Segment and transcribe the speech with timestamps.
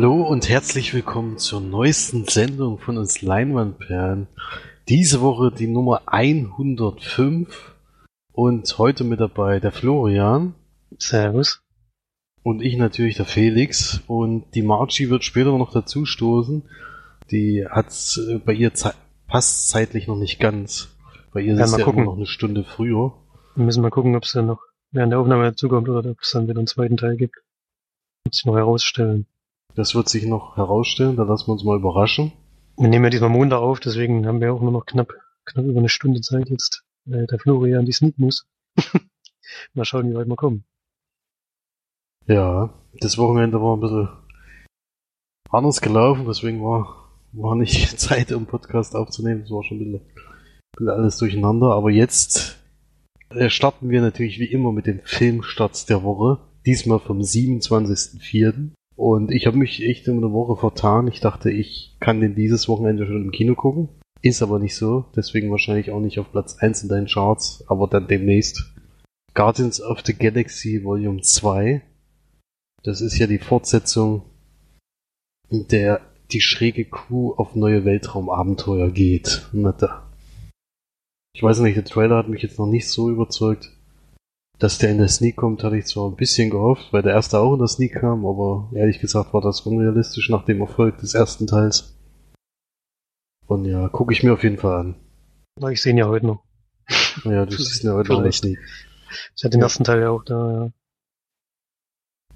[0.00, 4.28] Hallo und herzlich willkommen zur neuesten Sendung von uns Leinwandperlen.
[4.88, 7.74] Diese Woche die Nummer 105
[8.32, 10.54] und heute mit dabei der Florian.
[10.98, 11.62] Servus.
[12.44, 14.00] Und ich natürlich der Felix.
[14.06, 16.62] Und die Margie wird später noch dazu stoßen.
[17.32, 17.92] Die hat
[18.44, 18.94] bei ihr ze
[19.26, 20.96] passt zeitlich noch nicht ganz.
[21.32, 22.02] Bei ihr Ja, ist mal ja gucken.
[22.02, 23.14] immer noch eine Stunde früher.
[23.56, 24.60] Wir müssen mal gucken, ob es dann noch
[24.92, 27.34] während der Aufnahme dazukommt oder ob es dann wieder einen zweiten Teil gibt.
[28.22, 29.26] Wird sich noch herausstellen.
[29.78, 32.32] Das wird sich noch herausstellen, da lassen wir uns mal überraschen.
[32.76, 35.12] Wir nehmen ja diesmal Montag auf, deswegen haben wir auch nur noch knapp,
[35.44, 38.48] knapp über eine Stunde Zeit jetzt, weil der Florian die Sneak muss.
[39.74, 40.64] mal schauen, wie weit wir kommen.
[42.26, 44.08] Ja, das Wochenende war ein bisschen
[45.48, 49.42] anders gelaufen, deswegen war, war nicht Zeit, um Podcast aufzunehmen.
[49.42, 50.14] Es war schon ein bisschen, ein
[50.76, 51.68] bisschen alles durcheinander.
[51.68, 52.58] Aber jetzt
[53.30, 56.40] äh, starten wir natürlich wie immer mit dem Filmstart der Woche.
[56.66, 58.72] Diesmal vom 27.04.
[58.98, 61.06] Und ich habe mich echt in einer Woche vertan.
[61.06, 63.88] Ich dachte, ich kann den dieses Wochenende schon im Kino gucken.
[64.22, 65.04] Ist aber nicht so.
[65.14, 67.62] Deswegen wahrscheinlich auch nicht auf Platz 1 in deinen Charts.
[67.68, 68.74] Aber dann demnächst.
[69.34, 71.80] Guardians of the Galaxy Volume 2.
[72.82, 74.22] Das ist ja die Fortsetzung,
[75.48, 76.00] in der
[76.32, 79.48] die schräge Crew auf neue Weltraumabenteuer geht.
[81.34, 83.77] Ich weiß nicht, der Trailer hat mich jetzt noch nicht so überzeugt.
[84.58, 87.38] Dass der in der Sneak kommt, hatte ich zwar ein bisschen gehofft, weil der erste
[87.38, 91.14] auch in der Sneak kam, aber ehrlich gesagt war das unrealistisch nach dem Erfolg des
[91.14, 91.96] ersten Teils.
[93.46, 94.94] Und ja, gucke ich mir auf jeden Fall an.
[95.56, 96.42] Aber ich sehe ihn ja heute noch.
[97.24, 98.58] Ja, du siehst ihn ja heute noch in der Sneak.
[99.36, 100.70] Ich hatte den ersten Teil ja auch da, ja.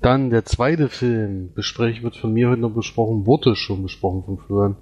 [0.01, 4.39] Dann der zweite Film, besprechen wird von mir heute noch besprochen, wurde schon besprochen von
[4.39, 4.77] Florian.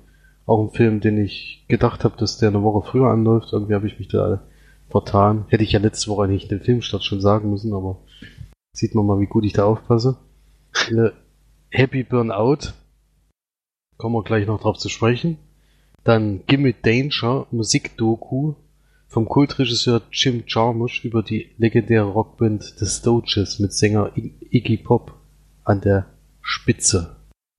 [0.47, 3.53] Auch ein Film, den ich gedacht habe, dass der eine Woche früher anläuft.
[3.53, 4.43] Irgendwie habe ich mich da
[4.91, 5.47] vertan.
[5.49, 7.99] Hätte ich ja letzte Woche eigentlich den Filmstart schon sagen müssen, aber
[8.73, 10.19] sieht man mal, wie gut ich da aufpasse.
[10.91, 11.11] Äh,
[11.71, 12.73] Happy Burnout.
[13.97, 15.39] Kommen wir gleich noch drauf zu sprechen.
[16.05, 18.55] Dann Gimme Danger, Musikdoku
[19.09, 25.15] vom Kultregisseur Jim Jarmusch über die legendäre Rockband The Stooges mit Sänger Iggy Pop
[25.65, 26.07] an der
[26.41, 27.17] Spitze.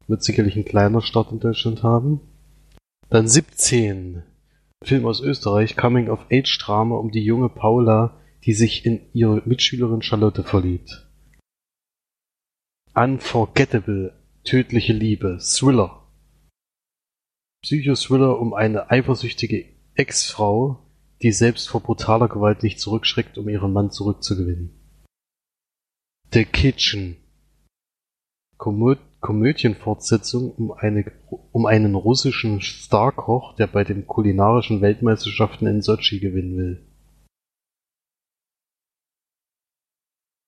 [0.07, 2.21] Wird sicherlich ein kleiner Start in Deutschland haben.
[3.09, 4.23] Dann 17.
[4.83, 9.41] Film aus Österreich, Coming of Age Drama um die junge Paula, die sich in ihre
[9.45, 11.07] Mitschülerin Charlotte verliebt.
[12.93, 16.07] Unforgettable, tödliche Liebe, Thriller.
[17.63, 20.83] Psychothriller um eine eifersüchtige Ex-Frau,
[21.21, 24.71] die selbst vor brutaler Gewalt nicht zurückschreckt, um ihren Mann zurückzugewinnen.
[26.33, 27.17] The Kitchen.
[28.57, 31.05] Komö Komödienfortsetzung um, eine,
[31.65, 36.85] einen russischen Starkoch, der bei den kulinarischen Weltmeisterschaften in Sochi gewinnen will.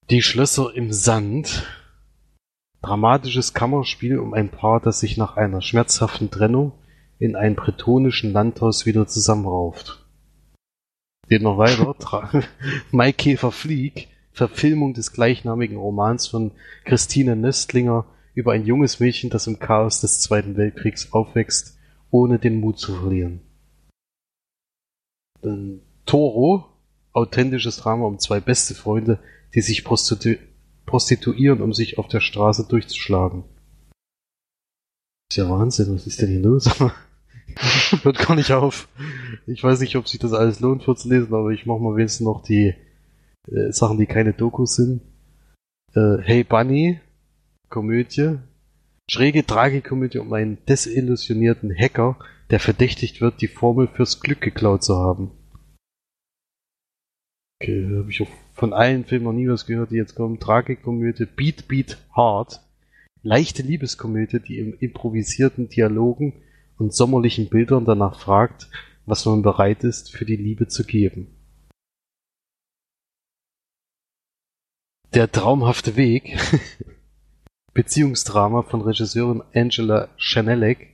[0.09, 1.65] Die Schlösser im Sand.
[2.81, 6.73] Dramatisches Kammerspiel um ein Paar, das sich nach einer schmerzhaften Trennung
[7.19, 10.05] in einem bretonischen Landhaus wieder zusammenrauft.
[11.29, 12.43] Geht noch weiter.
[12.91, 16.51] Maikäfer Flieg, Verfilmung des gleichnamigen Romans von
[16.83, 21.77] Christine Nöstlinger über ein junges Mädchen, das im Chaos des Zweiten Weltkriegs aufwächst,
[22.09, 23.41] ohne den Mut zu verlieren.
[25.41, 26.65] Dann Toro,
[27.11, 29.19] authentisches Drama um zwei beste Freunde,
[29.53, 30.35] die sich prostitu
[30.85, 33.45] prostituieren, um sich auf der Straße durchzuschlagen.
[35.31, 36.69] Ist ja Wahnsinn, was ist denn hier los?
[38.03, 38.89] Hört gar nicht auf.
[39.47, 42.43] Ich weiß nicht, ob sich das alles lohnt vorzulesen, aber ich mache mal wenigstens noch
[42.43, 42.75] die
[43.47, 45.01] äh, Sachen, die keine Dokus sind.
[45.95, 46.99] Äh, hey Bunny,
[47.73, 48.37] Komödie.
[49.09, 52.19] Schräge Tragikomödie um einen desillusionierten Hacker,
[52.51, 55.31] der verdächtigt wird, die Formel fürs Glück geklaut zu haben.
[57.59, 60.39] Okay, habe ich auch von allen Filmen noch nie was gehört, die jetzt kommen.
[60.39, 62.61] Tragikomödie, Beat Beat Hard.
[63.23, 66.43] Leichte Liebeskomödie, die im improvisierten Dialogen
[66.77, 68.69] und sommerlichen Bildern danach fragt,
[69.07, 71.25] was man bereit ist, für die Liebe zu geben.
[75.15, 76.37] Der traumhafte Weg.
[77.73, 80.89] Beziehungsdrama von Regisseurin Angela Chanelek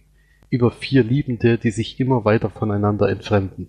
[0.50, 3.68] über vier Liebende, die sich immer weiter voneinander entfremden.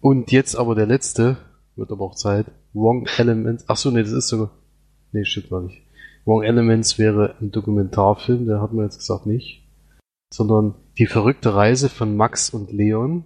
[0.00, 1.38] Und jetzt aber der letzte,
[1.76, 4.50] wird aber auch Zeit, Wrong Elements, ach so, nee, das ist sogar,
[5.12, 5.82] nee, stimmt gar nicht.
[6.24, 9.64] Wrong Elements wäre ein Dokumentarfilm, der hat man jetzt gesagt nicht,
[10.32, 13.24] sondern die verrückte Reise von Max und Leon,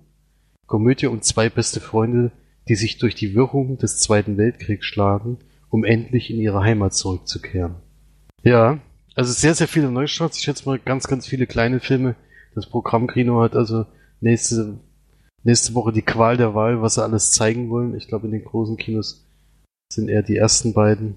[0.67, 2.31] Komödie um zwei beste Freunde,
[2.69, 5.38] die sich durch die Wirrung des Zweiten Weltkriegs schlagen,
[5.73, 7.75] um endlich in ihre Heimat zurückzukehren.
[8.45, 8.79] Ja,
[9.17, 10.39] also sehr, sehr viele Neustarts.
[10.39, 12.15] Ich schätze mal ganz, ganz viele kleine Filme.
[12.55, 13.87] Das Programm Kino hat also
[14.21, 14.79] nächste,
[15.43, 17.97] nächste Woche die Qual der Wahl, was sie alles zeigen wollen.
[17.97, 19.27] Ich glaube, in den großen Kinos
[19.93, 21.17] sind eher die ersten beiden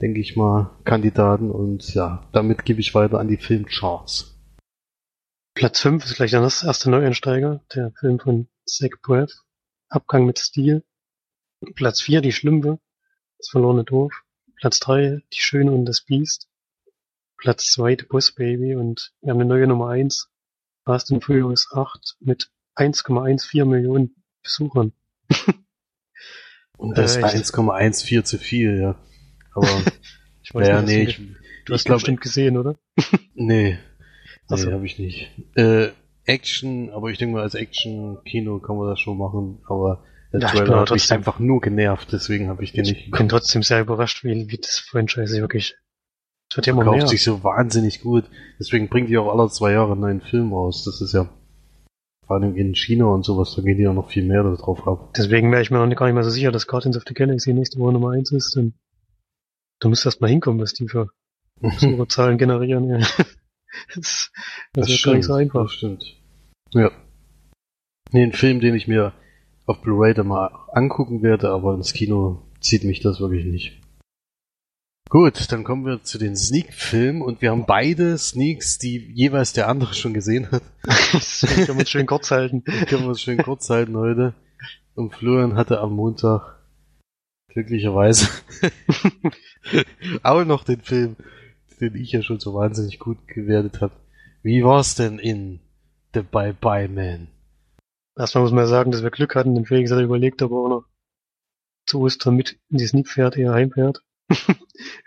[0.00, 4.36] denke ich mal, Kandidaten und ja, damit gebe ich weiter an die Filmcharts.
[5.54, 9.30] Platz 5 ist gleich dann das erste Neueinsteiger, der Film von Zach Braff,
[9.88, 10.84] Abgang mit Stil.
[11.74, 12.80] Platz 4, Die Schlümpfe,
[13.44, 14.22] das verlorene Dorf.
[14.56, 16.48] Platz 3, Die Schöne und das Biest.
[17.36, 20.30] Platz 2, The Boss Baby und wir haben eine neue Nummer 1,
[20.84, 24.92] Fast and Furious 8 mit 1,14 Millionen Besuchern.
[26.76, 27.34] Und das Äh, echt?
[27.36, 28.98] 1,14 zu viel, ja.
[29.54, 29.68] Aber
[30.42, 31.16] Ich weiß ja, nicht, nee, ich,
[31.64, 32.76] du hast ich glaube, bestimmt gesehen, oder?
[33.34, 33.78] nee,
[34.48, 34.66] Ach so.
[34.66, 35.30] nee, habe ich nicht.
[35.54, 35.90] Äh,
[36.26, 40.04] Action, aber ich denke mal, als Action-Kino kann man das schon machen, aber
[40.40, 42.82] der Ja, ich bin Trailer hat mich trotzdem- einfach nur genervt, deswegen habe ich den
[42.82, 45.76] nicht Ich bin trotzdem sehr überrascht, wie, wie das Franchise wirklich.
[46.50, 47.06] Es wird ja immer mehr.
[47.06, 48.24] sich so wahnsinnig gut.
[48.60, 50.84] Deswegen bringt die auch alle zwei Jahre einen neuen Film raus.
[50.84, 51.28] Das ist ja
[52.26, 55.12] vor allem in China und sowas, da gehen die ja noch viel mehr drauf ab.
[55.14, 57.52] Deswegen wäre ich mir noch gar nicht mal so sicher, dass Guardians of the Galaxy
[57.52, 58.54] nächste Woche Nummer 1 ist.
[58.56, 58.74] Denn
[59.80, 61.08] du musst erst mal hinkommen, was die für
[61.60, 62.88] Besucherzahlen generieren.
[62.88, 62.98] Ja.
[63.96, 64.30] Das,
[64.72, 65.64] das, ist gar nicht so einfach.
[65.64, 66.04] Das stimmt.
[66.74, 66.92] Ja.
[68.12, 69.12] Nee, ein Film, den ich mir
[69.66, 73.80] auf Blu-ray dann mal angucken werde, aber ins Kino zieht mich das wirklich nicht.
[75.10, 79.68] Gut, dann kommen wir zu den Sneak-Filmen und wir haben beide Sneaks, die jeweils der
[79.68, 80.62] andere schon gesehen hat.
[80.82, 82.64] Können wir uns schön kurz halten.
[82.64, 84.34] können wir es schön kurz halten heute.
[84.94, 86.58] Und Florian hatte am Montag
[87.48, 88.28] glücklicherweise
[90.22, 91.16] auch noch den Film,
[91.80, 93.94] den ich ja schon so wahnsinnig gut gewertet habe.
[94.42, 95.60] Wie war's denn in
[96.14, 97.28] The Bye Bye Man?
[98.16, 100.56] Erstmal muss man ja sagen, dass wir Glück hatten, denn Felix hat überlegt, ob er
[100.56, 100.84] auch noch
[101.86, 104.02] zu Ostern mit in die Sneak fährt, eher heimfährt.
[104.28, 104.56] Hätte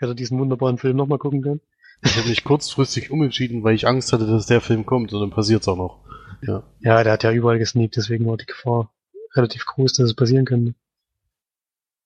[0.00, 1.60] er diesen wunderbaren Film nochmal gucken können.
[2.02, 5.30] Ich habe mich kurzfristig umentschieden, weil ich Angst hatte, dass der Film kommt und dann
[5.30, 6.04] passiert's auch noch.
[6.42, 6.62] Ja.
[6.80, 8.92] Ja, der hat ja überall gesneakt, deswegen war die Gefahr
[9.34, 10.74] relativ groß, dass es passieren könnte.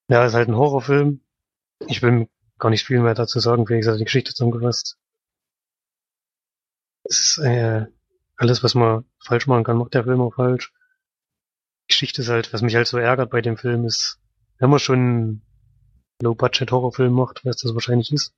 [0.09, 1.21] Ja, ist halt ein Horrorfilm.
[1.89, 2.29] Ich will
[2.59, 4.97] gar nicht viel mehr dazu sagen, Felix hat die Geschichte zusammengefasst.
[7.05, 7.87] Es ist äh,
[8.37, 10.73] alles, was man falsch machen kann, macht der Film auch falsch.
[11.89, 14.19] Geschichte ist halt, was mich halt so ärgert bei dem Film ist,
[14.59, 15.43] wenn man schon einen
[16.23, 18.35] Low-Budget-Horrorfilm macht, was das wahrscheinlich ist,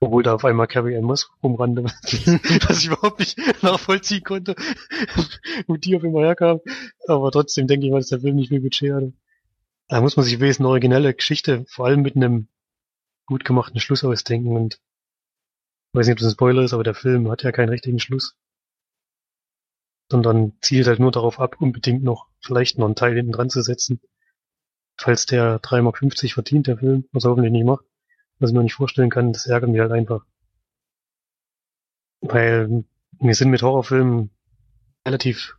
[0.00, 4.54] obwohl da auf einmal Carrie Ann Moss rumrannte, was ich überhaupt nicht nachvollziehen konnte,
[5.66, 6.60] wo die auf einmal herkam.
[7.08, 9.12] Aber trotzdem denke ich mal, dass der Film nicht viel Budget hatte.
[9.88, 12.48] Da muss man sich wenigstens eine originelle Geschichte, vor allem mit einem
[13.26, 16.94] gut gemachten Schluss ausdenken und ich weiß nicht, ob das ein Spoiler ist, aber der
[16.94, 18.36] Film hat ja keinen richtigen Schluss.
[20.10, 23.62] Sondern zielt halt nur darauf ab, unbedingt noch vielleicht noch einen Teil hinten dran zu
[23.62, 24.00] setzen.
[24.96, 27.84] Falls der 3,50 Mark verdient, der Film, was er hoffentlich nicht macht,
[28.38, 30.24] was ich mir nicht vorstellen kann, das ärgert mich halt einfach.
[32.20, 32.84] Weil
[33.18, 34.30] wir sind mit Horrorfilmen
[35.06, 35.56] relativ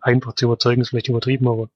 [0.00, 1.70] einfach zu überzeugen, ist vielleicht übertrieben, aber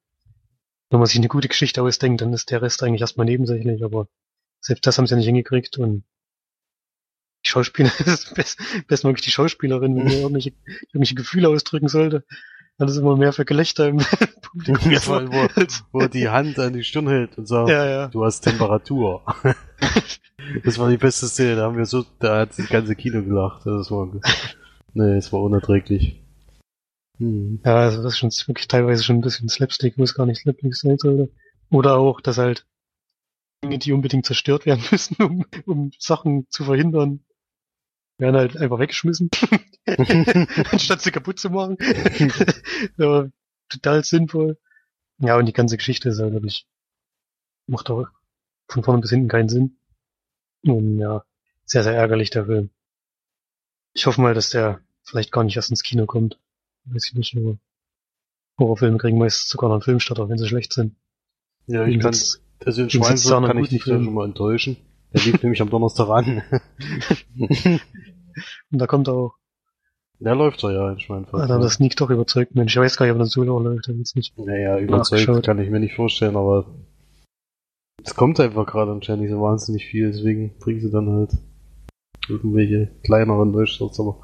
[0.91, 4.09] wenn man sich eine gute Geschichte ausdenkt, dann ist der Rest eigentlich erstmal nebensächlich, aber
[4.61, 6.05] selbst das haben sie ja nicht hingekriegt und
[7.45, 10.53] die Schauspieler, das ist best, bestmöglich die Schauspielerin, wenn mir irgendwelche,
[10.89, 12.25] irgendwelche Gefühle ausdrücken sollte,
[12.79, 13.99] dann ist immer mehr für Gelächter im
[14.43, 14.93] Publikum.
[14.93, 15.49] Ja, allem, wo,
[15.93, 18.07] wo er die Hand an die Stirn hält und sagt, ja, ja.
[18.09, 19.23] du hast Temperatur.
[20.65, 23.67] das war die beste Szene, da haben wir so, da hat das ganze Kino gelacht.
[23.67, 24.09] Das war,
[24.95, 26.23] nee, es war unerträglich.
[27.19, 27.61] Hm.
[27.65, 30.41] Ja, also das ist schon wirklich teilweise schon ein bisschen Slapstick, wo es gar nicht
[30.41, 31.31] Slapstick sein sollte.
[31.71, 32.65] Oder auch, dass halt
[33.65, 37.25] Dinge, die unbedingt zerstört werden müssen, um, um Sachen zu verhindern,
[38.19, 39.31] werden halt einfach weggeschmissen,
[40.71, 41.77] anstatt sie kaputt zu machen.
[42.99, 43.29] ja,
[43.69, 44.59] total sinnvoll.
[45.19, 46.67] Ja, und die ganze Geschichte ist halt wirklich,
[47.67, 48.07] macht auch
[48.69, 49.79] von vorne bis hinten keinen Sinn.
[50.63, 51.25] Und ja,
[51.65, 52.71] sehr, sehr ärgerlich der Film.
[53.95, 56.39] Ich hoffe mal, dass der vielleicht gar nicht erst ins Kino kommt.
[56.85, 57.59] Weiß ich nicht, aber
[58.59, 60.97] Horrorfilme kriegen meist sogar noch einen Filmstart, auch wenn sie schlecht sind.
[61.67, 62.17] Ja, ich kann,
[62.65, 64.05] also Schweinfurt noch kann ich dich Film.
[64.05, 64.77] schon mal enttäuschen.
[65.13, 66.43] Der lief nämlich am Donnerstag an.
[68.71, 69.35] Und da kommt auch,
[70.21, 71.41] Der läuft doch ja in Schweinfurt.
[71.43, 72.77] Alter, das Sneak doch überzeugt, Mensch.
[72.77, 74.37] Ich weiß gar nicht, ob das so lange läuft, jetzt nicht.
[74.39, 76.67] Naja, überzeugt kann ich mir nicht vorstellen, aber
[78.05, 81.33] es kommt einfach gerade anscheinend nicht so wahnsinnig viel, deswegen bringen sie dann halt
[82.29, 84.21] irgendwelche kleineren Neustarts, aber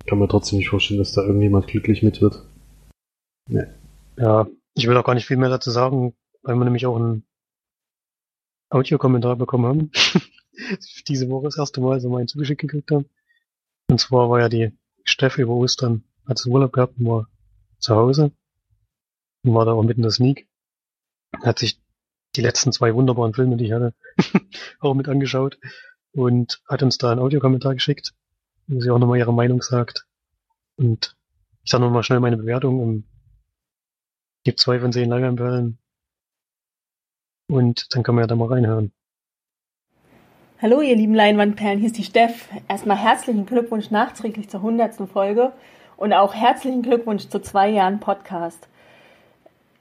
[0.00, 2.44] ich kann mir trotzdem nicht vorstellen, dass da irgendjemand glücklich mit wird.
[4.16, 7.24] Ja, ich will auch gar nicht viel mehr dazu sagen, weil wir nämlich auch einen
[8.70, 9.90] Audiokommentar bekommen haben.
[11.08, 13.06] Diese Woche das erste Mal so mal einen zugeschickt gekriegt haben.
[13.88, 14.72] Und zwar war ja die
[15.04, 17.28] Steffi über Ostern, hat sie Urlaub gehabt und war
[17.78, 18.30] zu Hause.
[19.42, 20.46] Und war da auch mitten in der Sneak.
[21.42, 21.80] Hat sich
[22.36, 23.94] die letzten zwei wunderbaren Filme, die ich hatte,
[24.80, 25.58] auch mit angeschaut.
[26.12, 28.14] Und hat uns da einen Audiokommentar geschickt,
[28.66, 30.06] wo sie auch nochmal ihre Meinung sagt.
[30.76, 31.16] Und
[31.62, 32.80] ich sage nochmal schnell meine Bewertung.
[32.80, 33.04] Ähm,
[34.44, 35.78] Gibt zwei von zehn Langeinperlen.
[37.50, 38.92] Und dann kann man ja da mal reinhören.
[40.62, 42.48] Hallo, ihr lieben Leinwandperlen, hier ist die Steff.
[42.68, 44.94] Erstmal herzlichen Glückwunsch nachträglich zur 100.
[45.10, 45.50] Folge
[45.96, 48.68] und auch herzlichen Glückwunsch zu zwei Jahren Podcast.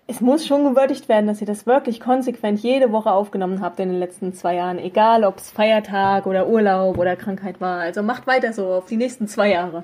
[0.08, 3.90] Es muss schon gewürdigt werden, dass ihr das wirklich konsequent jede Woche aufgenommen habt in
[3.90, 7.82] den letzten zwei Jahren, egal ob es Feiertag oder Urlaub oder Krankheit war.
[7.82, 9.84] Also macht weiter so auf die nächsten zwei Jahre.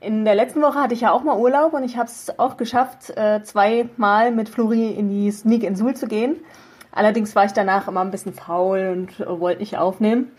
[0.00, 2.56] In der letzten Woche hatte ich ja auch mal Urlaub und ich habe es auch
[2.56, 6.36] geschafft, äh, zweimal mit Flori in die Sneak in Sul zu gehen.
[6.94, 10.30] Allerdings war ich danach immer ein bisschen faul und äh, wollte nicht aufnehmen.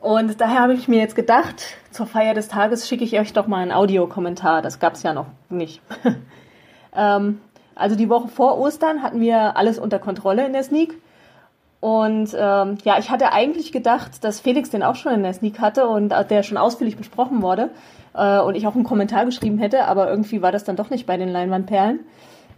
[0.00, 3.46] Und daher habe ich mir jetzt gedacht, zur Feier des Tages schicke ich euch doch
[3.46, 4.62] mal einen Audiokommentar.
[4.62, 5.82] Das gab es ja noch nicht.
[6.96, 7.40] ähm,
[7.74, 10.94] also die Woche vor Ostern hatten wir alles unter Kontrolle in der Sneak.
[11.80, 15.60] Und ähm, ja, ich hatte eigentlich gedacht, dass Felix den auch schon in der Sneak
[15.60, 17.70] hatte und äh, der schon ausführlich besprochen wurde
[18.14, 21.06] äh, und ich auch einen Kommentar geschrieben hätte, aber irgendwie war das dann doch nicht
[21.06, 22.00] bei den Leinwandperlen.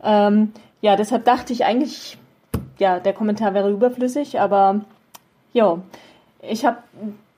[0.03, 2.17] Ähm, ja, deshalb dachte ich eigentlich,
[2.81, 4.81] ja, der Kommentar wäre überflüssig, aber
[5.53, 5.79] ja,
[6.43, 6.79] ich habe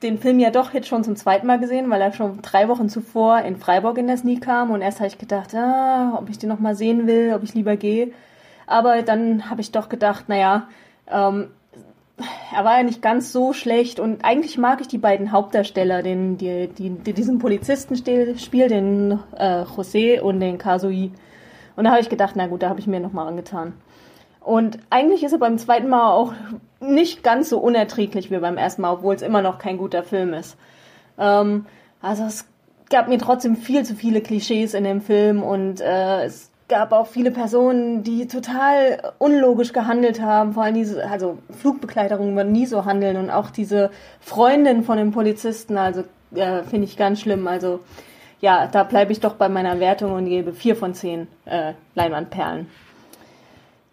[0.01, 2.89] den Film ja doch jetzt schon zum zweiten Mal gesehen, weil er schon drei Wochen
[2.89, 6.39] zuvor in Freiburg in der Sneak kam und erst habe ich gedacht, ah, ob ich
[6.39, 8.11] den nochmal sehen will, ob ich lieber gehe.
[8.65, 10.67] Aber dann habe ich doch gedacht, naja,
[11.11, 11.49] ähm,
[12.55, 16.37] er war ja nicht ganz so schlecht und eigentlich mag ich die beiden Hauptdarsteller, den,
[16.37, 21.11] die, die, die diesen Polizisten spielt, den äh, José und den Kasui.
[21.75, 23.73] Und da habe ich gedacht, na gut, da habe ich mir nochmal angetan.
[24.43, 26.33] Und eigentlich ist er beim zweiten Mal auch
[26.79, 30.33] nicht ganz so unerträglich wie beim ersten Mal, obwohl es immer noch kein guter Film
[30.33, 30.57] ist.
[31.17, 31.65] Ähm,
[32.01, 32.45] also es
[32.89, 37.07] gab mir trotzdem viel zu viele Klischees in dem Film und äh, es gab auch
[37.07, 40.53] viele Personen, die total unlogisch gehandelt haben.
[40.53, 45.11] Vor allem diese, also Flugbegleiterinnen würden nie so handeln und auch diese Freundin von dem
[45.11, 46.03] Polizisten, also
[46.35, 47.47] äh, finde ich ganz schlimm.
[47.47, 47.79] Also
[48.41, 52.67] ja, da bleibe ich doch bei meiner Wertung und gebe vier von zehn äh, Leinwandperlen.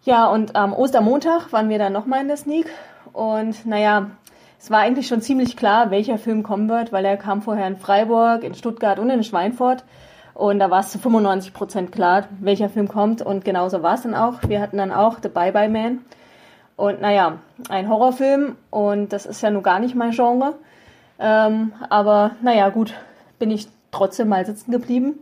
[0.03, 2.65] Ja, und am Ostermontag waren wir dann nochmal in der Sneak.
[3.13, 4.09] Und naja,
[4.59, 7.77] es war eigentlich schon ziemlich klar, welcher Film kommen wird, weil er kam vorher in
[7.77, 9.83] Freiburg, in Stuttgart und in Schweinfurt.
[10.33, 13.21] Und da war es zu 95 Prozent klar, welcher Film kommt.
[13.21, 14.39] Und genauso war es dann auch.
[14.47, 15.99] Wir hatten dann auch The Bye Bye Man.
[16.77, 17.37] Und naja,
[17.69, 18.55] ein Horrorfilm.
[18.71, 20.55] Und das ist ja nun gar nicht mein Genre.
[21.19, 22.95] Ähm, aber naja, gut,
[23.37, 25.19] bin ich trotzdem mal sitzen geblieben.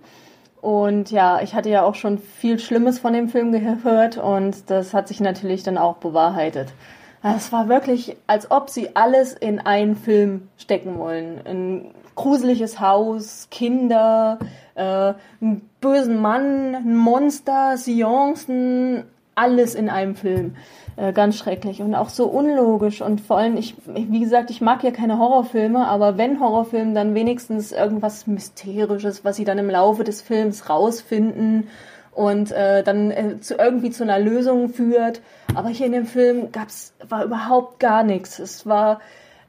[0.61, 4.93] Und ja, ich hatte ja auch schon viel Schlimmes von dem Film gehört und das
[4.93, 6.73] hat sich natürlich dann auch bewahrheitet.
[7.21, 11.41] Es war wirklich, als ob sie alles in einen Film stecken wollen.
[11.45, 14.39] Ein gruseliges Haus, Kinder,
[14.75, 19.03] äh, einen bösen Mann, ein Monster, Seancen,
[19.35, 20.55] alles in einem Film.
[20.99, 24.83] Äh, ganz schrecklich und auch so unlogisch und vor allem, ich, wie gesagt, ich mag
[24.83, 30.03] ja keine Horrorfilme, aber wenn Horrorfilme, dann wenigstens irgendwas Mysterisches, was sie dann im Laufe
[30.03, 31.69] des Films rausfinden
[32.11, 35.21] und äh, dann äh, zu, irgendwie zu einer Lösung führt.
[35.55, 38.37] Aber hier in dem Film gab's, war überhaupt gar nichts.
[38.39, 38.99] Es war,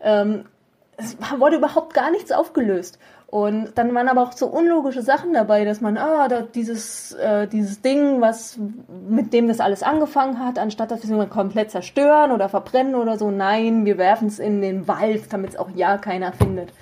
[0.01, 0.45] ähm,
[0.99, 3.01] es wurde überhaupt gar nichts aufgelöst.
[3.31, 7.47] Und dann waren aber auch so unlogische Sachen dabei, dass man, ah, da dieses, äh,
[7.47, 8.59] dieses Ding, was
[9.09, 13.19] mit dem das alles angefangen hat, anstatt dass wir es komplett zerstören oder verbrennen oder
[13.19, 16.73] so, nein, wir werfen es in den Wald, damit es auch ja keiner findet.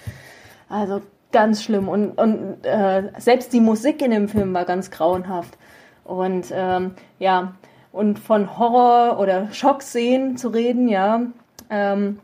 [0.71, 1.03] Also
[1.33, 1.87] ganz schlimm.
[1.87, 5.59] Und, und äh, selbst die Musik in dem Film war ganz grauenhaft.
[6.05, 7.53] Und ähm, ja,
[7.93, 11.21] und von Horror oder Schockszenen zu reden, ja,
[11.69, 12.21] ähm,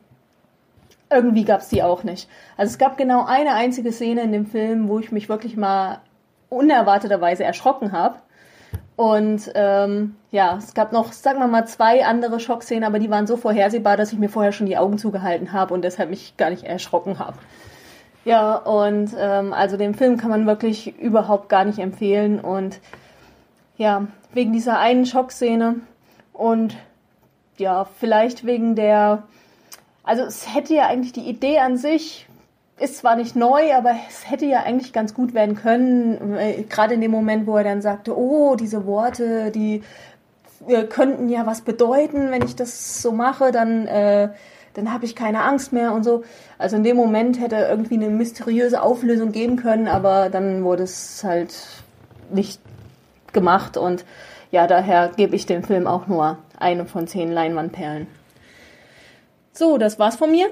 [1.15, 2.29] irgendwie gab es die auch nicht.
[2.57, 6.01] Also es gab genau eine einzige Szene in dem Film, wo ich mich wirklich mal
[6.49, 8.17] unerwarteterweise erschrocken habe.
[8.97, 13.27] Und ähm, ja, es gab noch, sagen wir mal, zwei andere Schockszenen, aber die waren
[13.27, 16.51] so vorhersehbar, dass ich mir vorher schon die Augen zugehalten habe und deshalb mich gar
[16.51, 17.39] nicht erschrocken habe.
[18.25, 22.41] Ja, und ähm, also den Film kann man wirklich überhaupt gar nicht empfehlen.
[22.41, 22.81] Und
[23.77, 25.77] ja, wegen dieser einen Schockszene
[26.33, 26.77] und
[27.59, 29.25] ja, vielleicht wegen der
[30.05, 32.27] also es hätte ja eigentlich die Idee an sich,
[32.79, 36.37] ist zwar nicht neu, aber es hätte ja eigentlich ganz gut werden können,
[36.69, 39.83] gerade in dem Moment, wo er dann sagte, oh, diese Worte, die
[40.67, 44.31] äh, könnten ja was bedeuten, wenn ich das so mache, dann, äh,
[44.75, 46.25] dann habe ich keine Angst mehr und so.
[46.59, 51.23] Also in dem Moment hätte irgendwie eine mysteriöse Auflösung geben können, aber dann wurde es
[51.23, 51.55] halt
[52.31, 52.61] nicht
[53.33, 54.05] gemacht und
[54.51, 58.07] ja, daher gebe ich dem Film auch nur eine von zehn Leinwandperlen.
[59.57, 60.51] So, das war's von mir.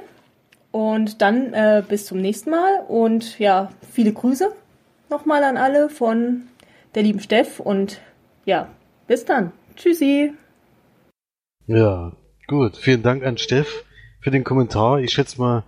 [0.71, 2.85] Und dann äh, bis zum nächsten Mal.
[2.87, 4.53] Und ja, viele Grüße
[5.11, 6.45] nochmal an alle von
[6.95, 7.59] der lieben Steff.
[7.59, 8.01] Und
[8.45, 8.69] ja,
[9.09, 9.53] bis dann.
[9.75, 10.33] Tschüssi.
[11.67, 12.13] Ja,
[12.47, 12.77] gut.
[12.77, 13.85] Vielen Dank an Steff
[14.21, 15.01] für den Kommentar.
[15.01, 15.65] Ich schätze mal,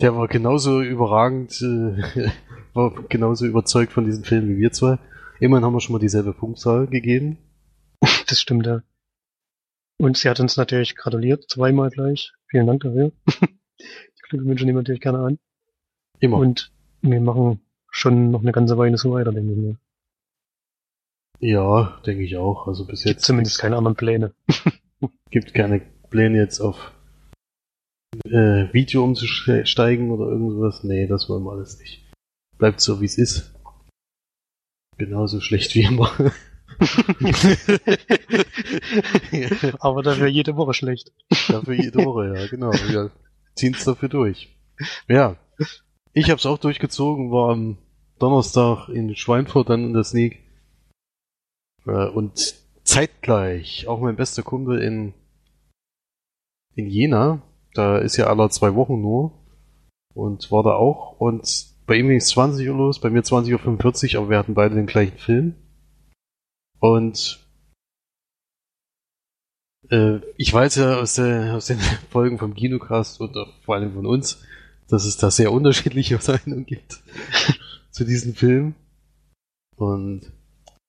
[0.00, 2.30] der war genauso überragend, äh,
[2.74, 4.98] war genauso überzeugt von diesem Film wie wir zwei.
[5.40, 7.36] Immerhin haben wir schon mal dieselbe Punktzahl gegeben.
[8.28, 8.80] Das stimmt, ja.
[9.98, 12.32] Und sie hat uns natürlich gratuliert, zweimal gleich.
[12.48, 13.12] Vielen Dank dafür.
[13.78, 15.38] Die Glückwünsche nehmen wir natürlich gerne an.
[16.20, 16.38] Immer.
[16.38, 16.72] Und
[17.02, 17.60] wir machen
[17.90, 19.76] schon noch eine ganze Weile so weiter, denke ich mir.
[21.40, 22.66] ja, denke ich auch.
[22.66, 24.34] Also bis Gibt jetzt zumindest keine anderen Pläne.
[25.30, 26.92] gibt keine Pläne jetzt auf
[28.24, 30.84] äh, Video umzusteigen oder irgendwas.
[30.84, 32.04] Nee, das wollen wir alles nicht.
[32.58, 33.54] Bleibt so, wie es ist.
[34.98, 36.10] Genauso schlecht wie immer.
[39.80, 41.12] Aber dafür jede Woche schlecht.
[41.48, 42.72] Dafür jede Woche, ja, genau.
[42.72, 43.10] Wir
[43.54, 44.56] ziehen es dafür durch.
[45.08, 45.36] Ja,
[46.12, 47.78] ich habe es auch durchgezogen, war am
[48.18, 50.42] Donnerstag in Schweinfurt dann in der Sneak.
[51.86, 52.54] Äh, und
[52.84, 55.14] zeitgleich auch mein bester Kumpel in,
[56.74, 57.42] in Jena,
[57.74, 59.32] da ist ja aller zwei Wochen nur,
[60.14, 61.20] und war da auch.
[61.20, 64.54] Und bei ihm ging es 20 Uhr los, bei mir 20.45 Uhr, aber wir hatten
[64.54, 65.54] beide den gleichen Film.
[66.80, 67.46] Und
[69.90, 71.78] äh, ich weiß ja aus, der, aus den
[72.10, 74.42] Folgen vom Kinocast und vor allem von uns,
[74.88, 77.02] dass es da sehr unterschiedliche Meinungen gibt
[77.90, 78.74] zu diesem Film.
[79.76, 80.32] Und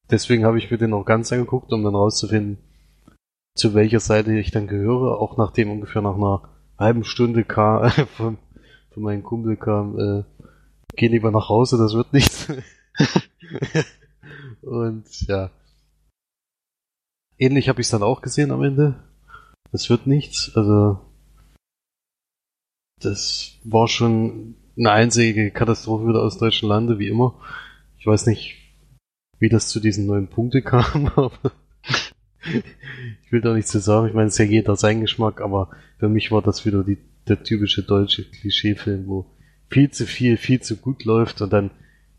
[0.09, 2.57] deswegen habe ich mir den auch ganz angeguckt, um dann rauszufinden,
[3.55, 8.37] zu welcher Seite ich dann gehöre, auch nachdem ungefähr nach einer halben Stunde kam, von,
[8.91, 10.23] von meinem Kumpel kam, äh,
[10.95, 12.47] geh lieber nach Hause, das wird nichts.
[14.61, 15.49] Und ja.
[17.39, 18.95] Ähnlich habe ich es dann auch gesehen am Ende.
[19.71, 20.51] Das wird nichts.
[20.55, 20.99] Also
[22.99, 27.39] das war schon eine einzige Katastrophe wieder aus deutschen Lande, wie immer.
[27.99, 28.55] Ich weiß nicht,
[29.39, 31.51] wie das zu diesen neuen Punkten kam, aber
[33.23, 34.07] ich will da nichts zu sagen.
[34.07, 35.69] Ich meine, es ist ja jeder sein Geschmack, aber
[35.99, 36.97] für mich war das wieder die,
[37.27, 39.25] der typische deutsche Klischeefilm, wo
[39.69, 41.71] viel zu viel, viel zu gut läuft und dann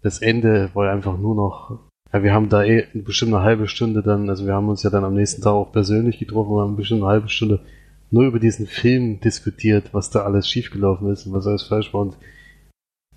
[0.02, 1.87] das Ende war einfach nur noch.
[2.12, 4.90] Ja, wir haben da eh bestimmt eine halbe Stunde dann, also wir haben uns ja
[4.90, 7.60] dann am nächsten Tag auch persönlich getroffen und haben bestimmt eine halbe Stunde
[8.10, 12.02] nur über diesen Film diskutiert, was da alles schiefgelaufen ist und was alles falsch war.
[12.02, 12.16] Und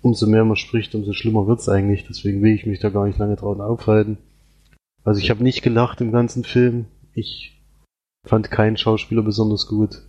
[0.02, 2.06] umso mehr man spricht, umso schlimmer wird's eigentlich.
[2.06, 4.18] Deswegen will ich mich da gar nicht lange drauf aufhalten.
[5.04, 6.86] Also ich habe nicht gelacht im ganzen Film.
[7.14, 7.62] Ich
[8.26, 10.02] fand keinen Schauspieler besonders gut.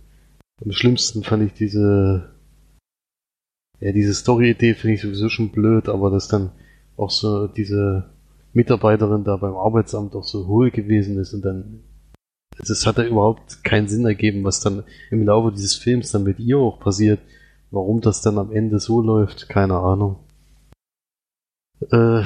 [0.62, 2.30] Am schlimmsten fand ich diese,
[3.80, 6.52] ja, diese Story-Idee finde ich sowieso schon blöd, aber dass dann
[6.96, 8.10] auch so diese
[8.54, 11.80] Mitarbeiterin da beim Arbeitsamt auch so hohl gewesen ist und dann,
[12.56, 16.38] das hat ja überhaupt keinen Sinn ergeben, was dann im Laufe dieses Films dann mit
[16.38, 17.20] ihr auch passiert.
[17.70, 20.20] Warum das dann am Ende so läuft, keine Ahnung.
[21.90, 22.22] Äh,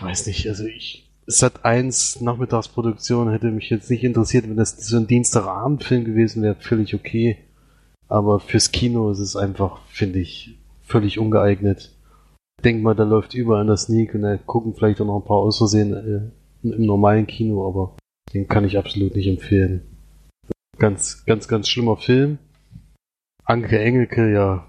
[0.00, 4.96] weiß nicht, also ich, Sat 1 Nachmittagsproduktion hätte mich jetzt nicht interessiert, wenn das so
[4.96, 7.38] ein Dienstagabendfilm gewesen wäre, völlig okay.
[8.08, 11.95] Aber fürs Kino ist es einfach, finde ich, völlig ungeeignet.
[12.66, 15.24] Denk mal, da läuft überall in der Sneak und da gucken vielleicht auch noch ein
[15.24, 17.96] paar aus Versehen äh, im normalen Kino, aber
[18.34, 19.86] den kann ich absolut nicht empfehlen.
[20.76, 22.38] Ganz, ganz, ganz schlimmer Film.
[23.44, 24.66] Anke Engelke, ja,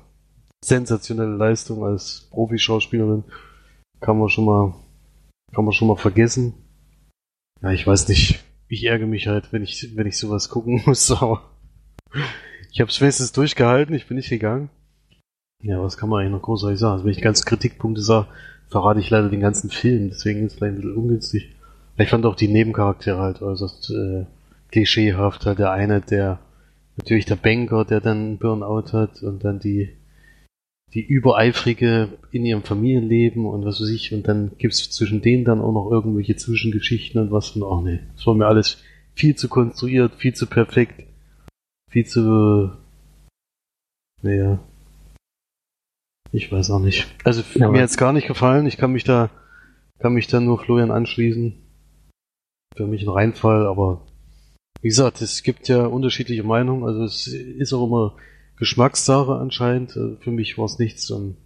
[0.63, 3.23] sensationelle Leistung als Profischauspielerin.
[3.99, 4.75] Kann man schon mal,
[5.55, 6.53] kann man schon mal vergessen.
[7.63, 8.45] Ja, ich weiß nicht.
[8.67, 11.49] Ich ärgere mich halt, wenn ich, wenn ich sowas gucken muss, aber
[12.71, 14.69] ich habe es wenigstens durchgehalten, ich bin nicht gegangen.
[15.63, 16.93] Ja, was kann man eigentlich noch großartig sagen?
[16.93, 18.27] Also wenn ich ganz Kritikpunkte sage,
[18.69, 21.55] verrate ich leider den ganzen Film, deswegen ist es vielleicht ein bisschen ungünstig.
[21.97, 24.25] Ich fand auch die Nebencharaktere halt äußerst äh,
[24.71, 25.45] klischeehaft.
[25.45, 26.39] Halt der eine, der
[26.95, 29.89] natürlich der Banker, der dann Burnout hat und dann die
[30.93, 35.59] die übereifrige in ihrem Familienleben und was weiß ich, und dann gibt's zwischen denen dann
[35.59, 38.81] auch noch irgendwelche Zwischengeschichten und was und ach nee, das war mir alles
[39.13, 41.03] viel zu konstruiert, viel zu perfekt,
[41.89, 42.71] viel zu
[44.21, 44.59] naja.
[46.37, 47.07] Ich weiß auch nicht.
[47.23, 49.31] Also Ja, mir hat's gar nicht gefallen, ich kann mich da
[49.97, 51.55] kann mich da nur Florian anschließen.
[52.75, 54.05] Für mich ein Reinfall, aber
[54.81, 58.15] wie gesagt, es gibt ja unterschiedliche Meinungen, also es ist auch immer
[58.57, 59.95] Geschmackssache anscheinend.
[59.95, 61.37] Äh, Für mich war es nichts und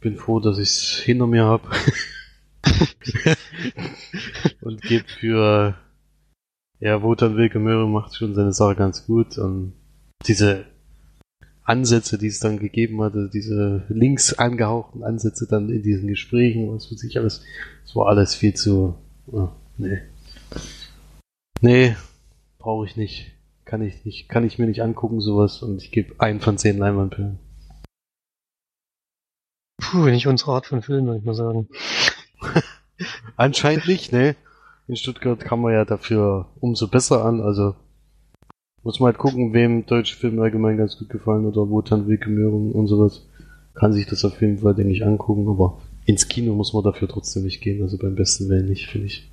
[0.00, 1.68] bin froh, dass ich es hinter mir habe.
[4.60, 5.74] und gebe für
[6.78, 9.72] ja, Wotan Wilke Möhre macht schon seine Sache ganz gut und
[10.26, 10.66] diese
[11.64, 16.90] Ansätze, die es dann gegeben hatte, diese links angehauchten Ansätze dann in diesen Gesprächen, was
[16.90, 17.42] weiß ich alles,
[17.84, 18.94] das war alles viel zu,
[19.26, 20.00] oh, nee.
[21.60, 21.96] Nee,
[22.58, 23.32] brauche ich nicht.
[23.64, 26.78] Kann ich nicht, kann ich mir nicht angucken, sowas, und ich gebe einen von zehn
[26.78, 27.38] Leinwandperlen.
[29.80, 31.68] Puh, nicht unsere Art von Film, würde ich mal sagen.
[33.36, 34.34] Anscheinend nicht, ne?
[34.88, 37.76] In Stuttgart kann man ja dafür umso besser an, also
[38.82, 42.72] muss man halt gucken, wem deutsche Filme allgemein ganz gut gefallen oder Wotan Wilke Möhren
[42.72, 43.26] und sowas.
[43.74, 47.08] Kann sich das auf jeden Fall, denke ich, angucken, aber ins Kino muss man dafür
[47.08, 49.30] trotzdem nicht gehen, also beim besten Willen nicht, finde ich.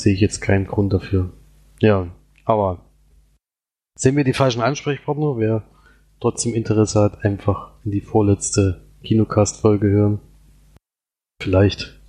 [0.00, 1.32] Sehe ich jetzt keinen Grund dafür.
[1.80, 2.08] Ja,
[2.44, 2.86] aber
[3.98, 5.38] sind wir die falschen Ansprechpartner?
[5.38, 5.64] Wer
[6.20, 10.20] trotzdem Interesse hat, einfach in die vorletzte Kinocast-Folge hören.
[11.42, 12.00] Vielleicht.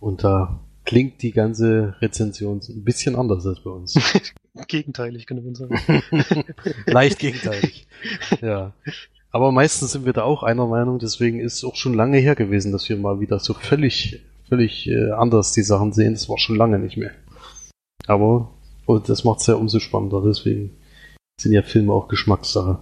[0.00, 3.94] Und da klingt die ganze Rezension ein bisschen anders als bei uns.
[4.68, 5.76] Gegenteilig, könnte man sagen.
[6.86, 7.86] Leicht gegenteilig.
[8.40, 8.72] Ja.
[9.30, 12.34] Aber meistens sind wir da auch einer Meinung, deswegen ist es auch schon lange her
[12.34, 16.14] gewesen, dass wir mal wieder so völlig, völlig äh, anders die Sachen sehen.
[16.14, 17.12] Das war schon lange nicht mehr.
[18.06, 18.50] Aber
[18.90, 20.76] und das macht es ja umso spannender, deswegen
[21.40, 22.80] sind ja Filme auch Geschmackssache.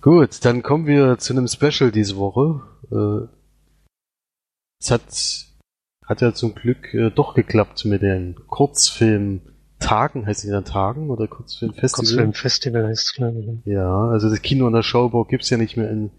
[0.00, 2.62] Gut, dann kommen wir zu einem Special diese Woche.
[2.92, 3.26] Äh,
[4.80, 5.02] es hat,
[6.06, 8.36] hat ja zum Glück äh, doch geklappt mit den
[9.82, 12.04] Kurzfilm-Tagen, heißt die dann Tagen oder Kurzfilmfestival?
[12.04, 13.66] Kurzfilmfestival heißt es, glaube ich.
[13.66, 16.10] Ja, also das Kino in der Schauburg gibt's ja nicht mehr in,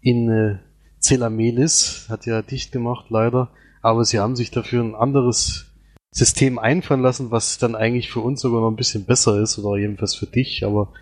[0.00, 0.58] in äh,
[0.98, 3.50] Zelamelis, hat ja dicht gemacht leider,
[3.82, 5.66] aber sie haben sich dafür ein anderes
[6.10, 9.78] System einfallen lassen, was dann eigentlich für uns sogar noch ein bisschen besser ist oder
[9.78, 10.92] jedenfalls für dich, aber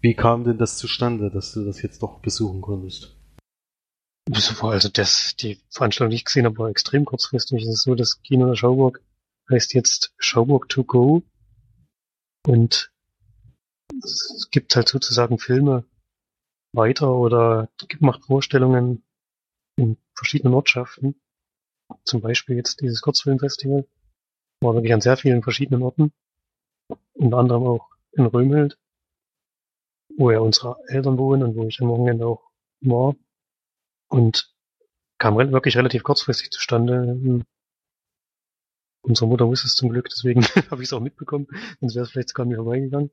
[0.00, 3.16] wie kam denn das zustande, dass du das jetzt doch besuchen konntest?
[4.60, 7.62] Also das, die Veranstaltung, die ich gesehen habe, war extrem kurzfristig.
[7.62, 9.00] Es ist so, das Kino der Schauburg
[9.50, 11.22] heißt jetzt Schauburg to go
[12.46, 12.92] und
[14.02, 15.84] es gibt halt sozusagen Filme
[16.72, 17.68] weiter oder
[18.00, 19.04] macht Vorstellungen
[19.76, 21.20] in verschiedenen Ortschaften.
[22.04, 23.86] Zum Beispiel jetzt dieses Kurzfilmfestival
[24.60, 26.12] war wirklich an sehr vielen verschiedenen Orten.
[27.14, 28.78] Unter anderem auch in Römhild,
[30.16, 32.50] wo ja unsere Eltern wohnen und wo ich am Wochenende auch
[32.80, 33.14] war.
[34.08, 34.54] Und
[35.18, 37.44] kam wirklich relativ kurzfristig zustande.
[39.02, 41.48] Unsere Mutter wusste es zum Glück, deswegen habe ich es auch mitbekommen.
[41.80, 43.10] Sonst wäre es vielleicht sogar mir vorbeigegangen.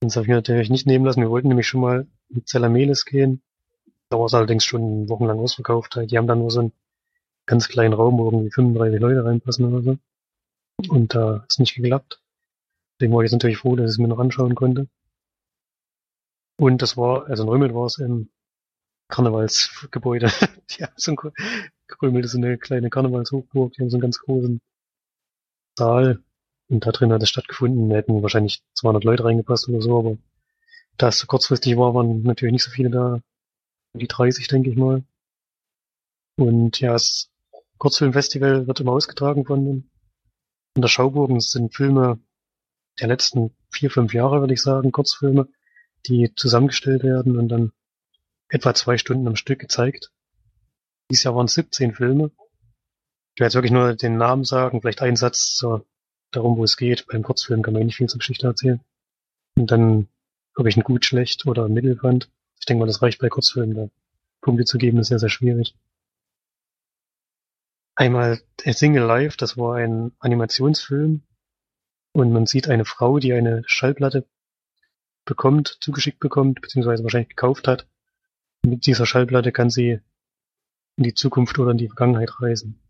[0.00, 1.22] Das habe ich mir natürlich nicht nehmen lassen.
[1.22, 3.40] Wir wollten nämlich schon mal mit Zelameles gehen.
[4.08, 5.98] Da war es allerdings schon wochenlang ausverkauft.
[6.10, 6.72] Die haben dann nur so einen
[7.46, 9.98] ganz kleinen Raum, wo irgendwie 35 Leute reinpassen oder so.
[10.90, 12.20] Und da äh, ist nicht geklappt.
[12.98, 14.88] Deswegen war ich jetzt natürlich froh, dass ich es mir noch anschauen konnte.
[16.58, 18.28] Und das war, also in Römel war es im
[19.08, 20.30] Karnevalsgebäude.
[20.70, 21.32] die haben so ein,
[22.02, 24.60] Römel ist eine kleine Karnevalshochburg, die haben so einen ganz großen
[25.76, 26.22] Saal.
[26.68, 27.88] Und da drin hat es stattgefunden.
[27.90, 30.18] Da hätten wahrscheinlich 200 Leute reingepasst oder so, aber
[30.96, 33.20] da es so kurzfristig war, waren natürlich nicht so viele da.
[33.94, 35.04] Die 30, denke ich mal.
[36.36, 37.30] Und ja, das
[37.78, 39.90] Kurzfilmfestival wird immer ausgetragen von den
[40.76, 42.20] in der Schauburgen sind Filme
[43.00, 45.48] der letzten vier, fünf Jahre, würde ich sagen, Kurzfilme,
[46.06, 47.72] die zusammengestellt werden und dann
[48.48, 50.12] etwa zwei Stunden am Stück gezeigt.
[51.10, 52.30] Dieses Jahr waren es 17 Filme.
[53.36, 55.84] Ich werde jetzt wirklich nur den Namen sagen, vielleicht einen Satz zur,
[56.30, 57.06] darum, wo es geht.
[57.06, 58.80] Beim Kurzfilm kann man nicht viel zur Geschichte erzählen.
[59.56, 60.08] Und dann,
[60.54, 62.30] ob ich einen gut, schlecht oder mittel fand.
[62.58, 63.76] Ich denke mal, das reicht bei Kurzfilmen.
[63.76, 63.88] Da
[64.40, 65.76] Punkte zu geben ist sehr, sehr schwierig.
[67.94, 71.22] Einmal A Single Life, das war ein Animationsfilm
[72.12, 74.26] und man sieht eine Frau, die eine Schallplatte
[75.26, 77.86] bekommt, zugeschickt bekommt, beziehungsweise wahrscheinlich gekauft hat.
[78.62, 80.00] Mit dieser Schallplatte kann sie
[80.96, 82.80] in die Zukunft oder in die Vergangenheit reisen,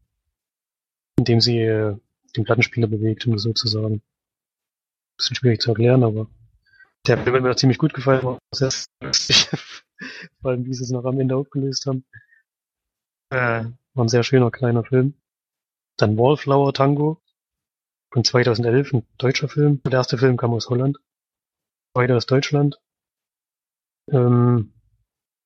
[1.17, 1.97] indem sie äh,
[2.37, 4.03] den Plattenspieler bewegt, um das so zu sagen.
[5.17, 6.29] Bisschen schwierig zu erklären, aber
[7.07, 9.49] der Film hat mir ziemlich gut gefallen, war sehr lustig,
[10.41, 12.05] vor allem wie sie es noch am Ende aufgelöst haben.
[13.31, 15.15] Äh, war ein sehr schöner kleiner Film.
[15.97, 17.23] Dann Wallflower Tango
[18.13, 19.81] von 2011, ein deutscher Film.
[19.85, 20.99] Der erste Film kam aus Holland.
[21.95, 22.81] Zweiter aus Deutschland.
[24.11, 24.75] Ähm,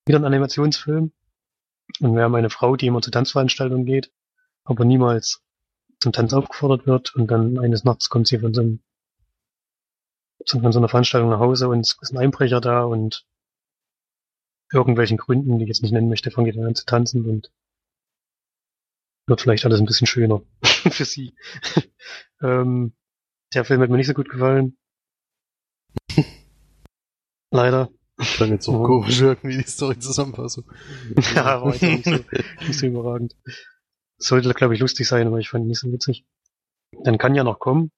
[0.05, 1.11] wieder ein Animationsfilm.
[1.99, 4.11] Und wir haben eine Frau, die immer zu Tanzveranstaltungen geht,
[4.63, 5.43] aber niemals
[6.01, 7.15] zum Tanz aufgefordert wird.
[7.15, 8.83] Und dann eines Nachts kommt sie von so, einem,
[10.45, 13.25] von so einer Veranstaltung nach Hause und es ist ein Einbrecher da und
[14.73, 17.51] irgendwelchen Gründen, die ich jetzt nicht nennen möchte, fangen die dann an zu tanzen und
[19.27, 21.35] wird vielleicht alles ein bisschen schöner für sie.
[22.41, 22.93] ähm,
[23.53, 24.77] der Film hat mir nicht so gut gefallen.
[27.51, 27.89] Leider.
[28.37, 30.71] Dann jetzt auch komisch irgendwie die Story-Zusammenfassung.
[31.35, 32.11] ja, war jetzt nicht so,
[32.67, 33.35] nicht so überragend.
[34.21, 36.25] Sollte, glaube ich, lustig sein, aber ich fand ihn nicht so witzig.
[37.03, 37.91] Dann kann ja noch kommen.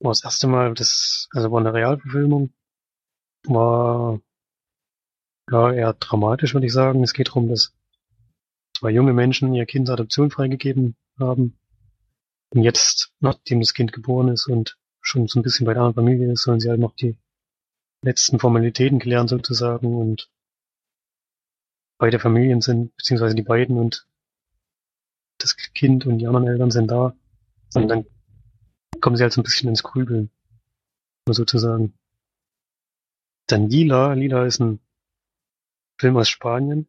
[0.00, 2.52] War das erste Mal, das, also war eine Realverfilmung.
[3.44, 4.20] War,
[5.50, 7.02] ja, eher dramatisch, würde ich sagen.
[7.02, 7.72] Es geht darum, dass
[8.76, 11.58] zwei junge Menschen ihr Kind Adoption freigegeben haben.
[12.50, 16.06] Und jetzt, nachdem das Kind geboren ist und schon so ein bisschen bei der anderen
[16.06, 17.16] Familie ist, sollen sie halt noch die
[18.02, 20.30] letzten Formalitäten klären sozusagen und
[21.98, 24.06] beide Familien sind, beziehungsweise die beiden und
[25.38, 27.14] das Kind und die anderen Eltern sind da.
[27.74, 28.06] Und dann
[29.00, 30.30] kommen sie halt so ein bisschen ins Grübeln,
[31.28, 31.94] sozusagen.
[33.46, 34.12] Dann Lila.
[34.14, 34.80] Lila ist ein
[35.98, 36.88] Film aus Spanien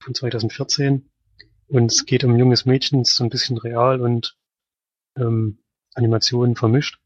[0.00, 1.10] von 2014.
[1.68, 4.38] Und es geht um ein junges Mädchen, ist so ein bisschen real und
[5.16, 5.58] ähm,
[5.94, 7.00] Animationen vermischt.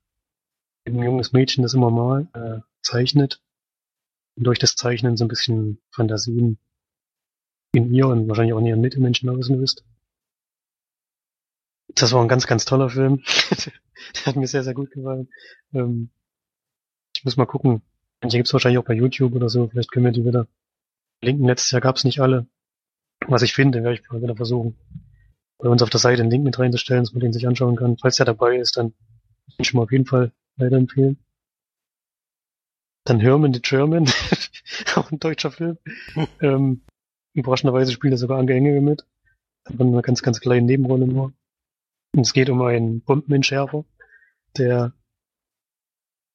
[0.87, 3.43] Ein junges Mädchen, das immer mal äh, zeichnet
[4.37, 6.59] durch das Zeichnen so ein bisschen Fantasien
[7.73, 9.85] in ihr und wahrscheinlich auch in ihren Mitmenschen auslöst.
[11.95, 13.23] Das war ein ganz, ganz toller Film.
[14.15, 15.29] Der hat mir sehr, sehr gut gefallen.
[15.73, 16.11] Ähm,
[17.15, 17.83] ich muss mal gucken.
[18.21, 19.69] Manche gibt's wahrscheinlich auch bei YouTube oder so.
[19.69, 20.47] Vielleicht können wir die wieder
[21.23, 21.45] linken.
[21.45, 22.47] Letztes Jahr gab's nicht alle.
[23.27, 24.77] Was ich finde, werde ich mal wieder versuchen,
[25.59, 27.99] bei uns auf der Seite einen Link mit reinzustellen, dass man den sich anschauen kann.
[27.99, 28.95] Falls der dabei ist, dann
[29.59, 31.19] ich schon mal auf jeden Fall weiterempfehlen.
[33.05, 34.07] Dann Herman the German,
[34.95, 35.79] auch ein deutscher Film.
[36.41, 36.83] ähm,
[37.35, 39.07] überraschenderweise spielt er sogar Anke Engel mit.
[39.65, 41.33] Aber in einer ganz, ganz kleinen Nebenrolle nur.
[42.13, 43.85] Und es geht um einen Bombenentschärfer,
[44.57, 44.93] der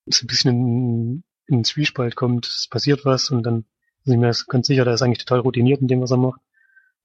[0.05, 2.47] so ein bisschen in, in den Zwiespalt kommt.
[2.47, 3.65] Es passiert was und dann
[4.03, 6.41] sind wir ganz sicher, der ist eigentlich total routiniert in dem, was er macht.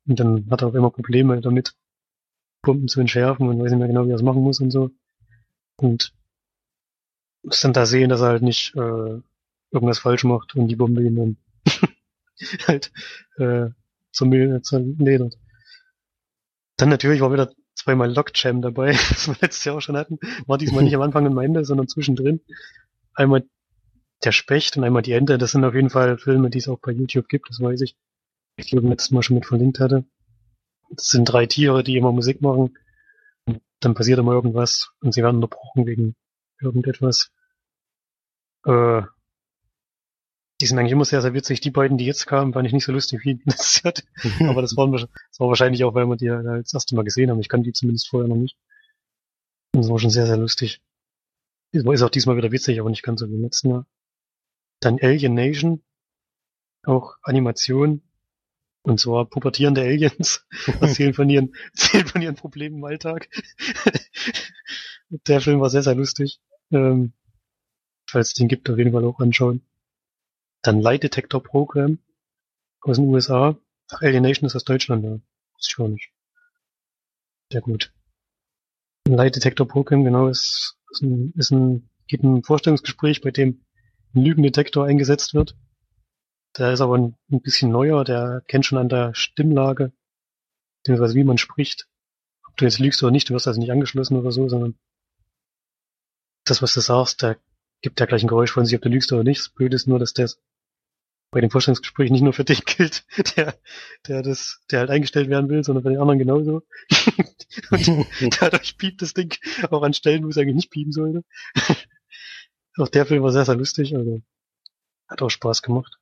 [0.07, 1.75] Und dann hat er auch immer Probleme damit,
[2.63, 4.91] Bomben zu entschärfen und weiß nicht mehr genau, wie er es machen muss und so.
[5.77, 6.13] Und
[7.43, 9.21] muss dann da sehen, dass er halt nicht äh,
[9.71, 11.37] irgendwas falsch macht und die Bombe ihn dann
[12.67, 12.93] halt
[13.39, 13.71] äh,
[14.13, 15.39] zum Müll zerledert.
[16.77, 20.19] Dann natürlich war wieder zweimal Lockjam dabei, das wir letztes Jahr auch schon hatten.
[20.47, 22.41] War diesmal nicht am Anfang und am Ende, sondern zwischendrin.
[23.15, 23.45] Einmal
[24.25, 25.39] der Specht und einmal die Ente.
[25.39, 27.97] Das sind auf jeden Fall Filme, die es auch bei YouTube gibt, das weiß ich.
[28.57, 30.05] Ich glaube, letztes Mal schon mit verlinkt hatte.
[30.91, 32.77] Das sind drei Tiere, die immer Musik machen.
[33.47, 36.15] Und dann passiert immer irgendwas und sie werden unterbrochen wegen
[36.61, 37.31] irgendetwas.
[38.67, 39.03] Äh,
[40.61, 41.61] die sind eigentlich immer sehr, sehr witzig.
[41.61, 44.05] Die beiden, die jetzt kamen, fand ich nicht so lustig wie das hat.
[44.41, 47.31] Aber das, waren, das war wahrscheinlich auch, weil wir die halt das erste Mal gesehen
[47.31, 47.41] haben.
[47.41, 48.57] Ich kann die zumindest vorher noch nicht.
[49.73, 50.83] Das war schon sehr, sehr lustig.
[51.73, 53.87] Ist auch diesmal wieder witzig, aber nicht ganz so wie im letzten Mal.
[54.81, 55.83] Dann Alien Nation.
[56.85, 58.03] Auch Animation.
[58.83, 60.47] Und zwar pubertierende Aliens
[60.81, 63.29] erzählen von ihren, erzählen von ihren Problemen im Alltag.
[65.11, 66.41] Der Film war sehr, sehr lustig.
[66.73, 67.13] Ähm,
[68.09, 69.63] falls es den gibt, auf jeden Fall auch anschauen.
[70.63, 71.99] Dann Light Detector Program
[72.83, 73.57] aus den USA.
[73.91, 75.19] Ach, Alienation ist aus Deutschland, ja.
[75.59, 76.13] Ist schon nicht.
[77.53, 77.93] Sehr gut.
[79.09, 83.65] Light Detector Program, genau, ist, ist, ein, ist ein, geht ein Vorstellungsgespräch, bei dem
[84.15, 85.57] ein Lügendetektor eingesetzt wird.
[86.59, 89.93] Der ist aber ein, ein bisschen neuer, der kennt schon an der Stimmlage,
[90.79, 91.89] beziehungsweise wie man spricht.
[92.47, 94.79] Ob du jetzt lügst oder nicht, du wirst also nicht angeschlossen oder so, sondern
[96.45, 97.39] das, was du sagst, der
[97.83, 99.41] gibt ja gleich ein Geräusch von sich, ob du lügst oder nicht.
[99.41, 100.29] Das Blöde ist nur, dass der
[101.31, 103.05] bei dem Vorstellungsgespräch nicht nur für dich gilt,
[103.37, 103.59] der,
[104.07, 106.63] der das, der halt eingestellt werden will, sondern für den anderen genauso.
[107.71, 109.37] und dadurch piept das Ding
[109.71, 111.25] auch an Stellen, wo es eigentlich nicht piepen sollte.
[112.79, 114.21] auch der Film war sehr, sehr lustig, also
[115.09, 115.99] hat auch Spaß gemacht.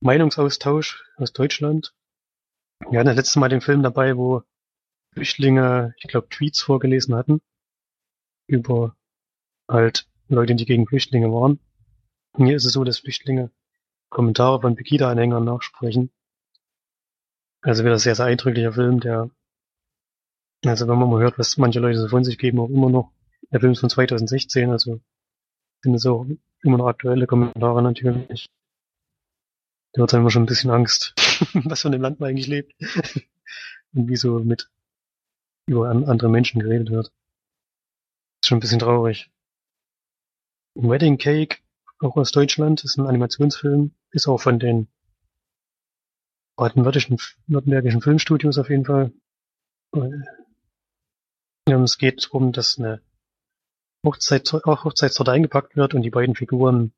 [0.00, 1.94] Meinungsaustausch aus Deutschland.
[2.90, 4.42] Wir hatten das letzte Mal den Film dabei, wo
[5.12, 7.40] Flüchtlinge, ich glaube, Tweets vorgelesen hatten
[8.46, 8.96] über
[9.68, 11.60] halt Leute, die gegen Flüchtlinge waren.
[12.36, 13.50] Hier ist es so, dass Flüchtlinge
[14.12, 16.10] Kommentare von Pegida-Anhängern nachsprechen.
[17.62, 19.30] Also wieder sehr, sehr eindrücklicher Film, der,
[20.64, 23.12] also wenn man mal hört, was manche Leute so von sich geben, auch immer noch,
[23.50, 25.00] der Film ist von 2016, also
[25.82, 26.26] sind es auch
[26.62, 28.46] immer noch aktuelle Kommentare natürlich.
[29.92, 31.14] Da wird dann immer schon ein bisschen Angst,
[31.64, 32.72] was von dem Land man eigentlich lebt.
[33.94, 34.70] Und wie so mit
[35.66, 37.12] über andere Menschen geredet wird.
[38.42, 39.30] Ist schon ein bisschen traurig.
[40.74, 41.58] Wedding Cake,
[42.02, 44.88] auch aus Deutschland, ist ein Animationsfilm, ist auch von den
[46.56, 49.12] baden-württembergischen Filmstudios auf jeden Fall.
[51.68, 53.00] Ja, es geht darum, dass eine
[54.04, 56.92] Hochzeit, auch Hochzeitstorte eingepackt wird und die beiden Figuren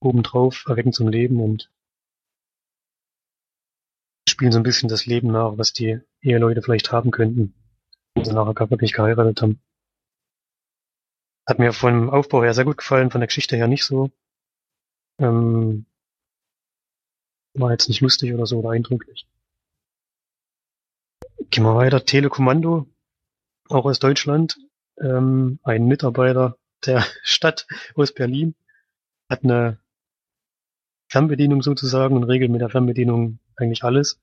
[0.00, 1.70] obendrauf erwecken zum Leben und
[4.28, 7.54] spielen so ein bisschen das Leben nach, was die Eheleute vielleicht haben könnten,
[8.14, 9.60] wenn sie nachher wirklich geheiratet haben.
[11.46, 14.10] Hat mir vom Aufbau her sehr gut gefallen, von der Geschichte her nicht so.
[15.18, 15.86] Ähm,
[17.54, 19.26] war jetzt nicht lustig oder so oder eindrücklich.
[21.50, 22.04] Gehen wir weiter.
[22.04, 22.86] Telekommando,
[23.68, 24.58] auch aus Deutschland.
[25.00, 28.54] Ähm, ein Mitarbeiter der Stadt aus Berlin
[29.28, 29.78] hat eine
[31.10, 34.20] Fernbedienung sozusagen und regelt mit der Fernbedienung eigentlich alles.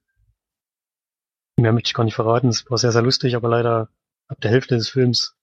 [1.58, 2.50] Mehr möchte ich gar nicht verraten.
[2.50, 3.90] Es war sehr, sehr lustig, aber leider
[4.28, 5.36] ab der Hälfte des Films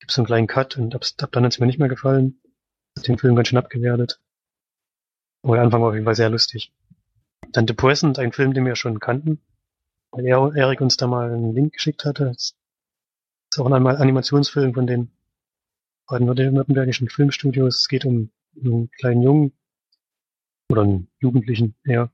[0.00, 2.40] gibt es einen kleinen Cut und ab, ab dann hat es mir nicht mehr gefallen.
[3.06, 4.20] Den Film ganz schön abgewertet.
[5.42, 6.72] Aber der Anfang war auf jeden Fall sehr lustig.
[7.52, 9.40] Dann The Present, ein Film, den wir schon kannten,
[10.10, 12.26] weil er, Erik uns da mal einen Link geschickt hatte.
[12.26, 12.54] Das
[13.52, 15.10] ist auch ein Animationsfilm von den
[16.06, 17.80] baden-württembergischen Filmstudios.
[17.80, 19.52] Es geht um einen kleinen Jungen
[20.70, 22.12] oder einen Jugendlichen eher,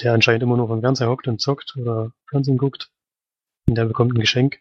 [0.00, 2.90] der anscheinend immer nur vom Fernseher hockt und zockt oder Fernsehen guckt.
[3.68, 4.58] Und der bekommt ein Geschenk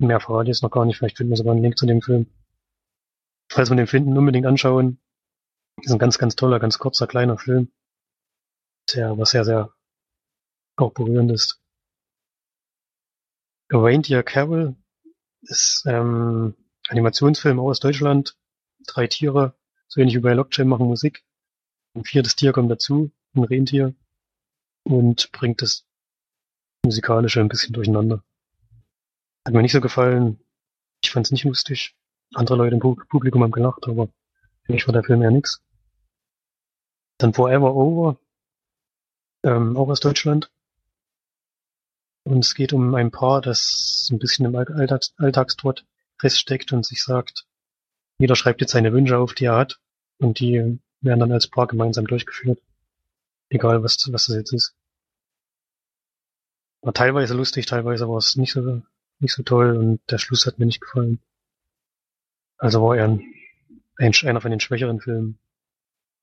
[0.00, 0.96] Mehr verrate ich jetzt noch gar nicht.
[0.96, 2.26] Vielleicht finden wir sogar einen Link zu dem Film.
[3.50, 5.00] Falls wir den finden, unbedingt anschauen.
[5.82, 7.72] ist ein ganz, ganz toller, ganz kurzer, kleiner Film.
[8.94, 9.74] Der aber sehr, sehr
[10.76, 11.60] auch berührend ist.
[13.72, 14.76] A Reindeer Carol
[15.42, 16.54] ist ähm,
[16.88, 18.36] Animationsfilm aus Deutschland.
[18.86, 19.54] Drei Tiere,
[19.88, 21.24] so ähnlich wie bei Lockchain machen Musik.
[21.94, 23.94] Ein viertes Tier kommt dazu, ein Rentier.
[24.84, 25.84] Und bringt das
[26.84, 28.24] Musikalische ein bisschen durcheinander.
[29.44, 30.40] Hat mir nicht so gefallen.
[31.02, 31.96] Ich fand es nicht lustig.
[32.34, 34.08] Andere Leute im Publikum haben gelacht, aber
[34.62, 35.62] für mich war der Film eher nix.
[37.18, 38.18] Dann Forever Over,
[39.42, 40.50] ähm, auch aus Deutschland.
[42.24, 45.86] Und es geht um ein Paar, das ein bisschen im Alltags Alltagstrott
[46.18, 47.46] feststeckt und sich sagt,
[48.18, 49.80] jeder schreibt jetzt seine Wünsche auf, die er hat,
[50.18, 52.60] und die werden dann als Paar gemeinsam durchgeführt.
[53.48, 54.76] Egal, was, was das jetzt ist.
[56.82, 58.82] War teilweise lustig, teilweise war es nicht so,
[59.18, 61.20] nicht so toll und der Schluss hat mir nicht gefallen.
[62.60, 63.24] Also war er ein,
[63.96, 65.38] ein, einer von den schwächeren Filmen.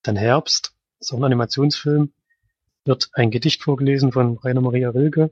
[0.03, 2.13] Dann Herbst, ist auch ein Animationsfilm,
[2.85, 5.31] wird ein Gedicht vorgelesen von Rainer Maria Rilke.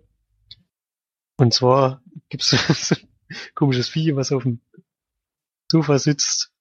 [1.37, 2.49] Und zwar gibt's
[2.89, 3.07] so ein
[3.53, 4.61] komisches Vieh, was auf dem
[5.71, 6.51] Sofa sitzt.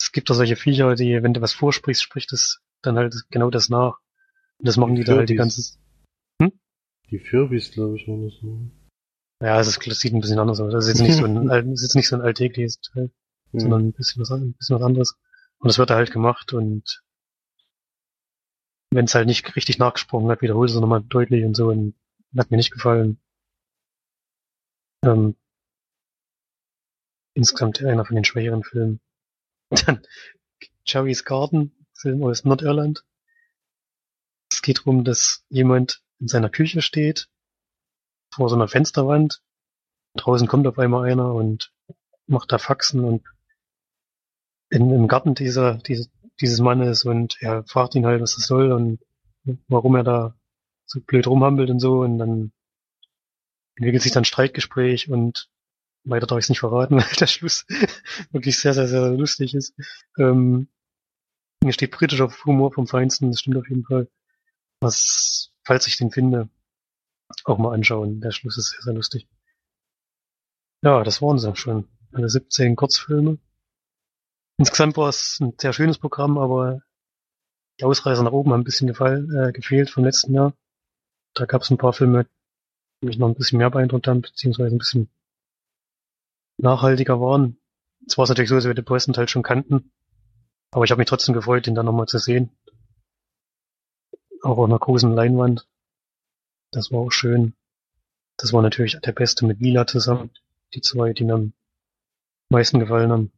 [0.00, 3.50] Es gibt da solche Viecher, die, wenn du was vorsprichst, spricht es dann halt genau
[3.50, 3.98] das nach.
[4.58, 5.76] Und das machen die, die da halt die ganze...
[6.40, 6.52] Hm?
[7.10, 8.70] Die Fürbis, glaube ich, war das so.
[9.42, 10.72] Ja, es sieht ein bisschen anders aus.
[10.72, 13.10] Das ist jetzt nicht so ein, das ist jetzt nicht so ein alltägliches Teil,
[13.56, 13.60] mhm.
[13.60, 15.16] sondern ein bisschen was, ein bisschen was anderes.
[15.58, 17.02] Und das wird halt gemacht und
[18.90, 21.94] wenn es halt nicht richtig nachgesprochen hat, wiederholt es nochmal deutlich und so und
[22.36, 23.18] hat mir nicht gefallen.
[25.04, 25.36] Ähm,
[27.34, 29.00] insgesamt einer von den schwächeren Filmen.
[29.70, 30.06] Dann
[30.84, 33.04] Cherry's Garden, Film aus Nordirland.
[34.50, 37.28] Es geht darum, dass jemand in seiner Küche steht,
[38.32, 39.42] vor so einer Fensterwand.
[40.14, 41.72] Draußen kommt auf einmal einer und
[42.26, 43.24] macht da Faxen und
[44.70, 46.06] in, im Garten dieser, dieser,
[46.40, 49.00] dieses Mannes und er fragt ihn halt, was das soll und
[49.68, 50.36] warum er da
[50.86, 52.52] so blöd rumhampelt und so und dann
[53.76, 55.48] entwickelt sich dann Streitgespräch und
[56.04, 57.66] weiter darf ich es nicht verraten, weil der Schluss
[58.30, 59.74] wirklich sehr, sehr, sehr lustig ist.
[60.18, 60.68] Ähm,
[61.62, 64.08] hier steht britischer Humor vom Feinsten, das stimmt auf jeden Fall.
[64.80, 66.48] Was, falls ich den finde,
[67.44, 68.20] auch mal anschauen.
[68.20, 69.28] Der Schluss ist sehr, sehr lustig.
[70.82, 71.88] Ja, das waren sie schon.
[72.12, 73.38] Alle 17 Kurzfilme.
[74.58, 76.80] Insgesamt war es ein sehr schönes Programm, aber
[77.78, 80.54] die Ausreißer nach oben haben ein bisschen gefall, äh, gefehlt vom letzten Jahr.
[81.34, 82.26] Da gab es ein paar Filme,
[83.00, 85.10] die mich noch ein bisschen mehr beeindruckt haben, beziehungsweise ein bisschen
[86.56, 87.58] nachhaltiger waren.
[88.06, 89.92] Es war natürlich so, dass wir den größten Teil schon kannten,
[90.70, 92.56] aber ich habe mich trotzdem gefreut, den dann nochmal zu sehen.
[94.42, 95.68] Auch auf einer großen Leinwand.
[96.70, 97.54] Das war auch schön.
[98.38, 100.30] Das war natürlich der Beste mit Vila zusammen.
[100.74, 101.52] Die zwei, die mir am
[102.48, 103.32] meisten gefallen haben.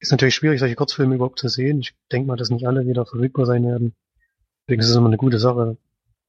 [0.00, 1.80] Ist natürlich schwierig, solche Kurzfilme überhaupt zu sehen.
[1.80, 3.94] Ich denke mal, dass nicht alle wieder verfügbar sein werden.
[4.66, 5.76] Deswegen ist es immer eine gute Sache,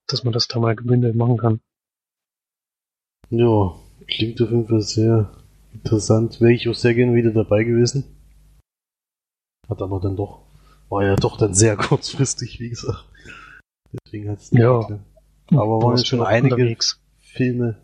[0.07, 1.61] dass man das da mal gebündelt machen kann.
[3.29, 3.73] Ja,
[4.07, 5.31] klingt auf jeden Fall sehr
[5.73, 6.41] interessant.
[6.41, 8.03] Wäre ich auch sehr gerne wieder dabei gewesen.
[9.69, 10.43] Hat aber dann doch,
[10.89, 13.05] war ja doch dann sehr kurzfristig, wie gesagt.
[14.05, 14.81] Deswegen hat es Ja.
[14.81, 15.01] Geklappt.
[15.51, 16.99] Aber waren schon einige unterwegs.
[17.19, 17.77] Filme,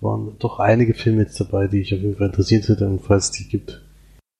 [0.00, 3.30] waren doch einige Filme jetzt dabei, die ich auf jeden Fall interessiert hätte und falls
[3.30, 3.83] die gibt,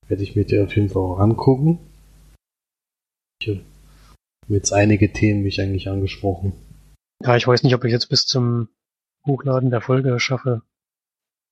[0.08, 1.78] werde ich mir die auf jeden Fall auch angucken.
[3.40, 3.64] Ich habe
[4.48, 6.52] jetzt einige Themen mich eigentlich angesprochen.
[7.22, 8.68] Ja, ich weiß nicht, ob ich jetzt bis zum
[9.26, 10.62] Hochladen der Folge schaffe,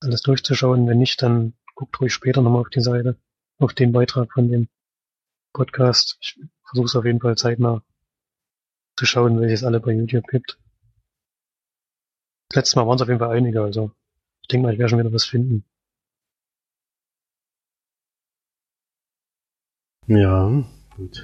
[0.01, 0.87] alles durchzuschauen.
[0.87, 3.17] Wenn nicht, dann guckt ruhig später nochmal auf die Seite,
[3.59, 4.69] auf den Beitrag von dem
[5.53, 6.19] Podcast.
[6.21, 7.83] Ich versuche es auf jeden Fall zeitnah
[8.97, 10.59] zu schauen, welches alle bei YouTube gibt.
[12.49, 13.93] Das letzte Mal waren es auf jeden Fall einige, also
[14.43, 15.65] ich denke mal, ich werde schon wieder was finden.
[20.07, 20.65] Ja,
[20.97, 21.23] gut.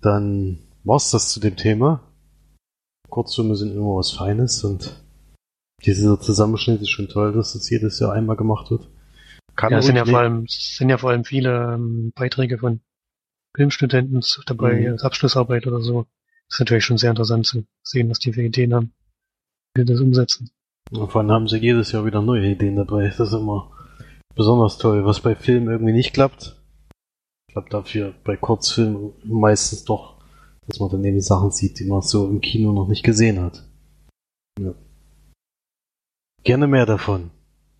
[0.00, 2.02] Dann war's das zu dem Thema.
[3.08, 5.02] Kurzfilme sind immer was Feines und
[5.84, 8.88] dieser Zusammenschnitt ist schon toll, dass das jedes Jahr einmal gemacht wird.
[9.56, 12.58] Kann Ja, es sind ja vor allem, es sind ja vor allem viele ähm, Beiträge
[12.58, 12.80] von
[13.56, 14.92] Filmstudenten dabei, Mhm.
[14.92, 16.06] als Abschlussarbeit oder so.
[16.48, 18.92] Das ist natürlich schon sehr interessant zu sehen, was die für Ideen haben,
[19.74, 20.50] wie das umsetzen.
[20.92, 23.08] Und vor allem haben sie jedes Jahr wieder neue Ideen dabei.
[23.08, 23.70] Das ist immer
[24.34, 25.04] besonders toll.
[25.04, 26.57] Was bei Filmen irgendwie nicht klappt,
[27.52, 30.16] klappt dafür bei Kurzfilmen meistens doch,
[30.66, 33.64] dass man dann eben Sachen sieht, die man so im Kino noch nicht gesehen hat.
[34.60, 34.74] Ja.
[36.44, 37.30] Gerne mehr davon.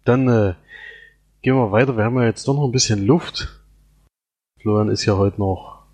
[0.05, 0.55] Dann äh,
[1.43, 1.97] gehen wir weiter.
[1.97, 3.62] Wir haben ja jetzt doch noch ein bisschen Luft.
[4.61, 5.87] Florian ist ja heute noch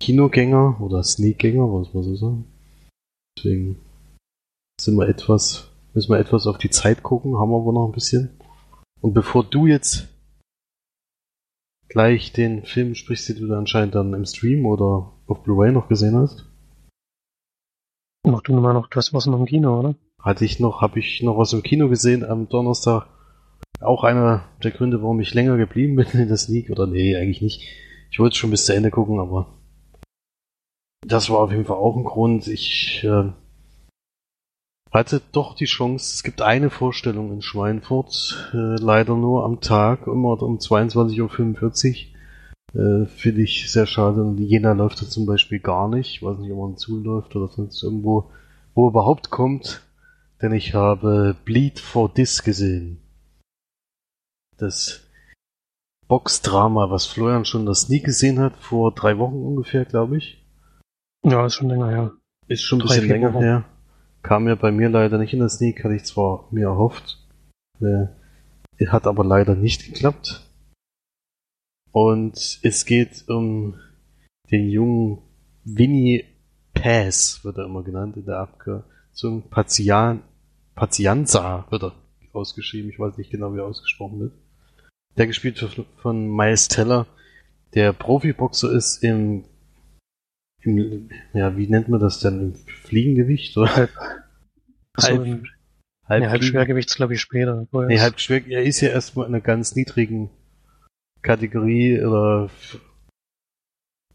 [0.00, 2.44] Kinogänger oder Sneakgänger, muss man so sagen.
[3.38, 3.80] Deswegen
[4.80, 7.92] sind wir etwas, müssen wir etwas auf die Zeit gucken, haben wir aber noch ein
[7.92, 8.30] bisschen.
[9.00, 10.08] Und bevor du jetzt
[11.94, 16.16] gleich den Film sprichst, den du anscheinend dann im Stream oder auf Blu-ray noch gesehen
[16.16, 16.44] hast.
[18.26, 19.94] Mach du mal noch, du hast was noch im Kino, oder?
[20.20, 23.06] Hatte ich noch, habe ich noch was im Kino gesehen am Donnerstag.
[23.80, 27.42] Auch einer der Gründe, warum ich länger geblieben bin in der Sneak, oder nee, eigentlich
[27.42, 27.62] nicht.
[28.10, 29.46] Ich wollte schon bis zu Ende gucken, aber
[31.06, 32.48] das war auf jeden Fall auch ein Grund.
[32.48, 33.30] Ich äh,
[34.94, 40.06] hatte doch die Chance, es gibt eine Vorstellung in Schweinfurt, äh, leider nur am Tag,
[40.06, 42.14] immer um 22.45 Uhr.
[42.74, 44.22] Äh, Finde ich sehr schade.
[44.22, 46.10] Und Jena läuft da zum Beispiel gar nicht.
[46.16, 48.30] Ich weiß nicht, ob man zuläuft oder sonst irgendwo,
[48.74, 49.82] wo er überhaupt kommt.
[50.42, 53.00] Denn ich habe Bleed for This gesehen.
[54.58, 55.08] Das
[56.08, 60.44] Boxdrama, was Florian schon das nie gesehen hat, vor drei Wochen ungefähr, glaube ich.
[61.24, 62.12] Ja, ist schon länger her.
[62.46, 63.42] Ist schon ein Drei, bisschen länger Wochen.
[63.42, 63.64] her.
[64.24, 67.18] Kam ja bei mir leider nicht in der Sneak, hatte ich zwar mir erhofft.
[67.80, 68.06] Äh,
[68.86, 70.50] hat aber leider nicht geklappt.
[71.92, 73.78] Und es geht um
[74.50, 75.18] den jungen
[75.64, 76.24] Winnie
[76.72, 79.48] Pass, wird er immer genannt in der Abkürzung.
[79.50, 80.22] Pazian,
[80.74, 81.92] Pazianza wird er
[82.32, 82.90] ausgeschrieben.
[82.90, 84.32] Ich weiß nicht genau, wie er ausgesprochen wird.
[85.18, 85.58] Der gespielt
[85.98, 87.06] von Miles Teller,
[87.74, 89.44] der Profiboxer ist im,
[90.64, 92.40] im, ja, wie nennt man das denn?
[92.40, 93.90] Im Fliegengewicht oder Halb.
[93.96, 95.44] Halb- so, im,
[96.06, 97.66] halb, nee, Halbschwergewichts, glaube ich, später.
[97.72, 98.46] Nee, halb schwer.
[98.46, 100.30] Er ist ja erstmal in einer ganz niedrigen
[101.22, 102.50] Kategorie oder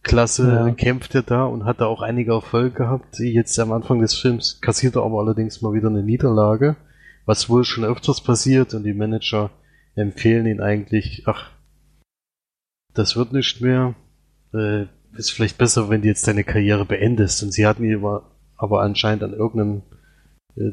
[0.04, 0.72] Klasse Ja.
[0.72, 3.20] kämpft er da und hat da auch einige Erfolge gehabt.
[3.20, 6.78] Jetzt am Anfang des Films kassiert er aber allerdings mal wieder eine Niederlage,
[7.26, 9.52] was wohl schon öfters passiert und die Manager
[9.95, 11.52] empfehlen ihn eigentlich, ach,
[12.93, 13.95] das wird nicht mehr.
[14.54, 14.86] Äh,
[15.16, 17.43] ist vielleicht besser, wenn du jetzt deine Karriere beendest.
[17.43, 19.82] Und sie hatten ihn aber, aber anscheinend an irgendeinem
[20.55, 20.72] äh,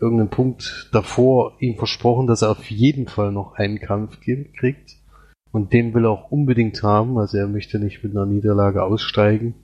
[0.00, 4.96] irgendeinem Punkt davor ihm versprochen, dass er auf jeden Fall noch einen Kampf kriegt.
[5.52, 9.54] Und den will er auch unbedingt haben, also er möchte nicht mit einer Niederlage aussteigen.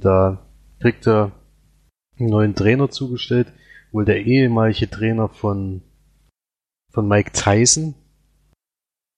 [0.00, 0.44] Da
[0.80, 1.30] kriegt er
[2.18, 3.52] einen neuen Trainer zugestellt,
[3.92, 5.82] wohl der ehemalige Trainer von,
[6.90, 7.94] von Mike Tyson.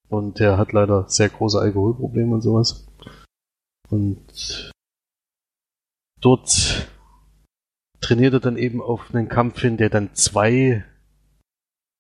[0.09, 2.86] Und der hat leider sehr große Alkoholprobleme und sowas.
[3.89, 4.73] Und
[6.21, 6.89] dort
[8.01, 10.85] trainiert er dann eben auf einen Kampf hin, der dann zwei,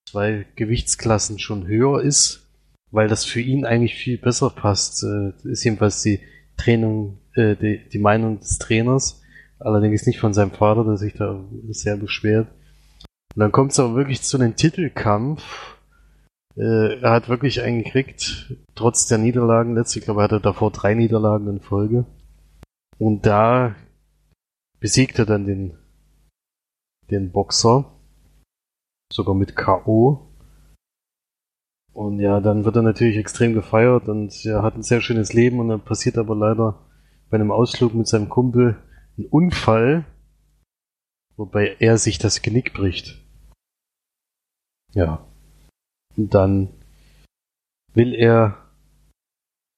[0.08, 2.48] zwei Gewichtsklassen schon höher ist,
[2.90, 5.02] weil das für ihn eigentlich viel besser passt.
[5.02, 6.20] Äh, ist jedenfalls die
[6.56, 9.22] Training, äh, die, die Meinung des Trainers,
[9.58, 12.48] allerdings nicht von seinem Vater, der sich da sehr beschwert.
[13.34, 15.75] Und dann kommt es aber wirklich zu einem Titelkampf.
[16.56, 20.94] Äh, er hat wirklich einen gekriegt, trotz der Niederlagen letztlich, glaube er hatte davor drei
[20.94, 22.06] Niederlagen in Folge.
[22.98, 23.74] Und da
[24.80, 25.78] besiegt er dann den,
[27.10, 27.92] den Boxer.
[29.12, 30.26] Sogar mit K.O.
[31.92, 35.60] Und ja, dann wird er natürlich extrem gefeiert und er hat ein sehr schönes Leben
[35.60, 36.86] und dann passiert aber leider
[37.30, 38.82] bei einem Ausflug mit seinem Kumpel
[39.16, 40.04] ein Unfall,
[41.36, 43.24] wobei er sich das Genick bricht.
[44.92, 45.26] Ja.
[46.16, 46.68] Und dann
[47.94, 48.58] will er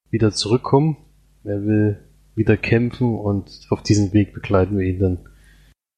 [0.09, 0.97] wieder zurückkommen.
[1.43, 1.99] Er will
[2.35, 5.19] wieder kämpfen und auf diesen Weg begleiten wir ihn dann.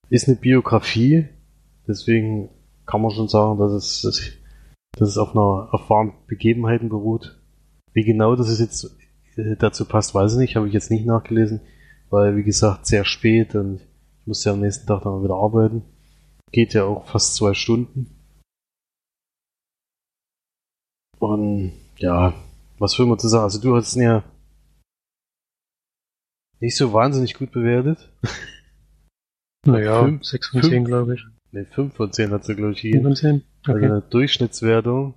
[0.10, 1.28] Ist eine Biografie,
[1.88, 2.50] deswegen
[2.86, 4.02] kann man schon sagen, dass es,
[4.98, 7.40] dass, es auf einer auf wahren Begebenheiten beruht.
[7.94, 8.98] Wie genau das ist jetzt
[9.38, 11.62] äh, dazu passt, weiß ich nicht, habe ich jetzt nicht nachgelesen,
[12.10, 13.82] weil wie gesagt sehr spät und
[14.22, 15.84] ich muss ja am nächsten Tag dann wieder arbeiten.
[16.52, 18.08] Geht ja auch fast zwei Stunden.
[21.22, 22.34] Und ja,
[22.80, 23.44] was will man zu sagen?
[23.44, 24.24] Also du hast ihn ja
[26.60, 28.10] nicht so wahnsinnig gut bewertet.
[29.64, 31.24] Naja, Fünf- 6 von fünf- 10, glaube ich.
[31.52, 33.04] Ne, 5 von 10 hat sie, glaube ich, 7 gegeben.
[33.10, 33.44] von 10?
[33.68, 33.86] Also Okay.
[33.92, 35.14] eine Durchschnittswertung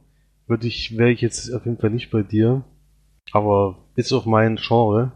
[0.47, 2.63] würde ich, wäre ich jetzt auf jeden Fall nicht bei dir.
[3.33, 5.13] Aber ist auch mein Genre.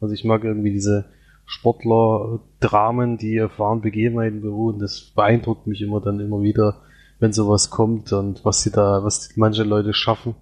[0.00, 1.12] Also ich mag irgendwie diese
[1.44, 4.78] Sportler-Dramen, die auf wahren Begebenheiten beruhen.
[4.78, 6.80] Das beeindruckt mich immer dann immer wieder,
[7.20, 10.34] wenn sowas kommt und was sie da, was manche Leute schaffen.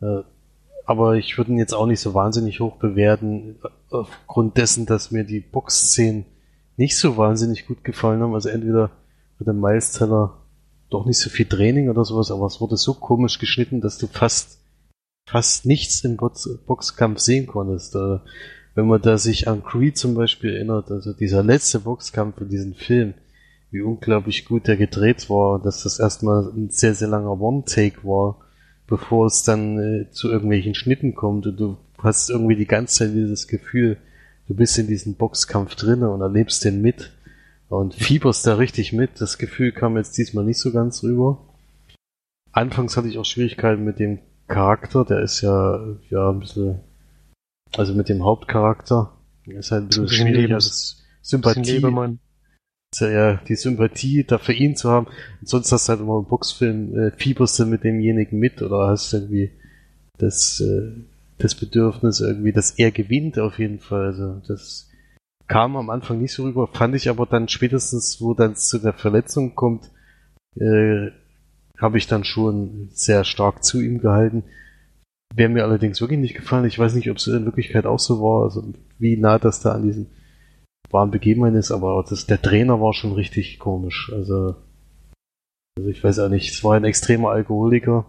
[0.00, 0.22] Äh,
[0.84, 3.58] Aber ich würde ihn jetzt auch nicht so wahnsinnig hoch bewerten,
[3.90, 6.24] aufgrund dessen, dass mir die Boxszenen
[6.76, 8.34] nicht so wahnsinnig gut gefallen haben.
[8.34, 8.90] Also entweder
[9.38, 10.38] mit dem Miles Teller
[10.90, 14.06] doch nicht so viel Training oder sowas, aber es wurde so komisch geschnitten, dass du
[14.06, 14.58] fast
[15.28, 17.94] fast nichts im Box Boxkampf sehen konntest.
[17.94, 18.18] Äh,
[18.74, 22.74] wenn man da sich an Creed zum Beispiel erinnert, also dieser letzte Boxkampf in diesem
[22.74, 23.14] Film,
[23.72, 28.36] wie unglaublich gut der gedreht war, dass das erstmal ein sehr, sehr langer One-Take war,
[28.86, 33.14] bevor es dann äh, zu irgendwelchen Schnitten kommt und du hast irgendwie die ganze Zeit
[33.14, 33.96] dieses Gefühl,
[34.46, 37.12] du bist in diesem Boxkampf drinne und erlebst den mit
[37.68, 39.20] und fieberst da richtig mit.
[39.20, 41.38] Das Gefühl kam jetzt diesmal nicht so ganz rüber.
[42.52, 44.18] Anfangs hatte ich auch Schwierigkeiten mit dem
[44.48, 46.80] Charakter, der ist ja, ja ein bisschen
[47.74, 49.12] Also mit dem Hauptcharakter.
[49.46, 50.48] Ist halt ein bisschen, bisschen schwierig.
[50.48, 51.80] Lebens- Sympathie,
[53.00, 55.06] ja eher die Sympathie da für ihn zu haben.
[55.40, 58.88] Und sonst hast du halt immer im Boxfilm, äh, fieberst du mit demjenigen mit oder
[58.88, 59.50] hast irgendwie
[60.18, 60.92] das, äh,
[61.38, 64.06] das Bedürfnis irgendwie, dass er gewinnt auf jeden Fall.
[64.06, 64.90] Also das
[65.48, 68.92] kam am Anfang nicht so rüber, fand ich aber dann spätestens, wo dann zu der
[68.92, 69.90] Verletzung kommt,
[70.56, 71.10] äh,
[71.78, 74.44] habe ich dann schon sehr stark zu ihm gehalten.
[75.34, 76.66] Wäre mir allerdings wirklich nicht gefallen.
[76.66, 79.72] Ich weiß nicht, ob es in Wirklichkeit auch so war, also wie nah das da
[79.72, 80.06] an diesen
[80.92, 84.12] wahren Begebenheiten ist, aber das, der Trainer war schon richtig komisch.
[84.14, 84.56] Also,
[85.76, 88.04] also ich weiß auch nicht, es war ein extremer Alkoholiker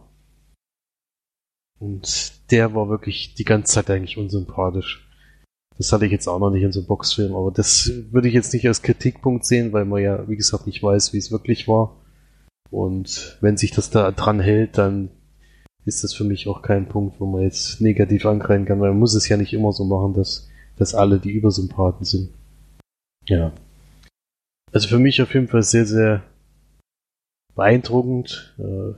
[1.79, 5.09] und der war wirklich die ganze Zeit eigentlich unsympathisch.
[5.77, 8.33] Das hatte ich jetzt auch noch nicht in so einem Boxfilm, aber das würde ich
[8.33, 11.67] jetzt nicht als Kritikpunkt sehen, weil man ja, wie gesagt, nicht weiß, wie es wirklich
[11.67, 11.97] war.
[12.69, 15.09] Und wenn sich das da dran hält, dann
[15.85, 18.99] ist das für mich auch kein Punkt, wo man jetzt negativ angreifen kann, weil man
[18.99, 22.29] muss es ja nicht immer so machen, dass, dass alle die Übersympathen sind.
[23.27, 23.51] Ja.
[24.71, 26.23] Also für mich auf jeden Fall sehr, sehr
[27.55, 28.55] beeindruckend.
[28.57, 28.93] Äh,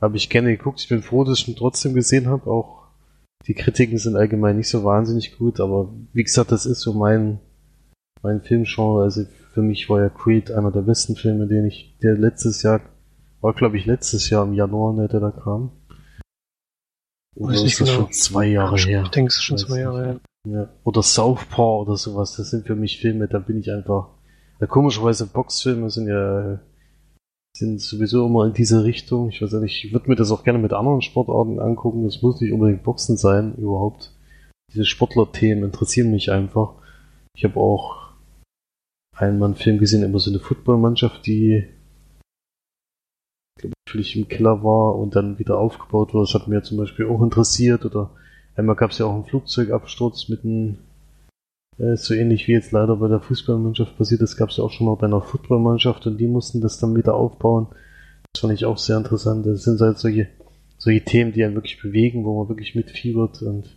[0.00, 0.80] habe ich gerne geguckt.
[0.80, 2.50] Ich bin froh, dass ich ihn trotzdem gesehen habe.
[2.50, 2.88] Auch
[3.46, 7.40] die Kritiken sind allgemein nicht so wahnsinnig gut, aber wie gesagt, das ist so mein,
[8.22, 9.02] mein Filmgenre.
[9.02, 12.80] Also für mich war ja Creed einer der besten Filme, den ich, der letztes Jahr,
[13.40, 15.72] war glaube ich letztes Jahr im Januar, ne, der da kam.
[17.36, 18.00] Oder Weiß ist das genau.
[18.00, 19.02] schon zwei Jahre her?
[19.04, 20.20] Ich denke, es ist schon Weiß zwei Jahre her.
[20.50, 20.68] Ja.
[20.84, 24.08] Oder Southpaw oder sowas, das sind für mich Filme, da bin ich einfach.
[24.60, 26.60] Ja, komischerweise Boxfilme sind ja
[27.56, 29.30] sind sowieso immer in diese Richtung.
[29.30, 32.04] Ich weiß nicht, ich würde mir das auch gerne mit anderen Sportarten angucken.
[32.04, 34.12] Das muss nicht unbedingt Boxen sein, überhaupt.
[34.72, 36.74] Diese Sportler-Themen interessieren mich einfach.
[37.34, 38.12] Ich habe auch
[39.16, 41.66] einen Film gesehen über so eine Footballmannschaft, die
[43.58, 46.26] glaube ich im Keller war und dann wieder aufgebaut wurde.
[46.26, 47.84] Das hat mir zum Beispiel auch interessiert.
[47.84, 48.10] Oder
[48.58, 50.78] einmal gab es ja auch einen Flugzeugabsturz mit einem
[51.78, 54.72] äh, so ähnlich wie jetzt leider bei der Fußballmannschaft passiert, das gab es ja auch
[54.72, 57.68] schon mal bei einer Footballmannschaft und die mussten das dann wieder aufbauen.
[58.32, 59.46] Das fand ich auch sehr interessant.
[59.46, 60.28] Das sind halt solche,
[60.76, 63.76] solche Themen, die einen wirklich bewegen, wo man wirklich mitfiebert und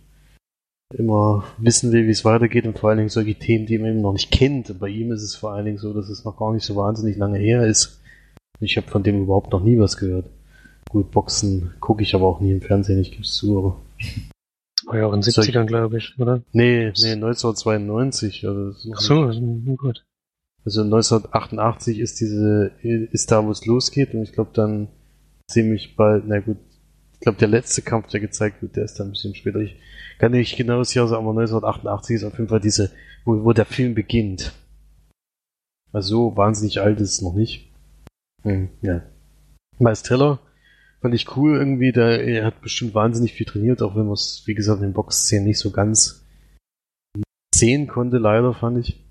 [0.94, 4.02] immer wissen will, wie es weitergeht und vor allen Dingen solche Themen, die man eben
[4.02, 4.68] noch nicht kennt.
[4.68, 6.76] Und bei ihm ist es vor allen Dingen so, dass es noch gar nicht so
[6.76, 8.00] wahnsinnig lange her ist.
[8.60, 10.26] Ich habe von dem überhaupt noch nie was gehört.
[10.90, 13.76] Gut, Boxen gucke ich aber auch nie im Fernsehen, ich gebe es zu, aber
[14.86, 16.42] War ja auch in den Soll ich- 70ern, glaube ich, oder?
[16.52, 18.46] nee, nee, 1992.
[18.46, 19.40] Also Ach so, also,
[19.76, 20.04] gut.
[20.64, 24.88] Also 1988 ist diese, ist da, wo es losgeht und ich glaube dann
[25.48, 26.56] ziemlich bald, na gut,
[27.14, 29.58] ich glaube der letzte Kampf, der gezeigt wird, der ist dann ein bisschen später.
[29.60, 29.76] Ich
[30.18, 32.90] kann nicht genau das Jahr sagen, aber 1988 ist auf jeden Fall diese,
[33.24, 34.52] wo, wo der Film beginnt.
[35.92, 37.70] Also so wahnsinnig alt ist es noch nicht.
[38.42, 39.02] Hm, ja.
[39.78, 40.38] Miles Teller
[41.02, 44.44] fand ich cool irgendwie, der, er hat bestimmt wahnsinnig viel trainiert, auch wenn man es,
[44.46, 46.24] wie gesagt, in den Boxszenen nicht so ganz
[47.54, 49.02] sehen konnte, leider fand ich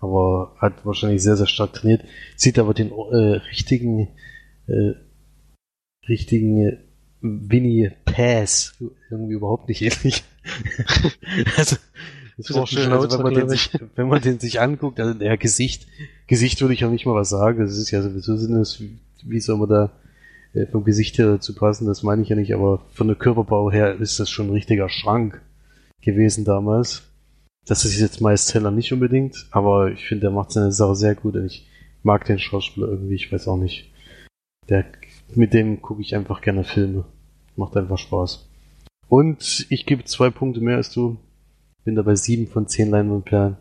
[0.00, 2.02] aber hat wahrscheinlich sehr, sehr stark trainiert.
[2.36, 4.08] Sieht aber den äh, richtigen,
[4.66, 4.92] äh,
[6.08, 6.78] richtigen äh,
[7.20, 8.74] Winnie Pass
[9.10, 10.24] irgendwie überhaupt nicht ähnlich.
[11.56, 11.76] also,
[12.36, 15.14] das ist schön, ein also wenn man, den sich, wenn man den sich anguckt, also
[15.14, 15.88] der Gesicht,
[16.28, 19.40] Gesicht würde ich auch nicht mal was sagen, das ist ja sowieso sinnlos, wie, wie
[19.40, 19.90] soll man da
[20.70, 23.96] vom Gesicht her dazu passen, das meine ich ja nicht, aber von der Körperbau her
[24.00, 25.42] ist das schon ein richtiger Schrank
[26.00, 27.02] gewesen damals.
[27.66, 31.14] Das ist jetzt meist Teller nicht unbedingt, aber ich finde, der macht seine Sache sehr
[31.14, 31.68] gut und ich
[32.02, 33.92] mag den Schauspieler irgendwie, ich weiß auch nicht.
[34.68, 34.86] Der,
[35.34, 37.04] mit dem gucke ich einfach gerne Filme.
[37.56, 38.48] Macht einfach Spaß.
[39.08, 41.18] Und ich gebe zwei Punkte mehr als du.
[41.84, 43.56] Bin da bei sieben von zehn Leinwandperlen.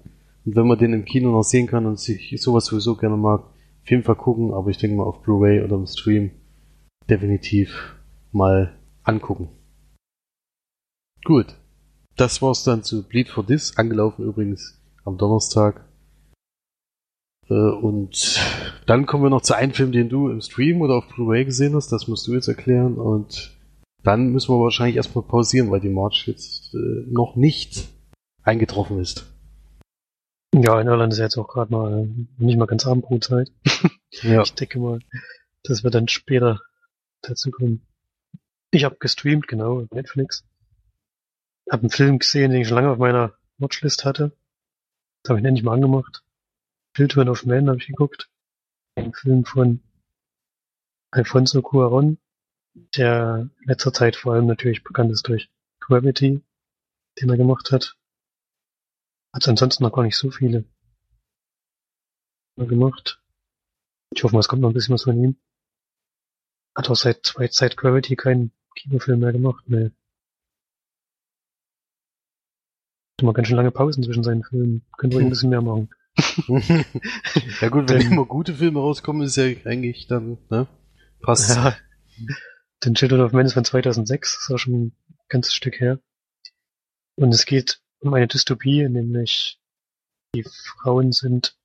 [0.45, 3.41] Und wenn man den im Kino noch sehen kann und sich sowas sowieso gerne mag,
[3.41, 6.31] auf jeden Fall gucken, aber ich denke mal auf Blu-ray oder im Stream
[7.09, 7.95] definitiv
[8.31, 9.49] mal angucken.
[11.23, 11.55] Gut.
[12.15, 15.85] Das war's dann zu Bleed for This, angelaufen übrigens am Donnerstag.
[17.49, 18.41] Äh, Und
[18.87, 21.75] dann kommen wir noch zu einem Film, den du im Stream oder auf Blu-ray gesehen
[21.75, 21.91] hast.
[21.91, 22.95] Das musst du jetzt erklären.
[22.95, 23.55] Und
[24.03, 27.87] dann müssen wir wahrscheinlich erstmal pausieren, weil die March jetzt äh, noch nicht
[28.43, 29.31] eingetroffen ist.
[30.55, 33.51] Ja, in Irland ist ja jetzt auch gerade mal nicht mal ganz Abendbrotzeit.
[34.23, 34.41] Ja.
[34.43, 34.99] Ich denke mal,
[35.63, 36.61] dass wir dann später
[37.29, 37.85] dazu kommen.
[38.71, 40.45] Ich habe gestreamt, genau, auf Netflix.
[41.69, 44.37] Hab einen Film gesehen, den ich schon lange auf meiner Watchlist hatte.
[45.23, 46.23] Das habe ich endlich mal angemacht.
[46.95, 48.29] Children of Man habe ich geguckt.
[48.95, 49.81] Ein Film von
[51.11, 52.17] Alfonso Cuaron,
[52.95, 55.49] der in letzter Zeit vor allem natürlich bekannt ist durch
[55.79, 56.41] Gravity,
[57.19, 57.97] den er gemacht hat.
[59.33, 60.65] Hat ansonsten noch gar nicht so viele
[62.55, 63.21] gemacht.
[64.13, 65.37] Ich hoffe mal, es kommt noch ein bisschen was von ihm.
[66.77, 69.91] Hat auch seit, seit, seit Gravity keinen Kinofilm mehr gemacht, ne.
[73.19, 74.85] Immer ganz schön lange Pausen zwischen seinen Filmen.
[74.95, 75.89] Könnte ruhig ein bisschen mehr machen.
[77.61, 80.67] ja gut, wenn immer gute Filme rauskommen, ist ja eigentlich dann, ne?
[81.19, 81.55] Passt.
[81.55, 81.75] Ja.
[82.85, 84.95] Den Children of Men ist von 2006, ist auch schon ein
[85.29, 85.99] ganzes Stück her.
[87.15, 89.59] Und es geht um eine Dystopie, nämlich
[90.35, 91.57] die Frauen sind,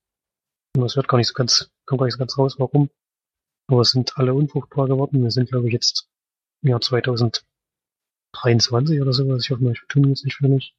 [0.74, 2.88] und es wird gar nicht so ganz, kommt gar nicht so ganz raus, warum,
[3.72, 5.22] aber es sind alle unfruchtbar geworden.
[5.22, 6.08] Wir sind, glaube ich, jetzt
[6.62, 9.44] im Jahr 2023 oder sowas.
[9.44, 10.74] Ich hoffe mal, ich tun jetzt nicht völlig.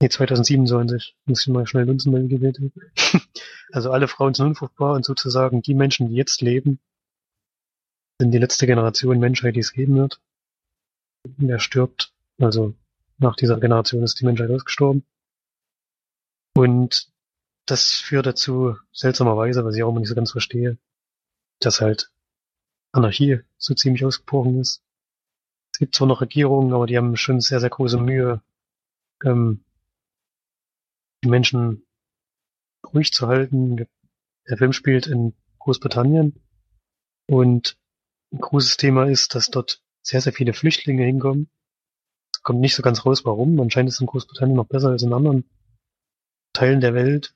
[0.00, 1.16] Nee, 2027.
[1.26, 2.70] Muss ich mal schnell nutzen bei Wikipedia.
[3.72, 6.80] also alle Frauen sind unfruchtbar und sozusagen die Menschen, die jetzt leben,
[8.18, 10.20] sind die letzte Generation Menschheit, die es geben wird.
[11.36, 12.74] Wer stirbt, also
[13.18, 15.04] nach dieser Generation ist die Menschheit ausgestorben.
[16.54, 17.08] Und
[17.66, 20.78] das führt dazu, seltsamerweise, was ich auch immer nicht so ganz verstehe,
[21.64, 22.10] dass halt
[22.92, 24.82] Anarchie so ziemlich ausgebrochen ist.
[25.72, 28.42] Es gibt zwar noch Regierungen, aber die haben schon sehr, sehr große Mühe,
[29.24, 29.64] ähm,
[31.24, 31.86] die Menschen
[32.92, 33.86] ruhig zu halten.
[34.48, 36.42] Der Film spielt in Großbritannien
[37.26, 37.78] und
[38.32, 41.48] ein großes Thema ist, dass dort sehr, sehr viele Flüchtlinge hinkommen.
[42.34, 43.58] Es kommt nicht so ganz raus, warum.
[43.60, 45.44] Anscheinend ist es in Großbritannien noch besser als in anderen
[46.52, 47.34] Teilen der Welt.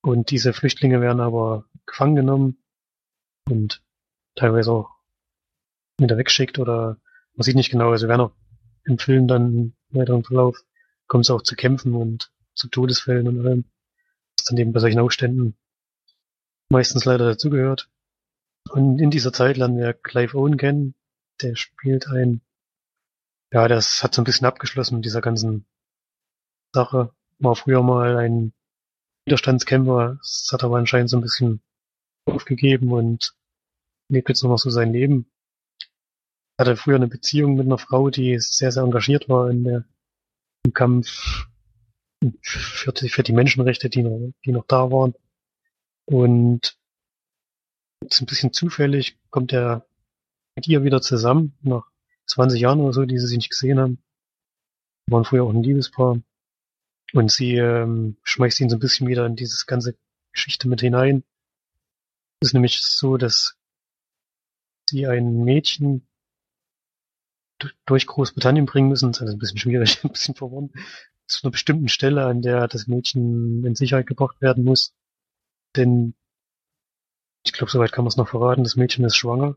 [0.00, 2.61] Und diese Flüchtlinge werden aber gefangen genommen
[3.48, 3.82] und
[4.34, 4.90] teilweise auch
[5.98, 6.98] wieder weggeschickt oder
[7.34, 8.32] man sieht nicht genau, also werden auch
[8.84, 10.58] im Film dann im weiteren Verlauf
[11.06, 13.64] kommt es auch zu Kämpfen und zu Todesfällen und allem,
[14.36, 15.56] was dann eben bei solchen Aufständen
[16.70, 17.90] meistens leider dazugehört.
[18.70, 20.94] Und in dieser Zeit lernen wir Clive Owen kennen.
[21.42, 22.40] Der spielt ein,
[23.52, 25.66] ja, das hat so ein bisschen abgeschlossen mit dieser ganzen
[26.72, 27.12] Sache.
[27.38, 28.54] War früher mal ein
[29.26, 31.60] Widerstandskämpfer, das hat aber anscheinend so ein bisschen
[32.26, 33.34] aufgegeben und
[34.08, 35.30] lebt jetzt nur noch so sein Leben.
[36.58, 39.84] Hatte früher eine Beziehung mit einer Frau, die sehr, sehr engagiert war in der,
[40.64, 41.46] im Kampf
[42.40, 45.14] für die, für die Menschenrechte, die noch, die noch da waren.
[46.04, 46.78] Und
[48.02, 49.86] jetzt ein bisschen zufällig kommt er
[50.56, 51.86] mit ihr wieder zusammen, nach
[52.26, 54.02] 20 Jahren oder so, die sie sich nicht gesehen haben.
[55.08, 56.20] Waren früher auch ein Liebespaar.
[57.12, 59.96] Und sie ähm, schmeißt ihn so ein bisschen wieder in dieses ganze
[60.32, 61.24] Geschichte mit hinein.
[62.42, 63.56] Es ist nämlich so, dass
[64.90, 66.08] sie ein Mädchen
[67.60, 69.10] du- durch Großbritannien bringen müssen.
[69.12, 70.72] Das ist also ein bisschen schwierig, ein bisschen verworren.
[71.28, 74.92] Zu einer bestimmten Stelle, an der das Mädchen in Sicherheit gebracht werden muss.
[75.76, 76.14] Denn
[77.44, 79.56] ich glaube, soweit kann man es noch verraten, das Mädchen ist schwanger.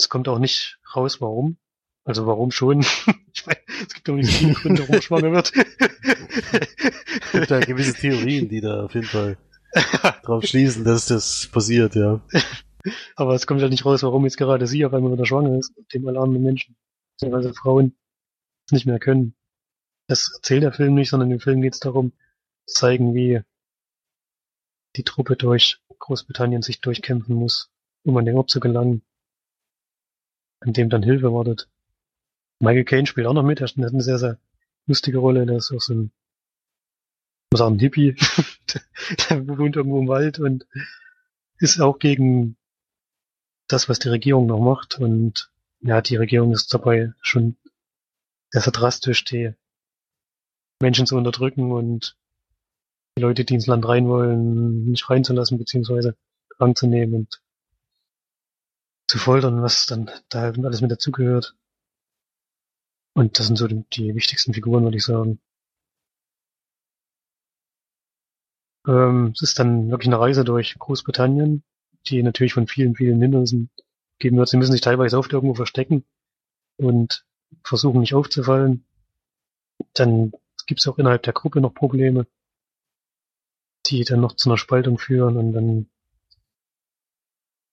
[0.00, 1.58] Es kommt auch nicht raus, warum.
[2.04, 2.80] Also warum schon?
[3.34, 5.52] ich meine, es gibt doch nicht so viele Gründe, warum schwanger wird.
[7.20, 9.36] Es gibt da gewisse Theorien, die da auf jeden Fall
[10.22, 12.20] drauf schließen, dass das passiert, ja.
[13.16, 15.72] Aber es kommt ja nicht raus, warum jetzt gerade sie auf einmal wieder schwanger ist,
[15.92, 16.76] dem alle anderen Menschen,
[17.12, 17.96] beziehungsweise Frauen
[18.70, 19.34] nicht mehr können.
[20.06, 22.12] Das erzählt der Film nicht, sondern im Film geht es darum,
[22.66, 23.42] zu zeigen, wie
[24.96, 27.70] die Truppe durch Großbritannien sich durchkämpfen muss,
[28.04, 29.02] um an den Ort zu gelangen,
[30.60, 31.68] an dem dann Hilfe wartet.
[32.60, 34.38] Michael Caine spielt auch noch mit, er hat eine sehr, sehr
[34.86, 36.12] lustige Rolle, der ist auch so ein,
[37.50, 38.16] muss sagen, ein Hippie,
[39.30, 40.66] der wohnt irgendwo im Wald und
[41.58, 42.56] ist auch gegen
[43.66, 44.98] das, was die Regierung noch macht.
[44.98, 47.56] Und ja, die Regierung ist dabei schon
[48.50, 49.54] sehr, sehr drastisch, die
[50.80, 52.16] Menschen zu unterdrücken und
[53.16, 56.16] die Leute, die ins Land rein wollen, nicht reinzulassen, beziehungsweise
[56.48, 57.42] gefangen zu nehmen und
[59.08, 61.56] zu foltern, was dann da alles mit dazugehört.
[63.14, 65.40] Und das sind so die, die wichtigsten Figuren, würde ich sagen.
[68.88, 71.62] Ähm, es ist dann wirklich eine Reise durch Großbritannien,
[72.06, 73.70] die natürlich von vielen, vielen Hindernissen
[74.18, 74.48] geben wird.
[74.48, 76.04] Sie müssen sich teilweise oft irgendwo verstecken
[76.78, 77.26] und
[77.62, 78.84] versuchen nicht aufzufallen.
[79.92, 80.32] Dann
[80.66, 82.26] gibt es auch innerhalb der Gruppe noch Probleme,
[83.86, 85.90] die dann noch zu einer Spaltung führen und dann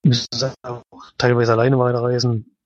[0.03, 0.83] müssen sie auch
[1.17, 2.57] teilweise alleine weiterreisen.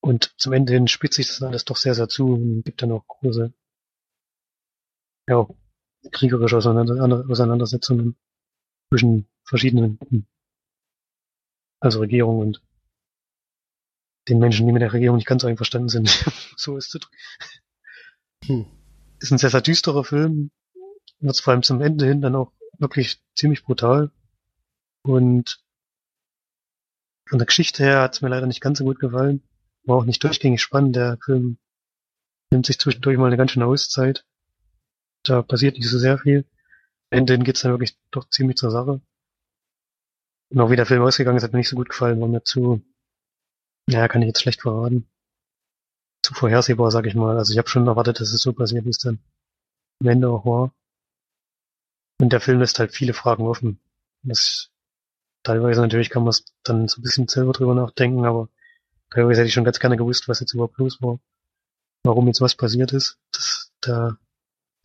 [0.00, 2.92] Und zum Ende hin spitzt sich das alles doch sehr, sehr zu und gibt dann
[2.92, 3.52] auch große,
[5.28, 5.46] ja,
[6.12, 8.16] kriegerische Auseinander Auseinandersetzungen
[8.88, 10.26] zwischen verschiedenen Gruppen.
[11.80, 12.62] Also Regierung und
[14.28, 16.08] den Menschen, die mit der Regierung nicht ganz so einverstanden sind.
[16.56, 17.02] so ist es.
[18.46, 18.66] Hm.
[19.20, 20.50] Ist ein sehr, sehr düsterer Film.
[21.20, 24.10] Wird vor allem zum Ende hin dann auch wirklich ziemlich brutal.
[25.02, 25.60] Und
[27.28, 29.42] von der Geschichte her hat es mir leider nicht ganz so gut gefallen.
[29.84, 30.96] War auch nicht durchgängig spannend.
[30.96, 31.58] Der Film
[32.50, 34.24] nimmt sich zwischendurch mal eine ganz schöne Auszeit.
[35.28, 36.44] Da passiert nicht so sehr viel.
[37.10, 39.00] Ende hin geht's dann wirklich doch ziemlich zur Sache.
[40.50, 42.42] Und auch wie der Film ausgegangen ist, hat mir nicht so gut gefallen, war mir
[42.42, 42.82] zu,
[43.88, 45.08] ja, kann ich jetzt schlecht verraten.
[46.22, 47.36] zu vorhersehbar, sag ich mal.
[47.38, 49.20] Also ich habe schon erwartet, dass es so passiert, wie es dann
[50.00, 50.74] am Ende auch war.
[52.20, 53.80] Und der Film lässt halt viele Fragen offen.
[54.22, 54.70] Das
[55.42, 58.48] teilweise natürlich kann man es dann so ein bisschen selber drüber nachdenken, aber
[59.10, 61.20] teilweise hätte ich schon ganz gerne gewusst, was jetzt überhaupt los war.
[62.04, 63.18] Warum jetzt was passiert ist.
[63.32, 64.18] Das, da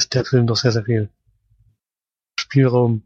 [0.01, 1.09] ist der Film doch sehr, sehr viel
[2.39, 3.03] Spielraum.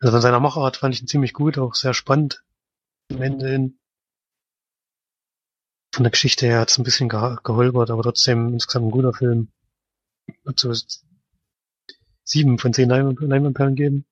[0.00, 2.44] Also von seiner Machart fand ich ihn ziemlich gut, auch sehr spannend.
[3.10, 3.78] Am Ende hin.
[5.94, 9.50] Von der Geschichte her hat es ein bisschen geholpert, aber trotzdem insgesamt ein guter Film.
[10.46, 10.72] Hat so
[12.24, 14.04] sieben von zehn Leinwandperlen geben.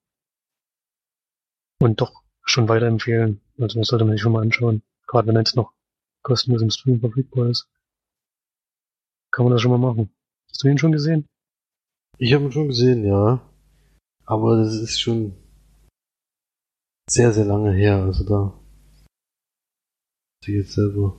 [1.79, 3.43] Und doch schon weiterempfehlen.
[3.59, 4.83] Also das sollte man sich schon mal anschauen.
[5.07, 5.75] Gerade wenn jetzt noch
[6.23, 7.69] kostenlos im Stream verfügbar ist.
[9.31, 10.16] Kann man das schon mal machen.
[10.57, 11.27] Hast du ihn schon gesehen?
[12.17, 13.47] Ich habe ihn schon gesehen, ja.
[14.25, 15.35] Aber das ist schon
[17.11, 17.97] sehr, sehr lange her.
[17.97, 18.59] Also da.
[20.41, 21.15] Ich jetzt selber.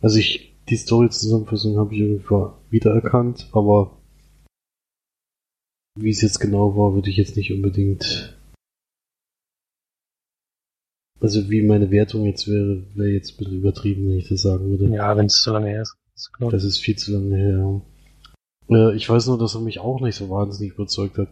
[0.00, 2.24] Also ich, die Story-Zusammenfassung habe ich irgendwie
[2.70, 4.00] wiedererkannt, aber
[5.96, 8.34] wie es jetzt genau war, würde ich jetzt nicht unbedingt.
[11.20, 14.70] Also wie meine Wertung jetzt wäre, wäre jetzt ein bisschen übertrieben, wenn ich das sagen
[14.70, 14.86] würde.
[14.86, 15.98] Ja, wenn es zu lange her ist.
[16.14, 17.82] ist das ist viel zu lange her.
[18.70, 21.28] Äh, ich weiß nur, dass er mich auch nicht so wahnsinnig überzeugt hat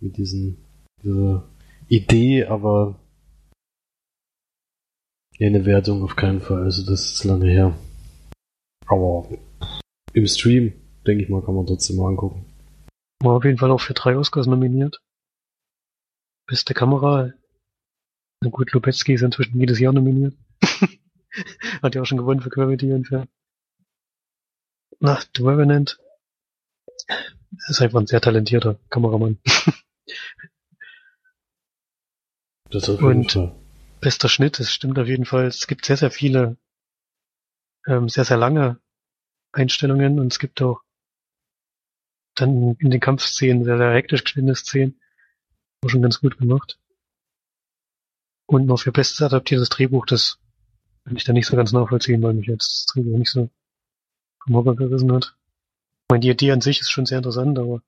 [0.00, 0.64] mit diesen,
[1.02, 1.48] dieser
[1.88, 2.98] Idee, aber
[5.38, 6.62] eine Wertung auf keinen Fall.
[6.62, 7.76] Also das ist lange her.
[8.86, 9.28] Aber
[10.12, 10.72] im Stream,
[11.06, 12.46] denke ich mal, kann man trotzdem mal angucken.
[13.22, 15.00] War auf jeden Fall auch für drei Oscars nominiert.
[16.46, 17.32] Beste Kamera.
[18.42, 20.34] Na gut, Lubetzky ist inzwischen jedes Jahr nominiert.
[21.82, 23.26] Hat ja auch schon gewonnen für Gravity und für
[25.00, 25.98] na, The Revenant.
[27.68, 29.38] Ist einfach ein sehr talentierter Kameramann.
[32.70, 33.54] das auf jeden und Fall.
[34.00, 35.46] bester Schnitt, das stimmt auf jeden Fall.
[35.46, 36.56] Es gibt sehr, sehr viele,
[37.86, 38.80] ähm, sehr, sehr lange
[39.52, 40.82] Einstellungen und es gibt auch
[42.34, 45.00] dann in den Kampfszenen sehr, sehr hektisch geschnittene Szenen.
[45.80, 46.78] War schon ganz gut gemacht.
[48.46, 50.38] Und noch für bestes adaptiertes Drehbuch, das
[51.04, 53.50] kann ich da nicht so ganz nachvollziehen, weil mich jetzt das Drehbuch nicht so
[54.44, 55.36] vom Hocker gerissen hat.
[56.10, 57.82] Meine, die Idee an sich ist schon sehr interessant, aber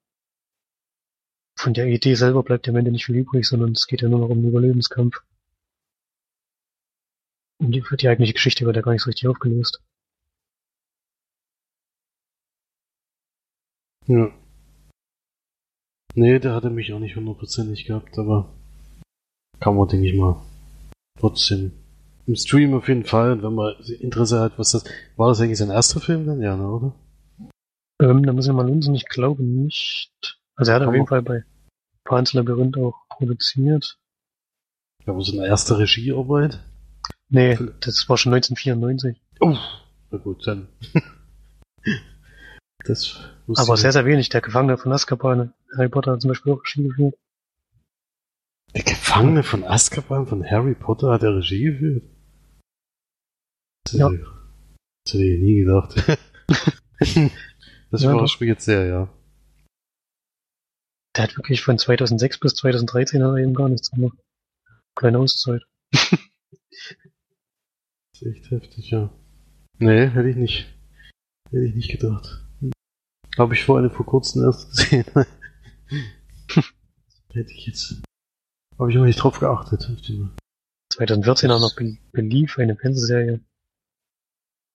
[1.57, 4.21] von der Idee selber bleibt am Ende nicht viel übrig, sondern es geht ja nur
[4.21, 5.23] noch um den Überlebenskampf.
[7.61, 9.83] Und die, die eigentliche Geschichte wird ja gar nicht so richtig aufgelöst.
[14.07, 14.33] Ja.
[16.15, 18.53] Nee, der hatte mich auch nicht hundertprozentig gehabt, aber
[19.61, 20.41] kann man, denke ich mal,
[21.19, 21.73] trotzdem
[22.27, 24.85] im Stream auf jeden Fall, wenn man Interesse hat, was das,
[25.17, 26.41] war das eigentlich sein erster Film dann?
[26.41, 26.95] Ja, ne, oder?
[28.01, 30.39] Ähm, da muss ich mal lunsen, ich glaube nicht.
[30.55, 31.45] Also er hat Kann auf jeden Fall bei
[32.05, 33.99] Pans Labyrinth auch produziert.
[35.07, 36.61] Ja, wo seine erste Regiearbeit?
[37.29, 39.21] Nee, das war schon 1994.
[39.41, 39.57] Oh,
[40.11, 40.69] na gut, dann.
[42.85, 44.29] das wusste Aber sehr, sehr wenig.
[44.29, 47.15] Der Gefangene von Azkaban, Harry Potter hat zum Beispiel auch Regie geführt.
[48.75, 52.05] Der Gefangene von Azkaban von Harry Potter hat er Regie geführt?
[53.85, 54.11] Das Ja.
[54.11, 55.95] Das hätte ich nie gedacht.
[57.91, 59.09] das Ja, überrascht mich jetzt sehr, ja.
[61.17, 64.19] Der hat wirklich von 2006 bis 2013 hat er eben gar nichts gemacht.
[64.95, 65.63] Kleine Auszeit.
[68.21, 69.11] Das ist echt heftig, ja.
[69.79, 70.67] Nee, hätte ich nicht.
[71.51, 72.45] Hätte ich nicht gedacht.
[73.37, 75.05] Habe ich vor, vor kurzem erst gesehen.
[77.33, 78.03] hätte ich jetzt.
[78.77, 79.89] Habe ich noch nicht drauf geachtet.
[79.89, 80.29] Auf die
[80.93, 83.41] 2014 auch noch Be Belief, eine Fernsehserie.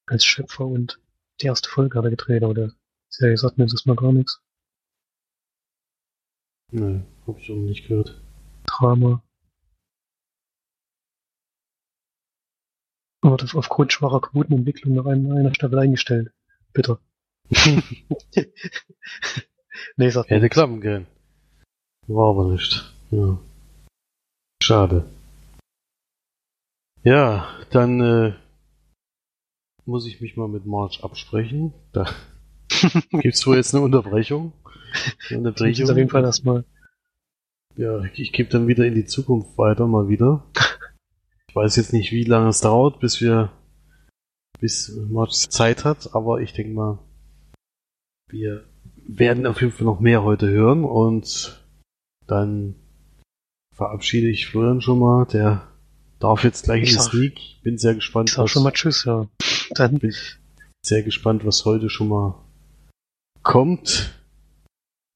[0.05, 1.01] Als Schöpfer und
[1.41, 2.73] die erste Folge hat er gedreht, aber der
[3.13, 4.41] Serie sagt mir das mal gar nichts.
[6.71, 8.19] Nee, habe ich auch noch nicht gehört.
[8.65, 9.23] Drama.
[13.21, 16.33] Wurde aufgrund schwacher Quotenentwicklung nach einer, Staffel eingestellt.
[16.73, 16.99] Bitter.
[19.95, 20.55] nee, sagt Hätte nichts.
[20.55, 21.05] klappen können.
[22.07, 22.95] War aber nicht.
[23.11, 23.37] Ja.
[24.61, 25.05] Schade.
[27.03, 28.33] Ja, dann äh,
[29.85, 31.73] muss ich mich mal mit Marge absprechen.
[31.91, 32.07] Da
[33.21, 34.53] gibt's wohl jetzt eine Unterbrechung.
[35.29, 36.65] Eine ist auf jeden Fall erstmal.
[37.75, 40.45] Ja, ich gebe dann wieder in die Zukunft weiter, mal wieder.
[41.49, 43.51] Ich weiß jetzt nicht, wie lange es dauert, bis wir,
[44.59, 46.99] bis Marge Zeit hat, aber ich denke mal,
[48.29, 48.63] wir
[49.07, 51.63] werden auf jeden Fall noch mehr heute hören und
[52.27, 52.75] dann
[53.75, 55.67] verabschiede ich Florian schon mal, der
[56.19, 57.39] darf jetzt gleich Ich in sag- Sneak.
[57.63, 59.27] Bin sehr gespannt, Ich sag schon mal Tschüss, ja.
[59.71, 60.13] Dann bin
[60.85, 62.35] sehr gespannt, was heute schon mal
[63.43, 64.13] kommt.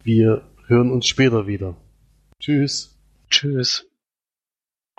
[0.03, 1.75] Wir hören uns später wieder.
[2.39, 2.93] Tschüss.
[3.30, 3.89] Tschüss.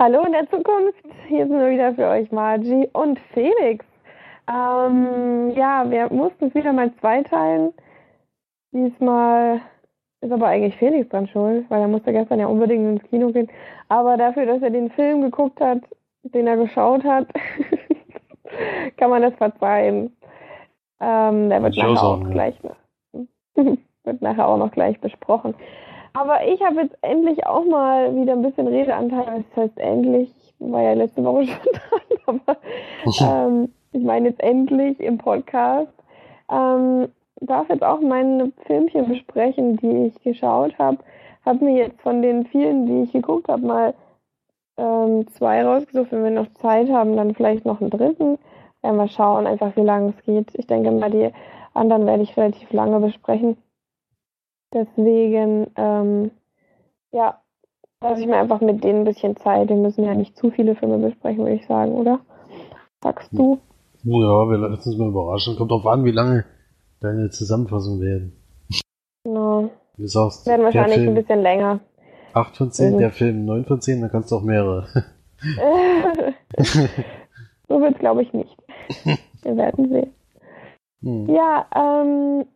[0.00, 3.84] Hallo in der Zukunft, hier sind wir wieder für euch Margie und Felix.
[4.48, 7.72] Ähm, ja, wir mussten es wieder mal zweiteilen.
[8.72, 9.60] Diesmal
[10.20, 13.50] ist aber eigentlich Felix dran schuld, weil er musste gestern ja unbedingt ins Kino gehen.
[13.88, 15.80] Aber dafür, dass er den Film geguckt hat,
[16.22, 17.26] den er geschaut hat,
[18.96, 20.16] kann man das verzeihen.
[21.00, 22.20] Ähm, der wird nachher auch
[24.04, 25.54] wird nachher auch noch gleich besprochen.
[26.14, 29.44] Aber ich habe jetzt endlich auch mal wieder ein bisschen Redeanteil.
[29.54, 31.46] Das heißt endlich, ich war ja letzte Woche
[32.24, 32.56] schon dran, aber
[33.20, 35.92] ähm, ich meine jetzt endlich im Podcast.
[36.50, 37.08] Ähm,
[37.40, 40.98] darf jetzt auch meine Filmchen besprechen, die ich geschaut habe.
[41.44, 43.94] Habe mir jetzt von den vielen, die ich geguckt habe, mal
[44.76, 46.10] ähm, zwei rausgesucht.
[46.10, 48.38] Wenn wir noch Zeit haben, dann vielleicht noch einen dritten.
[48.82, 50.50] Werden wir schauen, einfach wie lange es geht.
[50.54, 51.30] Ich denke mal, die
[51.78, 53.56] anderen werde ich relativ lange besprechen.
[54.74, 56.30] Deswegen, ähm,
[57.12, 57.40] ja,
[58.02, 59.68] lasse ich mir einfach mit denen ein bisschen Zeit.
[59.70, 62.20] Wir müssen ja nicht zu viele Filme besprechen, würde ich sagen, oder?
[63.02, 63.58] Sagst du?
[64.04, 65.56] Ja, wir lassen uns mal überraschen.
[65.56, 66.44] Kommt drauf an, wie lange
[67.00, 68.32] deine Zusammenfassung werden.
[69.24, 69.70] Genau.
[69.96, 71.80] Du sagst, Werden wahrscheinlich ein Film bisschen länger.
[72.34, 72.98] 8 von 10, Mhm.
[72.98, 74.86] der Film 9 von 10, dann kannst du auch mehrere.
[77.68, 78.56] so wird es, glaube ich, nicht.
[79.42, 80.12] Wir werden sehen.
[81.02, 81.28] Hm.
[81.28, 82.46] Ja, ähm,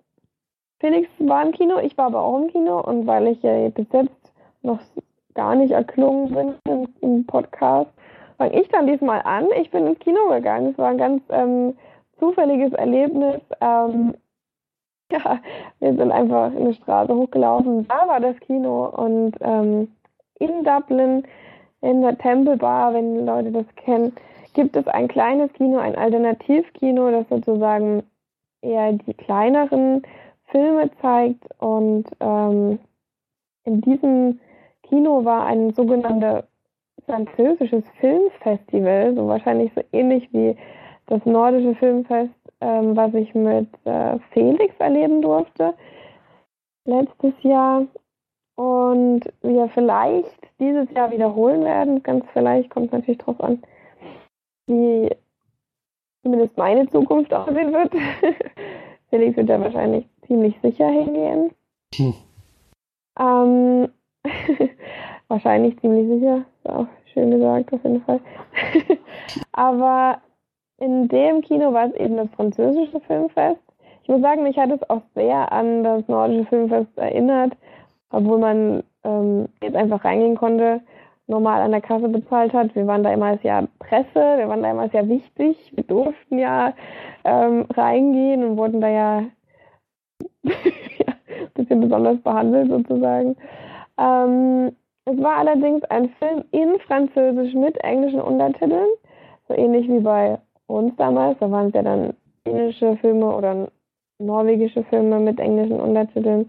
[0.81, 3.87] Felix war im Kino, ich war aber auch im Kino und weil ich ja bis
[3.93, 4.33] jetzt
[4.63, 4.81] noch
[5.35, 7.91] gar nicht erklungen bin im, im Podcast,
[8.39, 9.47] fange ich dann diesmal an.
[9.61, 10.73] Ich bin ins Kino gegangen.
[10.73, 11.77] Es war ein ganz ähm,
[12.19, 13.41] zufälliges Erlebnis.
[13.61, 14.15] Ähm,
[15.13, 15.39] ja,
[15.79, 17.87] wir sind einfach eine Straße hochgelaufen.
[17.89, 19.93] Da war das Kino und ähm,
[20.39, 21.25] in Dublin,
[21.81, 24.13] in der Temple Bar, wenn Leute das kennen,
[24.55, 28.03] gibt es ein kleines Kino, ein Alternativkino, das sozusagen
[28.63, 30.03] eher die kleineren
[30.47, 31.45] Filme zeigt.
[31.59, 32.79] Und ähm,
[33.65, 34.41] in diesem
[34.83, 36.45] Kino war ein sogenanntes
[37.07, 40.57] französisches Filmfestival, so wahrscheinlich so ähnlich wie
[41.07, 45.75] das nordische Filmfest, ähm, was ich mit äh, Felix erleben durfte
[46.85, 47.87] letztes Jahr.
[48.55, 52.03] Und wir vielleicht dieses Jahr wiederholen werden.
[52.03, 53.63] Ganz vielleicht kommt natürlich drauf an,
[54.67, 55.11] wie
[56.23, 57.93] zumindest meine Zukunft aussehen wird.
[59.11, 61.51] Felix wird ja wahrscheinlich ziemlich sicher hingehen.
[61.95, 62.15] Hm.
[63.19, 63.89] Ähm,
[65.29, 66.45] wahrscheinlich ziemlich sicher.
[66.63, 68.21] Ist auch schön gesagt, auf jeden Fall.
[69.53, 70.19] Aber
[70.79, 73.61] in dem Kino war es eben das französische Filmfest.
[74.03, 77.53] Ich muss sagen, mich hat es auch sehr an das nordische Filmfest erinnert,
[78.11, 80.81] obwohl man ähm, jetzt einfach reingehen konnte,
[81.27, 82.75] normal an der Kasse bezahlt hat.
[82.75, 85.73] Wir waren da immer Jahr Presse, wir waren da immer Jahr wichtig.
[85.75, 86.75] Wir durften ja
[87.25, 89.21] ähm, reingehen und wurden da ja,
[90.43, 93.37] ja ein bisschen besonders behandelt sozusagen.
[93.99, 94.73] Ähm,
[95.05, 98.89] es war allerdings ein Film in Französisch mit englischen Untertiteln,
[99.49, 101.39] so ähnlich wie bei uns damals.
[101.41, 102.15] Da waren es ja dann
[102.47, 103.69] dänische Filme oder
[104.19, 106.47] norwegische Filme mit englischen Untertiteln.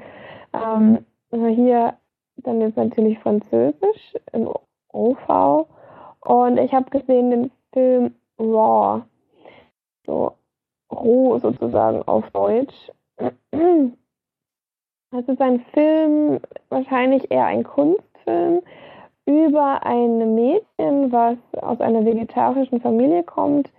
[0.54, 1.00] Ähm,
[1.32, 1.96] hier
[2.38, 4.50] dann jetzt natürlich Französisch im
[4.92, 5.68] OV.
[6.22, 9.04] Und ich habe gesehen den Film Raw.
[10.06, 10.34] So
[10.92, 12.92] roh sozusagen auf Deutsch.
[15.12, 18.62] Es ist ein Film, wahrscheinlich eher ein Kunstfilm,
[19.26, 23.72] über ein Mädchen, was aus einer vegetarischen Familie kommt,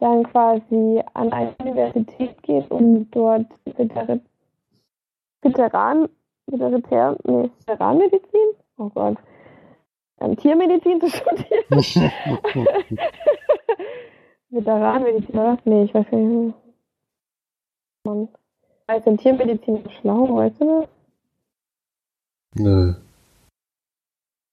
[0.00, 3.46] dann quasi an eine Universität geht, um dort
[5.42, 6.08] Veteran,
[6.50, 9.16] Veteran, nee, Veteranmedizin, oh Gott,
[10.20, 11.64] ähm, Tiermedizin zu studieren.
[14.50, 15.58] Veteranmedizin, oder?
[15.64, 16.54] Nee, ich weiß gar nicht.
[18.04, 18.28] Mann.
[18.96, 20.88] Ist denn Tiermedizin so schlau, weißt du das?
[22.54, 22.94] Nö.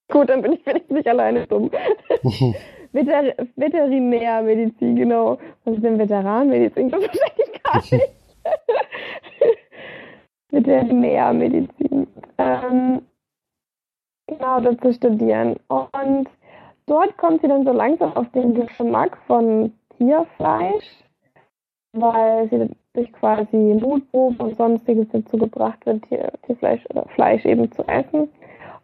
[0.08, 1.70] Gut, dann bin ich wenigstens nicht alleine dumm.
[2.92, 5.38] Veter Veterinärmedizin, genau.
[5.64, 6.90] Was ist denn Veteranmedizin?
[6.90, 8.14] Das wahrscheinlich gar nicht.
[10.50, 11.85] Veterinärmedizin.
[12.38, 13.02] Ähm,
[14.26, 15.56] genau, das zu studieren.
[15.68, 16.28] Und
[16.86, 21.04] dort kommt sie dann so langsam auf den Geschmack von Tierfleisch,
[21.92, 27.70] weil sie durch quasi Blutproben und sonstiges dazu gebracht wird, Tier, Tierfleisch oder Fleisch eben
[27.72, 28.28] zu essen.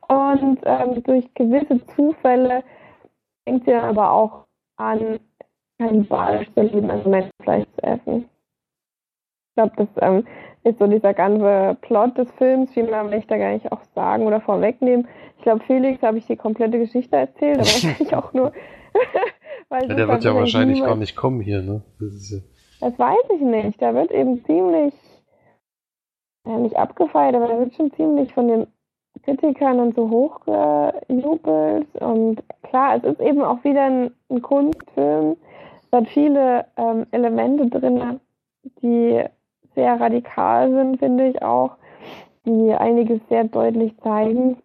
[0.08, 2.62] Und ähm, durch gewisse Zufälle
[3.44, 4.44] fängt sie dann aber auch
[4.76, 5.18] an,
[5.78, 8.28] kannibalisch zu leben, also Menschenfleisch zu essen.
[9.52, 10.24] Ich glaube, das ähm,
[10.64, 12.72] ist so dieser ganze Plot des Films.
[12.72, 15.06] Viel mehr will ich da gar nicht auch sagen oder vorwegnehmen.
[15.36, 18.52] Ich glaube, Felix habe ich die komplette Geschichte erzählt, aber wahrscheinlich auch nur.
[19.68, 21.82] weil Ja, der wird ja wahrscheinlich gar nicht kommen hier, ne?
[22.00, 22.38] Das ja
[22.80, 23.82] Das weiß ich nicht.
[23.82, 24.94] Da wird eben ziemlich,
[26.46, 28.66] ja, nicht abgefeiert, aber da wird schon ziemlich von den
[29.22, 31.94] Kritikern dann so hochgejubelt.
[32.00, 35.36] Und klar, es ist eben auch wieder ein, ein Kunstfilm,
[35.82, 38.18] Es hat viele ähm, Elemente drin,
[38.80, 39.22] die
[39.74, 41.76] sehr radikal sind, finde ich auch,
[42.44, 44.58] die einiges sehr deutlich zeigen.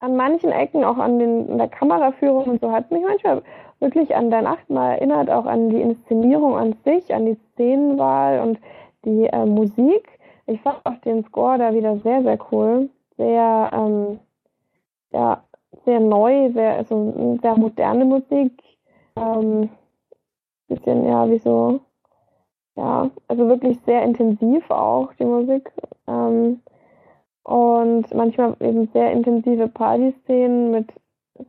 [0.00, 3.42] An manchen Ecken, auch an, den, an der Kameraführung und so, hat mich manchmal
[3.80, 8.40] wirklich an der Nacht mal erinnert, auch an die Inszenierung an sich, an die Szenenwahl
[8.40, 8.60] und
[9.04, 10.08] die äh, Musik.
[10.46, 12.88] Ich fand auch den Score da wieder sehr, sehr cool.
[13.16, 14.20] Sehr, ähm,
[15.12, 15.42] ja,
[15.84, 18.52] sehr neu, sehr, also sehr moderne Musik.
[19.16, 19.68] Ähm,
[20.68, 21.80] bisschen, ja, wie so,
[22.78, 25.70] ja, also wirklich sehr intensiv auch die Musik.
[26.06, 26.60] Ähm,
[27.42, 30.86] und manchmal eben sehr intensive Partyszenen mit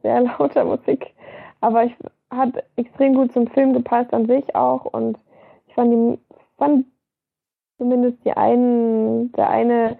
[0.01, 1.13] sehr lauter Musik.
[1.61, 1.95] Aber ich
[2.32, 5.19] hat extrem gut zum Film gepasst an sich auch und
[5.67, 6.19] ich fand die,
[6.57, 6.86] fand
[7.77, 9.97] zumindest die einen, der eine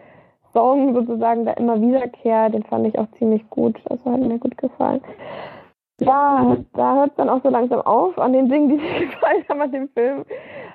[0.52, 3.80] Song sozusagen da immer wiederkehrt, den fand ich auch ziemlich gut.
[3.86, 5.02] Also hat mir gut gefallen.
[6.00, 9.44] Ja, da hört es dann auch so langsam auf an den Dingen, die mir gefallen
[9.50, 10.26] haben an dem Film.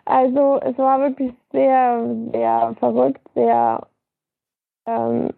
[0.05, 3.87] Also es war wirklich sehr, sehr verrückt, sehr,
[4.87, 5.31] ähm,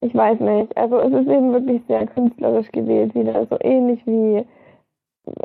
[0.00, 0.76] ich weiß nicht.
[0.76, 4.46] Also es ist eben wirklich sehr künstlerisch gewählt wieder, so ähnlich wie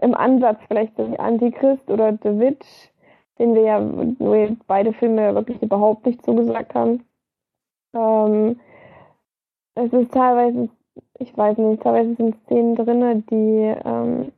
[0.01, 2.91] im Ansatz vielleicht wie Antichrist oder The Witch,
[3.39, 7.03] den wir ja, wo beide Filme wirklich überhaupt nicht zugesagt haben.
[7.93, 8.59] Ähm,
[9.75, 10.69] es ist teilweise,
[11.19, 14.31] ich weiß nicht, teilweise sind Szenen drin, die, ähm,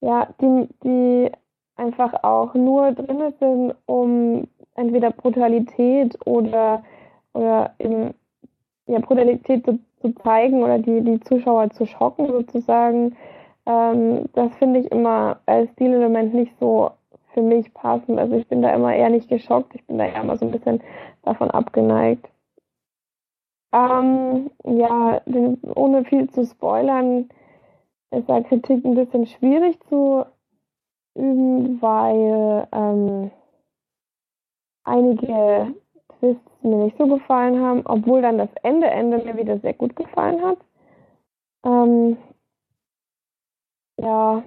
[0.00, 1.30] ja, die, die
[1.76, 6.82] einfach auch nur drin sind, um entweder Brutalität oder,
[7.32, 8.14] oder eben,
[8.86, 13.16] ja, Brutalität zu, zu zeigen oder die, die Zuschauer zu schocken sozusagen.
[13.66, 16.90] Ähm, das finde ich immer als Stilelement nicht so
[17.32, 18.18] für mich passend.
[18.18, 20.52] Also ich bin da immer eher nicht geschockt, ich bin da eher immer so ein
[20.52, 20.80] bisschen
[21.22, 22.28] davon abgeneigt.
[23.72, 25.22] Ähm, ja,
[25.74, 27.28] ohne viel zu spoilern,
[28.10, 30.26] ist da Kritik ein bisschen schwierig zu
[31.14, 33.30] üben, weil ähm,
[34.84, 35.74] einige
[36.18, 39.96] Twists mir nicht so gefallen haben, obwohl dann das Ende Ende mir wieder sehr gut
[39.96, 40.58] gefallen hat.
[41.64, 42.18] Ähm,
[43.98, 44.42] ja,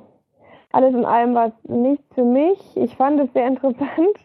[0.71, 2.59] alles in allem war es nichts für mich.
[2.77, 4.17] Ich fand es sehr interessant,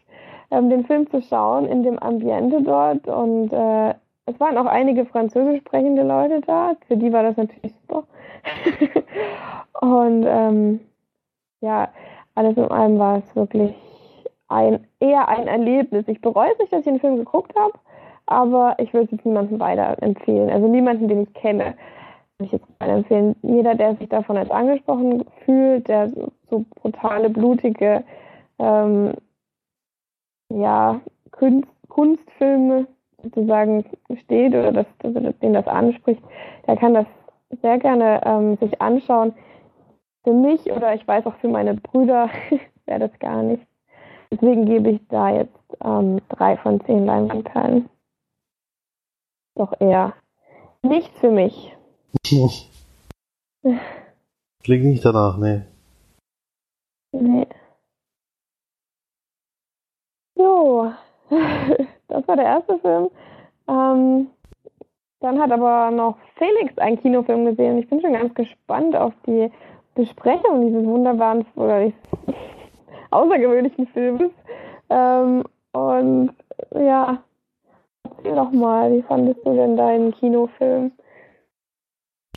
[0.51, 3.95] ähm, den Film zu schauen in dem Ambiente dort und äh,
[4.31, 6.75] es waren auch einige französisch sprechende Leute da.
[6.87, 8.05] Für die war das natürlich super.
[9.81, 10.81] und ähm,
[11.61, 11.89] ja,
[12.35, 13.75] alles in allem war es wirklich
[14.49, 16.09] ein, eher ein Erlebnis.
[16.09, 17.73] Ich bereue es nicht, dass ich den Film geguckt habe,
[18.27, 20.51] aber ich würde es jetzt niemandem weiterempfehlen.
[20.51, 21.75] Also niemanden, den ich kenne
[22.39, 23.37] ich jetzt mal empfehlen.
[23.43, 26.11] Jeder, der sich davon jetzt angesprochen fühlt, der
[26.49, 28.03] so brutale, blutige,
[28.59, 29.13] ähm,
[30.49, 31.01] ja,
[31.33, 32.87] Kunst, Kunstfilme
[33.23, 33.85] sozusagen
[34.23, 36.23] steht oder das, den das anspricht,
[36.67, 37.07] der kann das
[37.63, 39.35] sehr gerne ähm, sich anschauen.
[40.25, 42.31] Für mich oder ich weiß auch für meine Brüder
[42.87, 43.67] wäre das gar nicht.
[44.31, 47.89] Deswegen gebe ich da jetzt ähm, drei von zehn Leinwandperlen.
[49.57, 50.15] Doch eher
[50.83, 51.77] nichts für mich.
[54.63, 55.63] Klingt nicht danach, nee.
[57.13, 57.47] Nee.
[60.37, 60.93] Jo,
[62.11, 63.09] das war der erste Film.
[63.69, 64.29] Ähm,
[65.21, 67.79] dann hat aber noch Felix einen Kinofilm gesehen.
[67.79, 69.51] Ich bin schon ganz gespannt auf die
[69.95, 72.01] Besprechung dieses wunderbaren oder dieses
[73.11, 74.33] außergewöhnlichen Films.
[74.89, 76.33] Ähm, und
[76.75, 77.23] ja,
[78.05, 80.93] erzähl doch mal, wie fandest du denn deinen Kinofilm?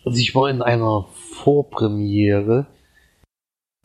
[0.05, 2.67] Also ich war in einer Vorpremiere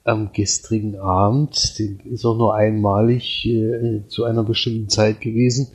[0.09, 5.69] am gestrigen Abend, den ist auch nur einmalig äh, zu einer bestimmten Zeit gewesen.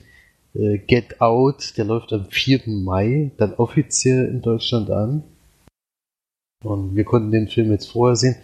[0.55, 2.63] Äh, Get Out, der läuft am 4.
[2.65, 5.23] Mai, dann offiziell in Deutschland an.
[6.63, 8.35] Und wir konnten den Film jetzt vorher sehen.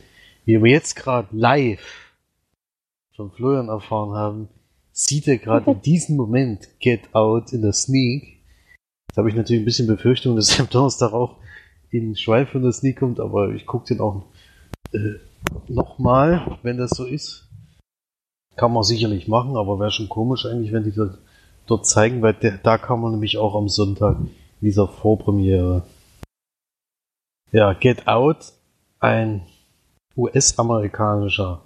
[0.46, 2.14] Wie wir jetzt gerade live
[3.16, 4.50] von Florian erfahren haben,
[4.92, 8.38] sieht er gerade in diesem Moment Get Out in der Sneak.
[9.10, 11.38] Jetzt habe ich natürlich ein bisschen Befürchtung, dass er am Donnerstag auch
[11.90, 14.26] in Schweif, wenn das nie kommt, aber ich gucke den auch
[14.94, 15.16] äh,
[15.68, 17.48] nochmal, wenn das so ist.
[18.56, 21.18] Kann man sicherlich machen, aber wäre schon komisch eigentlich, wenn die das
[21.66, 24.32] dort zeigen, weil der, da kann man nämlich auch am Sonntag in
[24.62, 25.84] dieser Vorpremiere.
[27.52, 28.54] Ja, Get Out,
[29.00, 29.44] ein
[30.18, 31.62] US-amerikanischer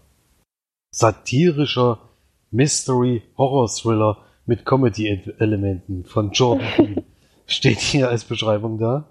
[0.94, 2.00] satirischer
[2.52, 7.04] Mystery-Horror-Thriller mit Comedy-Elementen von Jordan Peele.
[7.48, 9.06] Steht hier als Beschreibung da.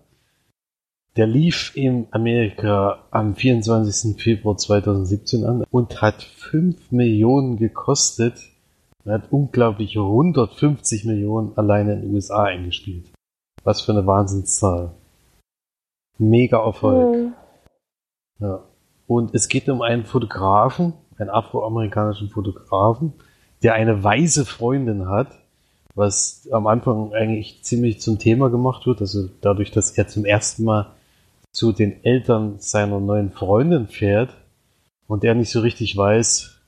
[1.16, 4.16] Der lief in Amerika am 24.
[4.20, 8.38] Februar 2017 an und hat 5 Millionen gekostet.
[9.04, 13.10] Er hat unglaubliche 150 Millionen alleine in den USA eingespielt.
[13.62, 14.92] Was für eine Wahnsinnszahl.
[16.16, 17.14] Mega Erfolg.
[17.16, 17.32] Mhm.
[18.38, 18.60] Ja.
[19.06, 23.12] Und es geht um einen Fotografen, einen afroamerikanischen Fotografen,
[23.62, 25.28] der eine weise Freundin hat,
[25.94, 29.02] was am Anfang eigentlich ziemlich zum Thema gemacht wird.
[29.02, 30.94] Also dadurch, dass er zum ersten Mal
[31.52, 34.36] zu den Eltern seiner neuen Freundin fährt
[35.06, 36.58] und er nicht so richtig weiß,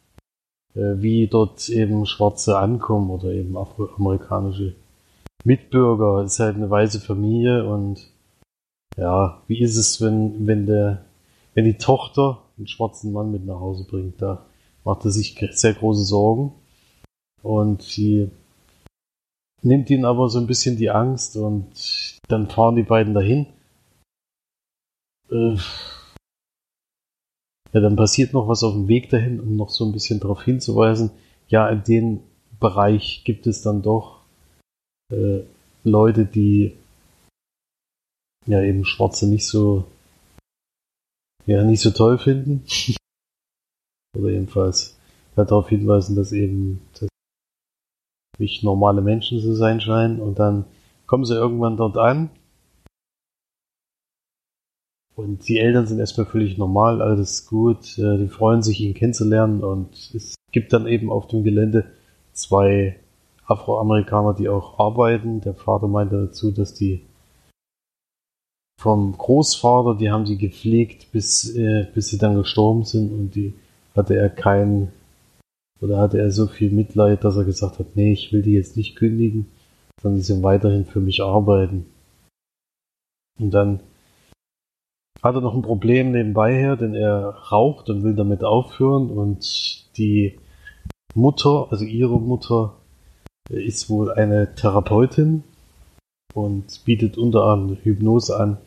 [0.75, 4.75] äh, wie dort eben Schwarze ankommen oder eben afroamerikanische
[5.45, 6.23] Mitbürger.
[6.23, 8.07] Es ist halt eine weiße Familie und
[8.97, 11.05] ja, wie ist es, wenn, wenn der,
[11.55, 14.21] wenn die Tochter einen schwarzen Mann mit nach Hause bringt?
[14.21, 14.45] Da
[14.85, 16.53] macht er sich sehr große Sorgen
[17.43, 18.31] und sie
[19.63, 21.67] nimmt ihn aber so ein bisschen die Angst und
[22.29, 23.47] dann fahren die beiden dahin.
[25.35, 25.57] Äh,
[27.73, 30.45] ja, dann passiert noch was auf dem Weg dahin, um noch so ein bisschen darauf
[30.45, 31.11] hinzuweisen.
[31.49, 32.21] Ja, in dem
[32.61, 34.21] Bereich gibt es dann doch
[35.13, 35.41] äh,
[35.83, 36.73] Leute, die
[38.47, 39.85] ja eben Schwarze nicht so
[41.47, 42.65] ja nicht so toll finden.
[44.17, 44.97] Oder jedenfalls
[45.35, 47.09] darauf hinweisen, dass eben dass
[48.39, 50.65] nicht normale Menschen zu sein scheinen und dann
[51.07, 52.31] kommen sie irgendwann dort an
[55.17, 59.63] und die Eltern sind erstmal völlig normal, alles gut, äh, die freuen sich, ihn kennenzulernen
[59.63, 61.85] und es gibt dann eben auf dem Gelände
[62.33, 62.97] zwei
[63.47, 65.41] Afroamerikaner, die auch arbeiten.
[65.41, 67.03] Der Vater meinte dazu, dass die
[68.81, 73.55] vom Großvater, die haben sie gepflegt, bis, äh, bis sie dann gestorben sind und die
[73.95, 74.93] hatte er kein,
[75.81, 78.77] oder hatte er so viel Mitleid, dass er gesagt hat, nee, ich will die jetzt
[78.77, 79.47] nicht kündigen,
[80.03, 81.87] sondern sie sind weiterhin für mich arbeiten.
[83.39, 83.81] Und dann
[85.25, 89.97] hat er noch ein Problem nebenbei her, denn er raucht und will damit aufhören und
[89.97, 90.39] die
[91.15, 92.75] Mutter, also ihre Mutter,
[93.49, 95.43] ist wohl eine Therapeutin
[96.35, 98.59] und bietet unter anderem Hypnose an,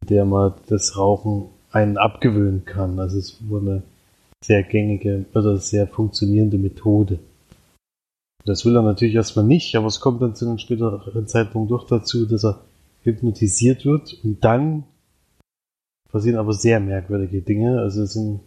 [0.00, 3.00] mit der man das Rauchen einen abgewöhnen kann.
[3.00, 3.82] Also es ist wohl eine
[4.44, 7.18] sehr gängige oder sehr funktionierende Methode.
[8.44, 11.84] Das will er natürlich erstmal nicht, aber es kommt dann zu einem späteren Zeitpunkt doch
[11.86, 12.60] dazu, dass er
[13.02, 14.84] hypnotisiert wird und dann
[16.10, 17.80] passieren aber sehr merkwürdige Dinge.
[17.80, 18.40] Also es sind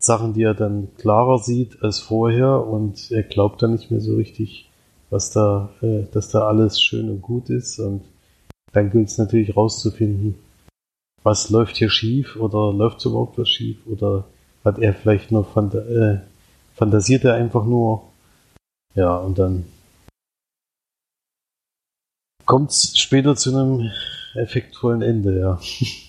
[0.00, 4.16] Sachen, die er dann klarer sieht als vorher und er glaubt dann nicht mehr so
[4.16, 4.70] richtig,
[5.10, 8.02] was da, äh, dass da alles schön und gut ist und
[8.72, 10.36] dann gilt es natürlich rauszufinden,
[11.22, 14.26] was läuft hier schief oder läuft überhaupt was schief oder
[14.64, 16.20] hat er vielleicht nur fant äh,
[16.74, 18.02] fantasiert er einfach nur
[18.94, 19.64] ja und dann
[22.48, 23.90] kommt es später zu einem
[24.34, 25.60] effektvollen Ende, ja.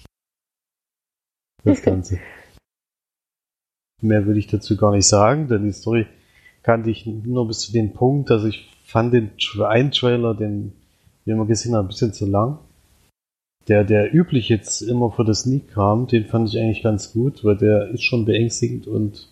[1.63, 2.19] das Ganze.
[4.01, 6.05] Mehr würde ich dazu gar nicht sagen, denn die Story
[6.63, 9.31] kannte ich nur bis zu dem Punkt, dass ich fand den
[9.63, 10.73] einen Trailer, den
[11.25, 12.59] wir immer gesehen haben, ein bisschen zu lang.
[13.67, 17.43] Der, der üblich jetzt immer vor das Sneak kam, den fand ich eigentlich ganz gut,
[17.43, 19.27] weil der ist schon beängstigend und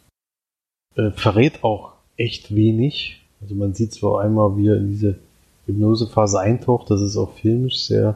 [0.96, 3.26] äh, verrät auch echt wenig.
[3.42, 5.18] Also man sieht zwar einmal, wie er in diese
[5.66, 8.16] Hypnosephase eintaucht, das ist auch filmisch sehr,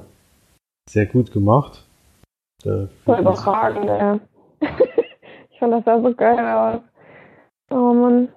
[0.89, 1.83] sehr gut gemacht.
[2.63, 4.19] Voll überragend, ja.
[5.49, 6.81] ich fand das sah so geil aus.
[7.69, 8.29] Oh Mann.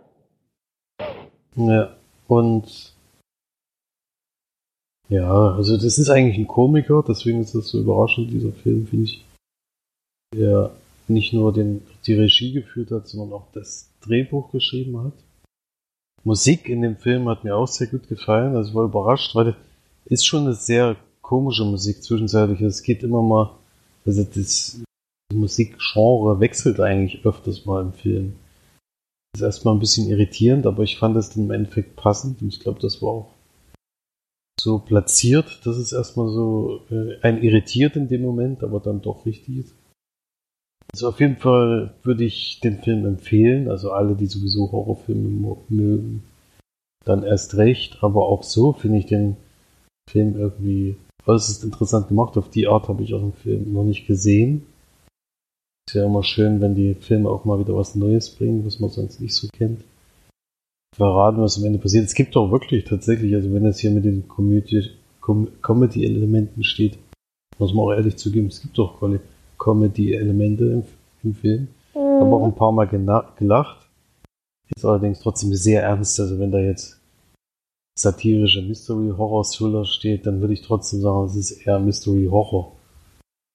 [1.56, 1.94] Ja,
[2.28, 2.94] und
[5.08, 9.04] ja, also das ist eigentlich ein Komiker, deswegen ist das so überraschend, dieser Film, finde
[9.04, 9.24] ich.
[10.34, 10.70] Der
[11.06, 15.12] nicht nur den, die Regie geführt hat, sondern auch das Drehbuch geschrieben hat.
[16.24, 19.54] Musik in dem Film hat mir auch sehr gut gefallen, also ich war überrascht, weil
[20.06, 22.60] ist schon eine sehr komische Musik zwischenzeitlich.
[22.60, 23.50] Es geht immer mal
[24.06, 24.82] also das
[25.32, 28.36] Musikgenre wechselt eigentlich öfters mal im Film.
[29.32, 32.60] Das ist erstmal ein bisschen irritierend, aber ich fand es im Endeffekt passend und ich
[32.60, 33.34] glaube, das war auch
[34.60, 39.26] so platziert, dass es erstmal so äh, ein irritiert in dem Moment, aber dann doch
[39.26, 39.74] richtig ist.
[40.92, 46.22] Also auf jeden Fall würde ich den Film empfehlen, also alle, die sowieso Horrorfilme mögen,
[47.04, 49.36] dann erst recht, aber auch so finde ich den
[50.08, 52.36] Film irgendwie äußerst interessant gemacht.
[52.36, 54.66] Auf die Art habe ich auch einen Film noch nicht gesehen.
[55.86, 58.90] Ist ja immer schön, wenn die Filme auch mal wieder was Neues bringen, was man
[58.90, 59.84] sonst nicht so kennt.
[60.96, 62.06] Verraten, was am Ende passiert.
[62.06, 66.98] Es gibt auch wirklich tatsächlich, also wenn es hier mit den Comedy-Elementen steht,
[67.58, 69.02] muss man auch ehrlich zugeben, es gibt doch
[69.58, 70.84] Comedy-Elemente im,
[71.22, 71.68] im, Film.
[71.90, 72.20] Ich mhm.
[72.20, 73.88] habe auch ein paar Mal gelacht.
[74.74, 76.18] Ist allerdings trotzdem sehr ernst.
[76.20, 76.98] Also wenn da jetzt
[77.96, 82.72] satirische Mystery-Horror-Thriller steht, dann würde ich trotzdem sagen, es ist eher Mystery-Horror.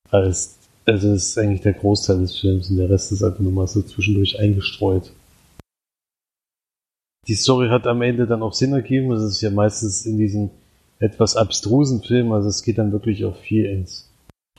[0.09, 3.51] Als, also es ist eigentlich der Großteil des Films und der Rest ist einfach nur
[3.51, 5.11] mal so zwischendurch eingestreut.
[7.27, 10.49] Die Story hat am Ende dann auch Sinn ergeben, das ist ja meistens in diesen
[10.99, 14.09] etwas abstrusen Filmen, also es geht dann wirklich auch viel ins,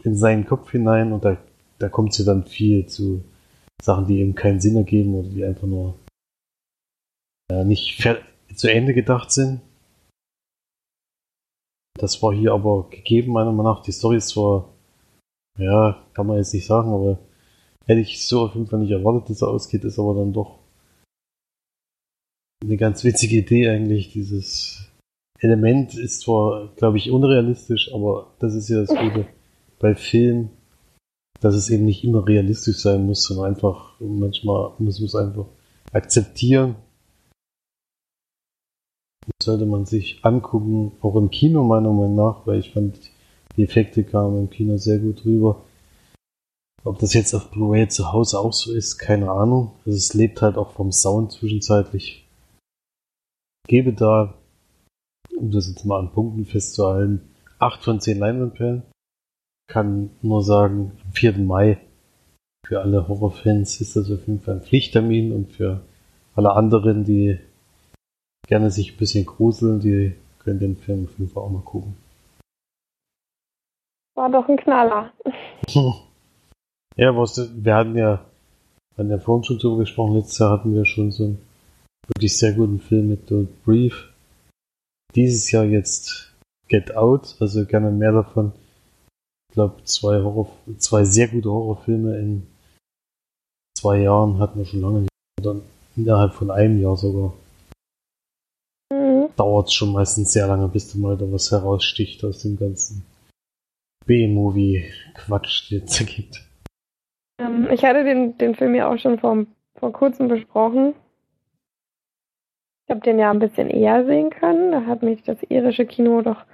[0.04, 1.36] in seinen Kopf hinein und da,
[1.78, 3.24] da kommt sie dann viel zu
[3.82, 5.94] Sachen, die eben keinen Sinn ergeben oder die einfach nur
[7.50, 8.06] ja, nicht
[8.54, 9.60] zu Ende gedacht sind.
[12.00, 13.82] Das war hier aber gegeben, meiner Meinung nach.
[13.82, 14.70] Die Story ist zwar,
[15.58, 17.18] ja, kann man jetzt nicht sagen, aber
[17.84, 20.60] hätte ich so auf jeden Fall nicht erwartet, dass er ausgeht, ist aber dann doch
[22.62, 24.12] eine ganz witzige Idee eigentlich.
[24.12, 24.90] Dieses
[25.40, 29.26] Element ist zwar, glaube ich, unrealistisch, aber das ist ja das Gute
[29.78, 30.50] bei Filmen,
[31.40, 35.46] dass es eben nicht immer realistisch sein muss, sondern einfach, manchmal muss man es einfach
[35.92, 36.76] akzeptieren.
[39.42, 42.98] Sollte man sich angucken, auch im Kino meiner Meinung nach, weil ich fand,
[43.56, 45.62] die Effekte kamen im Kino sehr gut rüber.
[46.84, 49.72] Ob das jetzt auf Blu-ray zu Hause auch so ist, keine Ahnung.
[49.84, 52.26] Also es lebt halt auch vom Sound zwischenzeitlich.
[53.64, 54.34] Ich gebe da,
[55.36, 57.20] um das jetzt mal an Punkten festzuhalten,
[57.58, 58.82] 8 von 10 Leinwandperlen.
[59.68, 61.38] Kann nur sagen, am 4.
[61.38, 61.78] Mai
[62.66, 65.82] für alle Horrorfans ist das auf jeden Fall ein Pflichttermin und für
[66.34, 67.38] alle anderen, die
[68.50, 71.96] gerne sich ein bisschen gruseln, die können den Film auf jeden Fall auch mal gucken.
[74.16, 75.12] War doch ein Knaller.
[76.96, 78.26] Ja, was, wir hatten ja,
[78.96, 81.38] an der vorhin schon drüber gesprochen, letztes Jahr hatten wir schon so einen
[82.08, 84.12] wirklich sehr guten Film mit Don't Brief.
[85.14, 86.34] Dieses Jahr jetzt
[86.68, 88.52] Get Out, also gerne mehr davon.
[89.48, 92.46] Ich glaube, zwei Horror, zwei sehr gute Horrorfilme in
[93.78, 95.10] zwei Jahren hatten wir schon lange nicht.
[95.40, 95.60] Oder
[95.96, 97.32] innerhalb von einem Jahr sogar.
[99.40, 103.06] Dauert es schon meistens sehr lange, bis da mal da was heraussticht aus dem ganzen
[104.04, 106.46] B-Movie-Quatsch, den es gibt.
[107.38, 109.46] Ähm, ich hatte den, den Film ja auch schon vor,
[109.76, 110.92] vor kurzem besprochen.
[112.84, 114.72] Ich habe den ja ein bisschen eher sehen können.
[114.72, 116.44] Da hat mich das irische Kino doch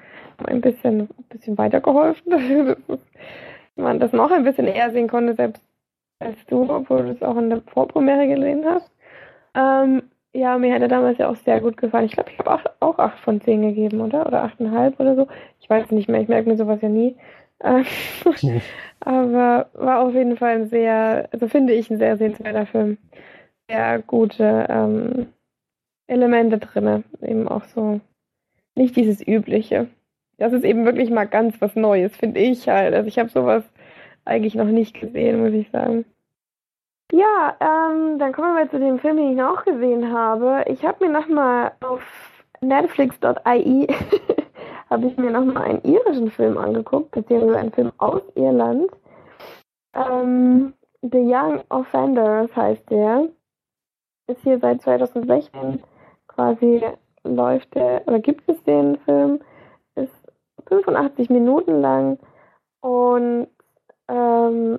[0.45, 2.31] ein bisschen, ein bisschen weitergeholfen,
[2.87, 3.01] dass
[3.75, 5.61] man das noch ein bisschen eher sehen konnte, selbst
[6.21, 8.89] als du, obwohl du es auch in der Vorpremiere gesehen hast.
[9.57, 10.05] Ähm,
[10.37, 12.07] ja, mir hat er damals ja auch sehr gut gefallen.
[12.07, 14.27] Ich glaube, ich habe auch, auch 8 von 10 gegeben, oder?
[14.27, 15.29] Oder 8,5 oder so.
[15.61, 17.17] Ich weiß nicht mehr, ich merke mir sowas ja nie.
[19.01, 22.99] Aber war auf jeden Fall ein sehr, also finde ich ein sehr sehenswerter Film.
[23.69, 25.29] Sehr gute ähm,
[26.07, 27.05] Elemente drin.
[27.23, 28.01] Eben auch so
[28.75, 29.89] nicht dieses Übliche.
[30.39, 32.95] Das ist eben wirklich mal ganz was Neues, finde ich halt.
[32.95, 33.65] Also ich habe sowas
[34.27, 36.05] eigentlich noch nicht gesehen, muss ich sagen.
[37.13, 40.65] Ja, ähm, dann kommen wir zu dem Film, den ich noch gesehen habe.
[40.67, 42.03] Ich habe mir nochmal auf
[42.61, 43.87] netflix.ie
[44.91, 48.91] habe ich mir nochmal einen irischen Film angeguckt, beziehungsweise einen Film aus Irland.
[49.95, 53.29] Ähm, The Young Offenders heißt der.
[54.29, 55.83] Ist hier seit 2016
[56.27, 56.83] quasi
[57.27, 59.41] läuft der, oder gibt es den Film,
[59.95, 60.13] ist
[60.69, 62.19] 85 Minuten lang
[62.81, 63.49] und
[64.09, 64.79] ähm,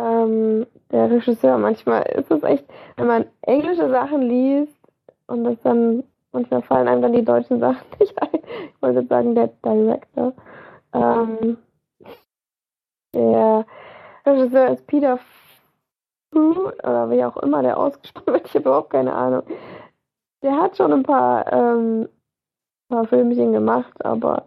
[0.00, 2.64] ähm, der Regisseur, manchmal ist es echt,
[2.96, 4.78] wenn man englische Sachen liest
[5.26, 8.40] und das dann Manchmal fallen einem dann die deutschen Sachen nicht ein.
[8.74, 10.32] Ich wollte sagen, der Director.
[10.92, 11.58] Ähm,
[13.12, 13.66] der
[14.24, 15.18] Regisseur ist Peter
[16.32, 18.46] Fu, oder wie auch immer der ausgesprochen wird.
[18.46, 19.42] Ich habe überhaupt keine Ahnung.
[20.42, 22.08] Der hat schon ein paar, ähm,
[22.88, 24.46] paar Filmchen gemacht, aber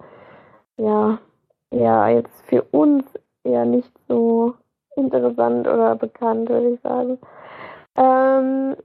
[0.77, 1.19] ja,
[1.71, 3.05] ja, jetzt für uns
[3.43, 4.55] eher nicht so
[4.95, 7.19] interessant oder bekannt, würde ich sagen.
[7.95, 8.75] Ähm,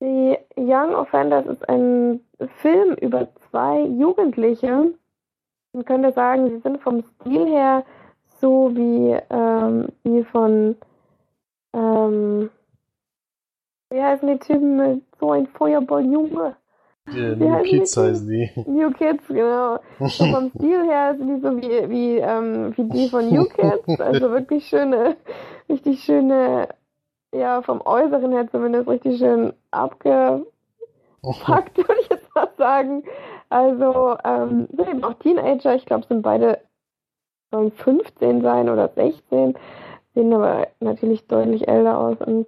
[0.00, 2.20] die Young Offenders ist ein
[2.56, 4.94] Film über zwei Jugendliche.
[5.72, 7.84] Man könnte sagen, sie sind vom Stil her
[8.40, 10.76] so wie ähm, die von
[11.74, 12.50] ähm,
[13.90, 16.56] wie heißen die Typen mit so ein Feuerballjunge?
[17.12, 18.50] Die New Kids heißen die.
[18.66, 19.78] New Kids, genau.
[19.98, 24.00] So vom Stil her sind die so wie, wie, ähm, wie die von New Kids.
[24.00, 25.16] Also wirklich schöne,
[25.68, 26.68] richtig schöne
[27.34, 30.46] ja, vom Äußeren her zumindest richtig schön abgepackt,
[31.22, 33.04] würde ich jetzt mal sagen.
[33.48, 36.60] Also, ähm, sind eben auch Teenager, ich glaube, sind beide
[37.50, 39.54] sollen 15 sein oder 16,
[40.14, 42.46] sehen aber natürlich deutlich älter aus und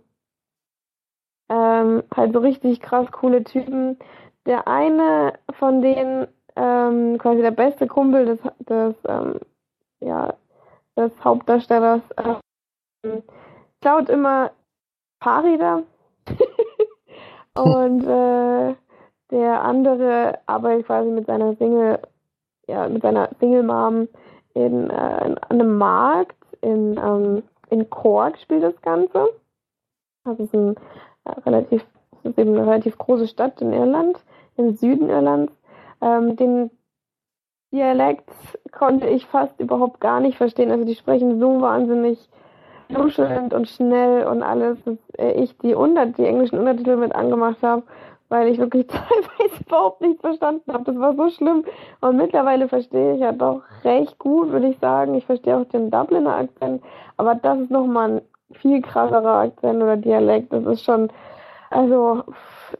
[1.48, 3.98] ähm, halt so richtig krass coole Typen.
[4.47, 9.39] Der eine von denen, ähm, quasi der beste Kumpel des, des ähm,
[10.01, 10.35] ja,
[10.97, 12.02] des Hauptdarstellers,
[13.05, 13.23] ähm,
[13.81, 14.51] klaut immer
[15.23, 15.85] Fahrräder.
[17.55, 18.74] und äh,
[19.31, 22.01] der andere arbeitet quasi mit seiner Single,
[22.66, 24.09] ja, mit seiner Single Mom
[24.55, 29.28] in, äh, in einem Markt in, ähm, in Cork spielt das Ganze.
[30.24, 30.77] Das ist ein
[31.24, 31.85] äh, relativ,
[32.23, 34.19] das ist eben eine relativ große Stadt in Irland,
[34.57, 35.53] im Süden Irlands.
[36.01, 36.70] Ähm, den
[37.73, 38.29] Dialekt
[38.70, 40.70] konnte ich fast überhaupt gar nicht verstehen.
[40.70, 42.29] Also die sprechen so wahnsinnig
[42.89, 47.62] nuschelnd und schnell und alles, dass äh, ich die, Unter die englischen Untertitel mit angemacht
[47.62, 47.83] habe,
[48.29, 50.85] weil ich wirklich teilweise überhaupt nichts verstanden habe.
[50.85, 51.65] Das war so schlimm.
[52.01, 55.15] Und mittlerweile verstehe ich ja doch recht gut, würde ich sagen.
[55.15, 56.83] Ich verstehe auch den Dubliner Akzent,
[57.16, 58.23] aber das ist nochmal ein
[58.57, 60.53] viel krasserer Akzent oder Dialekt.
[60.53, 61.09] Das ist schon,
[61.73, 62.24] also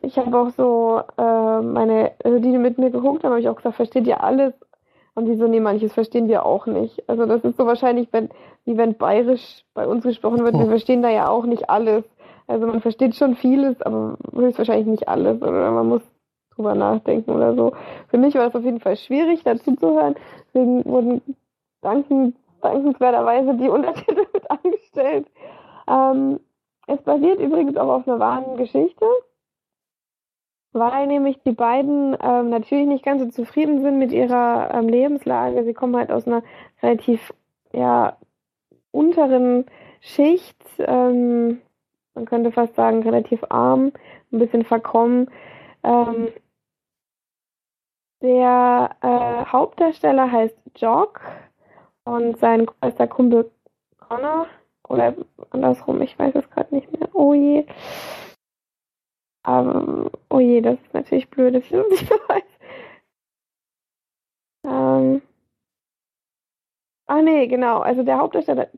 [0.01, 3.49] ich habe auch so äh, meine, also die, die mit mir geguckt haben, habe ich
[3.49, 4.55] auch gesagt, versteht ihr alles?
[5.15, 7.07] Und die so, nee, manches verstehen wir auch nicht.
[7.09, 8.31] Also das ist so wahrscheinlich, wenn,
[8.65, 12.05] wie wenn bayerisch bei uns gesprochen wird, wir verstehen da ja auch nicht alles.
[12.47, 15.43] Also man versteht schon vieles, aber höchstwahrscheinlich nicht alles.
[15.43, 16.03] Oder man muss
[16.55, 17.73] drüber nachdenken oder so.
[18.09, 20.15] Für mich war es auf jeden Fall schwierig, dazu zu hören.
[20.49, 21.21] Deswegen wurden
[21.83, 25.27] danken, dankenswerterweise die Untertitel mit angestellt.
[25.89, 26.41] Ähm,
[26.87, 29.07] es basiert übrigens auch auf einer wahren Geschichte
[30.73, 35.65] weil nämlich die beiden ähm, natürlich nicht ganz so zufrieden sind mit ihrer ähm, Lebenslage.
[35.65, 36.43] Sie kommen halt aus einer
[36.83, 37.33] relativ
[37.73, 38.17] ja,
[38.91, 39.67] unteren
[40.01, 41.61] Schicht, ähm,
[42.15, 43.93] man könnte fast sagen relativ arm,
[44.33, 45.31] ein bisschen verkommen.
[45.83, 46.29] Ähm,
[48.23, 51.21] der äh, Hauptdarsteller heißt Jock
[52.05, 53.51] und sein bester Kumpel
[53.99, 54.47] Connor
[54.93, 55.15] oder
[55.51, 57.09] andersrum, ich weiß es gerade nicht mehr.
[57.15, 57.65] Oh je.
[59.45, 62.43] Aber, oh je, das ist natürlich blöd, dass ich das nicht weiß.
[64.65, 65.23] Ähm.
[67.09, 67.81] Ah nee, genau.
[67.81, 68.69] Also der Hauptdarsteller,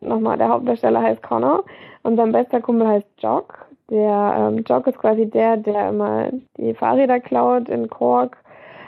[0.00, 1.64] nochmal, der Hauptdarsteller heißt Connor
[2.02, 3.66] und sein bester Kumpel heißt Jock.
[3.90, 8.38] Der ähm, Jock ist quasi der, der immer die Fahrräder klaut in Cork.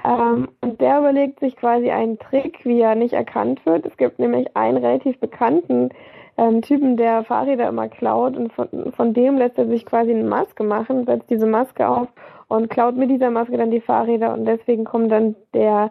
[0.05, 3.85] Ähm, und der überlegt sich quasi einen Trick, wie er nicht erkannt wird.
[3.86, 5.90] Es gibt nämlich einen relativ bekannten
[6.36, 10.24] ähm, Typen, der Fahrräder immer klaut und von, von dem lässt er sich quasi eine
[10.24, 12.09] Maske machen, setzt diese Maske auf
[12.48, 15.90] und klaut mit dieser Maske dann die Fahrräder und deswegen kommt dann der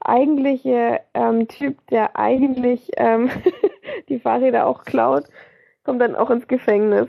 [0.00, 3.30] eigentliche ähm, Typ, der eigentlich ähm,
[4.08, 5.24] die Fahrräder auch klaut,
[5.84, 7.08] kommt dann auch ins Gefängnis.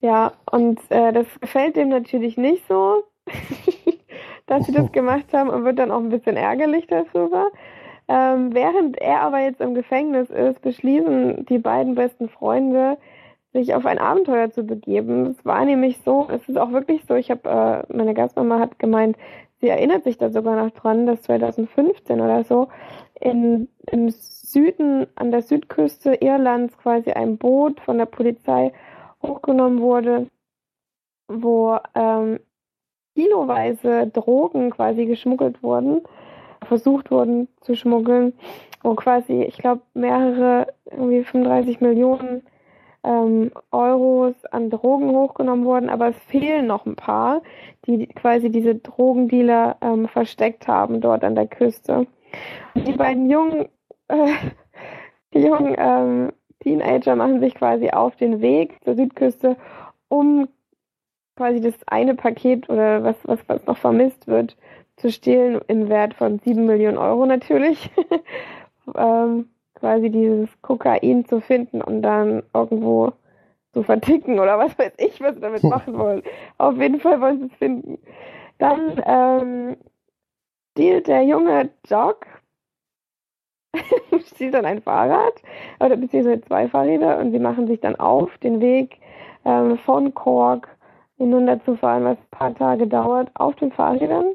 [0.00, 3.04] Ja, und äh, das gefällt dem natürlich nicht so,
[4.46, 7.50] dass sie das gemacht haben und wird dann auch ein bisschen ärgerlich darüber.
[8.08, 12.98] Ähm, während er aber jetzt im Gefängnis ist, beschließen die beiden besten Freunde,
[13.52, 15.36] sich auf ein Abenteuer zu begeben.
[15.38, 18.78] Es war nämlich so, es ist auch wirklich so, ich habe, äh, meine Gastmama hat
[18.78, 19.16] gemeint,
[19.60, 22.68] sie erinnert sich da sogar noch dran, dass 2015 oder so
[23.20, 28.72] in, im Süden, an der Südküste Irlands quasi ein Boot von der Polizei
[29.22, 30.26] hochgenommen wurde,
[31.28, 32.40] wo ähm,
[33.14, 36.02] kiloweise Drogen quasi geschmuggelt wurden
[36.66, 38.34] versucht wurden zu schmuggeln,
[38.82, 42.42] wo quasi, ich glaube, mehrere, irgendwie 35 Millionen
[43.04, 47.42] ähm, Euros an Drogen hochgenommen wurden, aber es fehlen noch ein paar,
[47.86, 52.06] die quasi diese Drogendealer ähm, versteckt haben dort an der Küste.
[52.74, 53.68] Und die beiden jungen,
[54.08, 54.32] äh,
[55.38, 59.56] jungen ähm, Teenager machen sich quasi auf den Weg zur Südküste,
[60.08, 60.48] um
[61.36, 64.56] quasi das eine Paket oder was, was, was noch vermisst wird,
[65.02, 67.90] zu stehlen im Wert von 7 Millionen Euro natürlich.
[68.96, 73.12] ähm, quasi dieses Kokain zu finden und dann irgendwo
[73.72, 76.22] zu verticken oder was weiß ich, was sie damit machen wollen.
[76.56, 77.98] Auf jeden Fall wollen sie es finden.
[78.58, 79.76] Dann ähm,
[80.70, 82.26] stiehlt der junge Jock
[84.26, 85.42] stiehlt dann ein Fahrrad
[85.80, 89.00] oder beziehungsweise zwei Fahrräder und sie machen sich dann auf den Weg
[89.44, 90.68] ähm, von Cork
[91.16, 94.34] hinunterzufahren, was ein paar Tage dauert, auf den Fahrrädern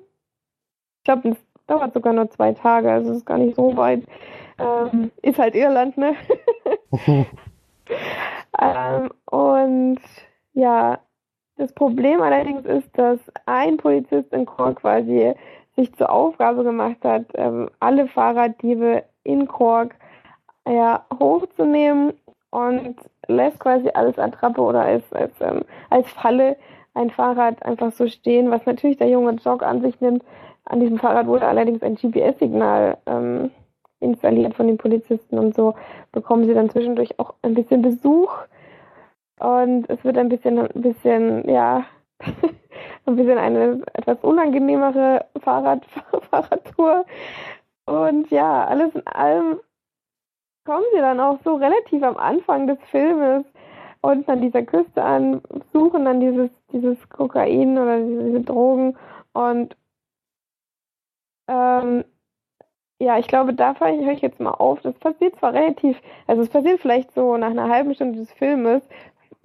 [1.07, 4.03] glaube, es dauert sogar nur zwei Tage, also es ist gar nicht so weit.
[4.59, 6.15] Ähm, ist halt Irland, ne?
[8.59, 9.99] ähm, und
[10.53, 10.99] ja,
[11.57, 15.33] das Problem allerdings ist, dass ein Polizist in Cork quasi
[15.75, 19.95] sich zur Aufgabe gemacht hat, ähm, alle Fahrraddiebe in Cork
[20.67, 22.13] ja, hochzunehmen
[22.49, 22.95] und
[23.27, 26.57] lässt quasi alles Attrappe oder als, als, ähm, als Falle
[26.95, 30.23] ein Fahrrad einfach so stehen, was natürlich der junge Jog an sich nimmt,
[30.69, 33.51] an diesem Fahrrad wurde allerdings ein GPS-Signal ähm,
[33.99, 35.73] installiert von den Polizisten und so
[36.11, 38.31] bekommen sie dann zwischendurch auch ein bisschen Besuch.
[39.39, 41.85] Und es wird ein bisschen, ein bisschen, ja,
[43.05, 45.85] ein bisschen eine etwas unangenehmere Fahrrad
[46.29, 47.05] Fahrradtour.
[47.85, 49.59] Und ja, alles in allem
[50.65, 53.45] kommen sie dann auch so relativ am Anfang des Filmes
[54.01, 55.41] und an dieser Küste an,
[55.71, 58.97] suchen dann dieses, dieses Kokain oder diese Drogen
[59.33, 59.75] und
[61.47, 62.03] ähm,
[62.99, 64.81] ja, ich glaube, da höre ich jetzt mal auf.
[64.81, 68.81] Das passiert zwar relativ, also es passiert vielleicht so nach einer halben Stunde des Filmes,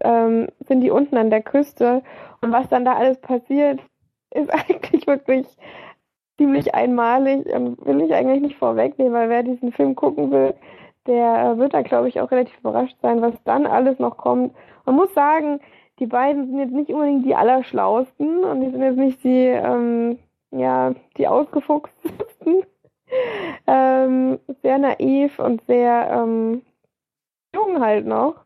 [0.00, 2.02] ähm, sind die unten an der Küste
[2.40, 3.80] und was dann da alles passiert,
[4.30, 5.46] ist eigentlich wirklich
[6.38, 10.54] ziemlich einmalig und will ich eigentlich nicht vorwegnehmen, weil wer diesen Film gucken will,
[11.06, 14.54] der wird da, glaube ich, auch relativ überrascht sein, was dann alles noch kommt.
[14.86, 15.60] Man muss sagen,
[15.98, 20.18] die beiden sind jetzt nicht unbedingt die Allerschlausten und die sind jetzt nicht die, ähm,
[20.52, 22.64] ja, die ausgefuchstesten.
[23.66, 26.62] ähm, sehr naiv und sehr ähm,
[27.54, 28.36] jung halt noch.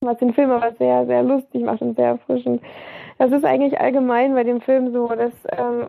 [0.00, 2.62] Was den Film aber sehr, sehr lustig macht und sehr erfrischend.
[3.18, 5.88] Das ist eigentlich allgemein bei dem Film so, dass ähm,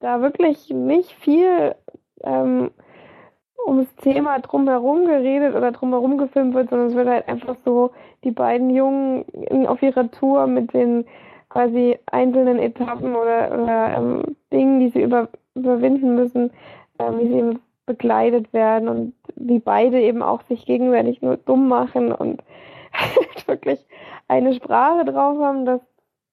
[0.00, 1.76] da wirklich nicht viel
[2.24, 2.72] ähm,
[3.66, 7.92] ums Thema drumherum geredet oder drumherum gefilmt wird, sondern es wird halt einfach so
[8.24, 9.24] die beiden Jungen
[9.66, 11.04] auf ihrer Tour mit den
[11.48, 16.50] quasi einzelnen Etappen oder, oder ähm, Dingen, die sie über, überwinden müssen,
[16.98, 21.68] äh, wie sie eben begleitet werden und wie beide eben auch sich gegenseitig nur dumm
[21.68, 22.42] machen und
[23.46, 23.84] wirklich
[24.28, 25.80] eine Sprache drauf haben, dass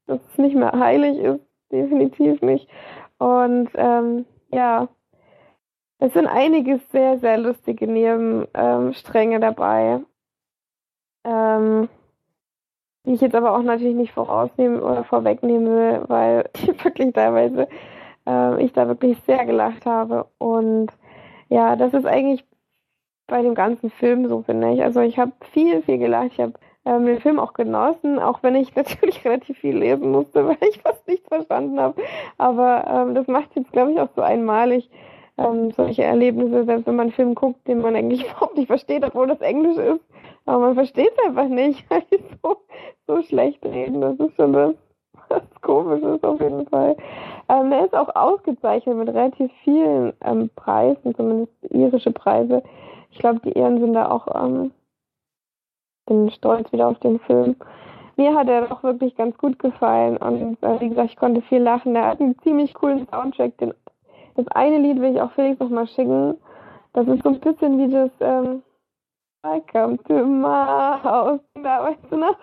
[0.06, 2.70] das nicht mehr heilig ist, definitiv nicht.
[3.18, 4.90] Und ähm, ja,
[6.00, 10.02] es sind einige sehr, sehr lustige Nebenstränge ähm, dabei.
[11.24, 11.90] Ähm,
[13.06, 17.68] die ich jetzt aber auch natürlich nicht vorausnehmen oder vorwegnehmen will, weil die wirklich teilweise
[18.27, 20.27] äh, ich da wirklich sehr gelacht habe.
[20.38, 20.88] Und
[21.49, 22.45] ja, das ist eigentlich
[23.27, 24.84] bei dem ganzen Film so, finde ich.
[24.84, 26.32] Also ich habe viel, viel gelacht.
[26.34, 26.53] Ich habe
[26.86, 30.82] ähm, den Film auch genossen, auch wenn ich natürlich relativ viel lesen musste, weil ich
[30.82, 32.02] fast nichts verstanden habe.
[32.38, 34.90] Aber ähm, das macht jetzt, glaube ich, auch so einmalig
[35.38, 39.03] ähm, solche Erlebnisse, selbst wenn man einen Film guckt, den man eigentlich überhaupt nicht versteht,
[39.03, 40.02] obwohl das Englisch ist.
[40.46, 42.58] Aber man versteht es einfach nicht, weil die so,
[43.08, 44.02] so schlecht reden.
[44.02, 44.76] Das ist schon
[45.30, 46.96] was komisch ist auf jeden Fall.
[47.50, 52.64] Ähm, er ist auch ausgezeichnet mit relativ vielen ähm, Preisen, zumindest irische Preise.
[53.12, 54.72] Ich glaube, die Iren sind da auch ähm,
[56.06, 57.56] bin stolz wieder auf den Film.
[58.18, 61.62] Mir hat er doch wirklich ganz gut gefallen und äh, wie gesagt, ich konnte viel
[61.62, 61.96] lachen.
[61.96, 63.58] Er hat einen ziemlich coolen Soundtrack.
[63.58, 63.74] Den,
[64.36, 66.38] das eine Lied will ich auch Felix nochmal schicken.
[66.94, 68.64] Das ist so ein bisschen wie das ähm,
[69.46, 71.40] Welcome to my house.
[71.54, 72.38] Da weißt du noch?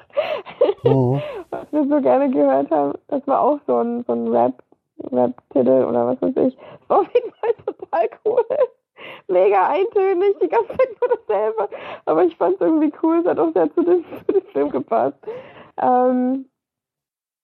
[0.85, 1.21] Oh.
[1.51, 2.93] was wir so gerne gehört haben.
[3.09, 4.63] Das war auch so ein, so ein Rap,
[5.11, 6.55] Rap-Titel oder was weiß ich.
[6.55, 8.45] Das war auf jeden Fall total cool
[9.27, 11.69] mega eintönig, die ganze Zeit nur dasselbe.
[12.05, 14.71] Aber ich fand es irgendwie cool, es hat auch sehr zu dem, zu dem Film
[14.71, 15.19] gepasst.
[15.81, 16.47] Ähm,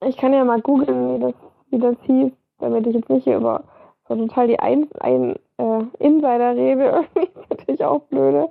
[0.06, 1.34] ich kann ja mal googeln, wie das,
[1.70, 3.64] wie das hieß, damit ich jetzt nicht hier über
[4.08, 7.04] so total die ein, ein äh, Insider rede.
[7.14, 8.48] Irgendwie ist natürlich auch blöde.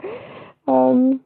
[0.68, 1.22] Ähm,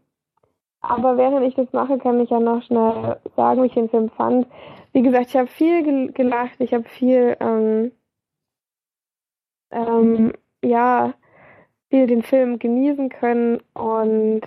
[0.82, 4.10] aber während ich das mache, kann ich ja noch schnell sagen, wie ich den Film
[4.10, 4.48] fand.
[4.94, 7.92] Wie gesagt, ich habe viel gelacht, ich habe viel ähm,
[9.72, 11.14] ähm, ja,
[11.90, 14.42] viel den Film genießen können und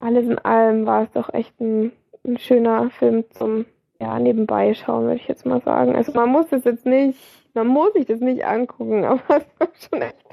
[0.00, 1.92] alles in allem war es doch echt ein,
[2.24, 3.66] ein schöner Film zum
[4.00, 5.96] ja, nebenbei schauen, würde ich jetzt mal sagen.
[5.96, 7.18] Also man muss es jetzt nicht,
[7.54, 10.26] man muss sich das nicht angucken, aber es war schon echt,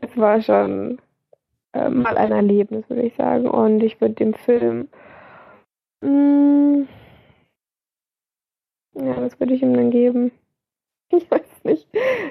[0.00, 1.00] es war schon
[1.72, 3.48] äh, mal ein Erlebnis, würde ich sagen.
[3.48, 4.88] Und ich würde dem Film,
[6.02, 6.88] mh, mm,
[8.94, 10.32] ja, was würde ich ihm dann geben?
[11.14, 11.86] Ich weiß nicht.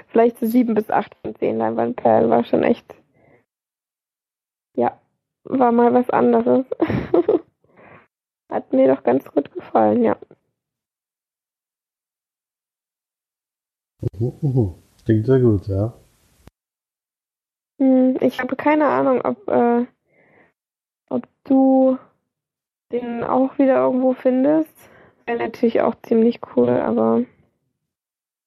[0.08, 2.96] Vielleicht so sieben bis acht von zehn Leinwandperlen war schon echt.
[4.76, 5.00] Ja,
[5.44, 6.66] war mal was anderes.
[8.52, 10.18] Hat mir doch ganz gut gefallen, ja.
[15.06, 15.94] Klingt sehr gut, ja.
[17.82, 19.86] Hm, ich habe keine Ahnung, ob, äh,
[21.10, 21.98] ob du
[22.92, 24.72] den auch wieder irgendwo findest.
[25.26, 27.24] Wäre natürlich auch ziemlich cool, aber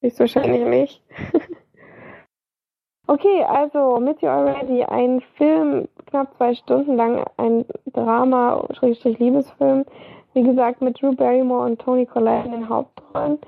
[0.05, 1.03] Höchstwahrscheinlich nicht.
[3.07, 9.87] okay, also Miss You Already, ein Film, knapp zwei Stunden lang, ein Drama, Schrägstrich Liebesfilm.
[10.35, 13.39] Wie gesagt, mit Drew Barrymore und Tony Collette in den Hauptrollen.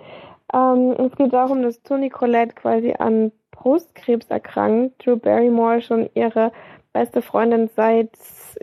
[0.54, 3.32] Ähm, es geht darum, dass Tony Collette quasi an
[3.66, 5.04] Brustkrebs erkrankt.
[5.04, 6.52] Drew Barrymore schon ihre
[6.92, 8.10] beste Freundin seit,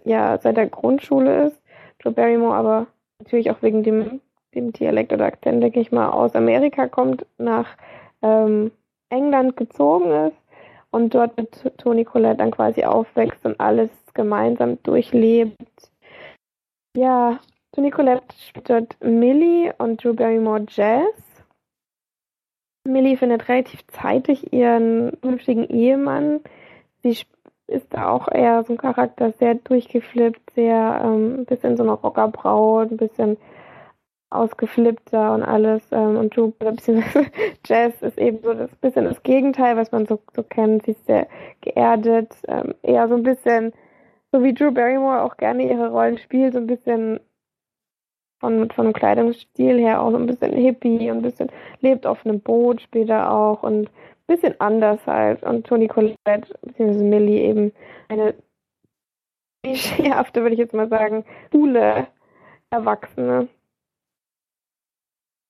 [0.05, 1.61] ja, seit der Grundschule ist.
[1.99, 2.87] Drew Barrymore aber
[3.19, 4.21] natürlich auch wegen dem
[4.53, 7.67] dem Dialekt oder Akzent, denke ich mal, aus Amerika kommt, nach
[8.21, 8.71] ähm,
[9.09, 10.37] England gezogen ist
[10.91, 15.91] und dort mit Toni Collette dann quasi aufwächst und alles gemeinsam durchlebt.
[16.95, 17.39] Ja,
[17.73, 21.32] Toni Collette spielt dort Millie und Drew Barrymore Jazz.
[22.85, 26.41] Millie findet relativ zeitig ihren künftigen Ehemann.
[27.01, 27.17] Sie
[27.67, 32.91] ist auch eher so ein Charakter, sehr durchgeflippt, sehr ähm, ein bisschen so eine Rockerbraut,
[32.91, 33.37] ein bisschen
[34.29, 35.81] ausgeflippter und alles.
[35.91, 37.27] Ähm, und Drew, beziehungsweise
[37.65, 40.83] Jazz ist eben so das bisschen das Gegenteil, was man so, so kennt.
[40.83, 41.27] Sie ist sehr
[41.61, 43.73] geerdet, ähm, eher so ein bisschen,
[44.31, 47.21] so wie Drew Barrymore auch gerne ihre Rollen spielt, so ein bisschen
[48.43, 51.49] von, von dem Kleidungsstil her auch so ein bisschen hippie und ein bisschen
[51.79, 53.89] lebt auf einem Boot später auch und
[54.27, 55.43] bisschen anders halt.
[55.43, 57.71] Und Toni Collette, beziehungsweise Millie eben
[58.09, 58.33] eine
[59.63, 62.07] klischeehafte, würde ich jetzt mal sagen, coole
[62.69, 63.47] Erwachsene.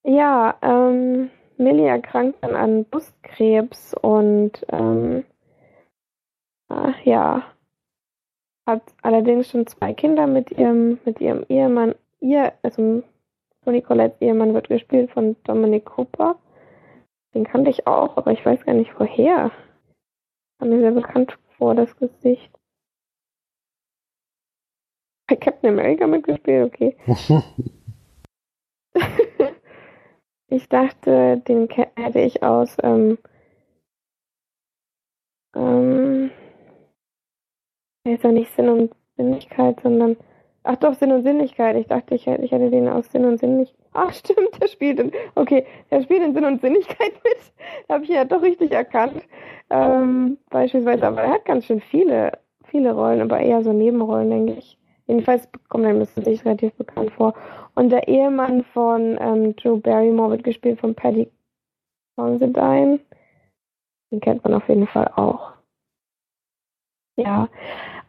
[0.04, 5.24] Ja, ähm, Millie erkrankt dann an Brustkrebs und ähm,
[6.68, 7.42] ach, ja,
[8.68, 11.96] hat allerdings schon zwei Kinder mit ihrem, mit ihrem Ehemann.
[12.24, 13.04] Ihr, also
[13.66, 16.40] Toni Colettes Ehemann wird gespielt von Dominic Cooper.
[17.34, 19.52] Den kannte ich auch, aber ich weiß gar nicht woher.
[20.58, 22.50] Kam mir sehr bekannt vor, das Gesicht.
[25.28, 26.96] Bei Captain America mitgespielt, okay.
[30.48, 33.18] ich dachte, den hätte ich aus ähm,
[35.56, 36.32] ähm,
[38.06, 40.16] ist ja nicht Sinn und Sinnlichkeit, sondern
[40.64, 41.76] ach doch, Sinn und Sinnlichkeit.
[41.76, 43.80] Ich dachte, ich, ich hätte den aus Sinn und Sinnlichkeit.
[43.94, 47.54] Ach stimmt, der spielt in, okay, der spielt in Sinn und Sinnlichkeit mit.
[47.90, 49.24] Habe ich ja doch richtig erkannt.
[49.70, 52.32] Ähm, beispielsweise, aber er hat ganz schön viele,
[52.66, 54.78] viele Rollen, aber eher so Nebenrollen, denke ich.
[55.08, 57.34] Jedenfalls kommt er mir sich relativ bekannt vor.
[57.76, 61.30] Und der Ehemann von ähm, Drew Barrymore wird gespielt von Paddy
[62.16, 63.00] Considine.
[64.12, 65.54] Den kennt man auf jeden Fall auch.
[67.16, 67.50] Ja,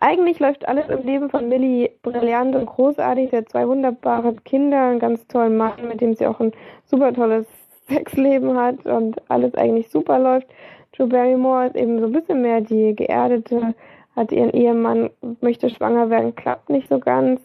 [0.00, 3.30] eigentlich läuft alles im Leben von Millie brillant und großartig.
[3.30, 6.52] Sie hat zwei wunderbare Kinder, einen ganz tollen Mann, mit dem sie auch ein
[6.84, 7.46] super tolles
[7.88, 10.48] Sexleben hat und alles eigentlich super läuft.
[10.92, 13.74] Drew Barrymore ist eben so ein bisschen mehr die geerdete,
[14.14, 15.10] hat ihren Ehemann,
[15.40, 17.40] möchte schwanger werden, klappt nicht so ganz.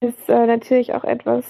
[0.00, 1.44] Ist äh, natürlich auch etwas,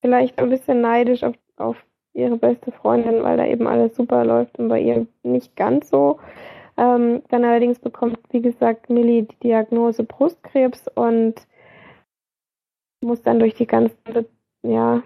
[0.00, 1.76] vielleicht ein bisschen neidisch auf, auf
[2.12, 6.18] ihre beste Freundin, weil da eben alles super läuft und bei ihr nicht ganz so.
[6.76, 11.34] Ähm, dann allerdings bekommt, wie gesagt, Millie die Diagnose Brustkrebs und
[13.00, 13.96] muss dann durch die ganze
[14.62, 15.02] ja,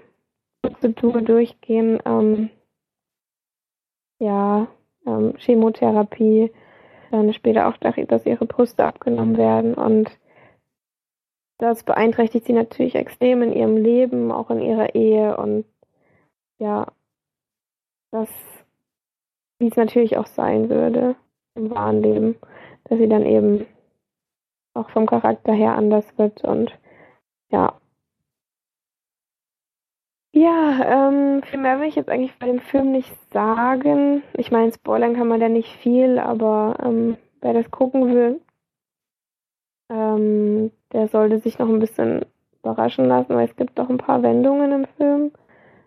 [0.62, 2.00] Prozedur durchgehen.
[2.06, 2.50] Ähm,
[4.18, 4.68] ja,
[5.06, 6.52] ähm, Chemotherapie,
[7.10, 10.10] dann später auch, dass ihre Brüste abgenommen werden und
[11.58, 15.64] das beeinträchtigt sie natürlich extrem in ihrem Leben, auch in ihrer Ehe und
[16.58, 16.86] ja,
[18.10, 18.28] das,
[19.58, 21.16] wie es natürlich auch sein würde
[21.58, 22.36] im wahren Leben,
[22.84, 23.66] dass sie dann eben
[24.74, 26.72] auch vom Charakter her anders wird und
[27.50, 27.74] ja.
[30.32, 34.22] Ja, ähm, viel mehr will ich jetzt eigentlich bei dem Film nicht sagen.
[34.34, 38.40] Ich meine, spoilern kann man da nicht viel, aber ähm, wer das gucken will,
[39.90, 42.24] ähm, der sollte sich noch ein bisschen
[42.62, 45.32] überraschen lassen, weil es gibt doch ein paar Wendungen im Film.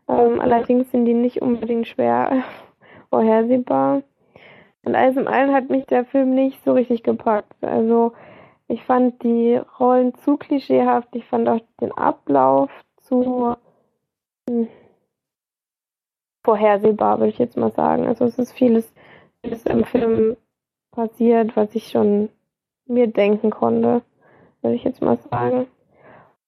[0.07, 2.43] Ähm, allerdings sind die nicht unbedingt schwer
[3.09, 4.01] vorhersehbar.
[4.83, 7.63] Und alles im Allen hat mich der Film nicht so richtig gepackt.
[7.63, 8.13] Also
[8.67, 13.55] ich fand die Rollen zu klischeehaft, ich fand auch den Ablauf zu
[14.49, 14.67] hm,
[16.43, 18.07] vorhersehbar, würde ich jetzt mal sagen.
[18.07, 18.91] Also es ist vieles,
[19.43, 20.37] vieles im Film
[20.91, 22.29] passiert, was ich schon
[22.85, 24.01] mir denken konnte,
[24.61, 25.67] würde ich jetzt mal sagen.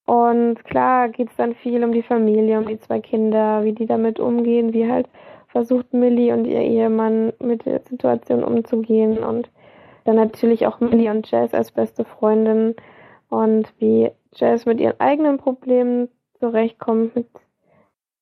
[0.06, 3.86] Und klar geht es dann viel um die Familie, um die zwei Kinder, wie die
[3.86, 5.08] damit umgehen, wie halt
[5.54, 9.52] versucht Millie und ihr Ehemann mit der Situation umzugehen und
[10.04, 12.76] dann natürlich auch Millie und Jazz als beste Freundin
[13.30, 16.10] und wie Jazz mit ihren eigenen Problemen
[16.40, 17.28] zurechtkommt mit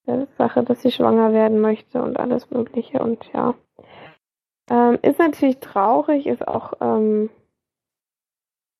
[0.08, 3.56] der Sache, dass sie schwanger werden möchte und alles Mögliche und ja.
[4.70, 7.30] Ähm, ist natürlich traurig, ist auch, ähm,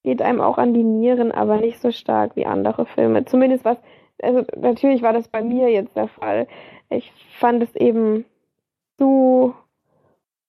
[0.04, 3.24] geht einem auch an die Nieren, aber nicht so stark wie andere Filme.
[3.24, 3.78] Zumindest was,
[4.22, 6.48] also natürlich war das bei mir jetzt der Fall.
[6.90, 8.26] Ich fand es eben
[8.98, 9.54] zu,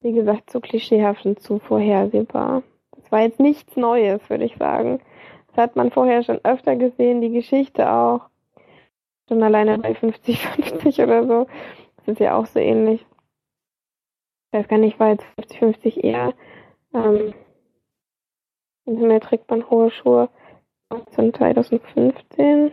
[0.01, 2.62] wie gesagt, zu klischeehaft und zu vorhersehbar.
[2.97, 5.01] Das war jetzt nichts Neues, würde ich sagen.
[5.48, 8.28] Das hat man vorher schon öfter gesehen, die Geschichte auch.
[9.28, 11.47] Schon alleine bei 50-50 oder so.
[11.97, 13.06] Das ist ja auch so ähnlich.
[14.47, 16.35] Ich weiß gar nicht, war jetzt 50-50 eher.
[16.94, 17.32] Ähm,
[18.85, 20.28] Im Himmel trägt man hohe Schuhe.
[20.89, 22.73] Von 2015.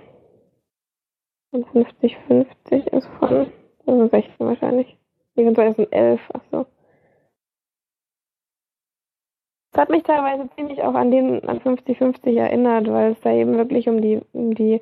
[1.51, 3.51] Und 50-50 ist von
[3.85, 4.98] 2016 wahrscheinlich.
[5.35, 6.65] Nee, 2011, achso.
[9.71, 13.55] Das hat mich teilweise ziemlich auch an den an 50-50 erinnert, weil es da eben
[13.57, 14.81] wirklich um die, um die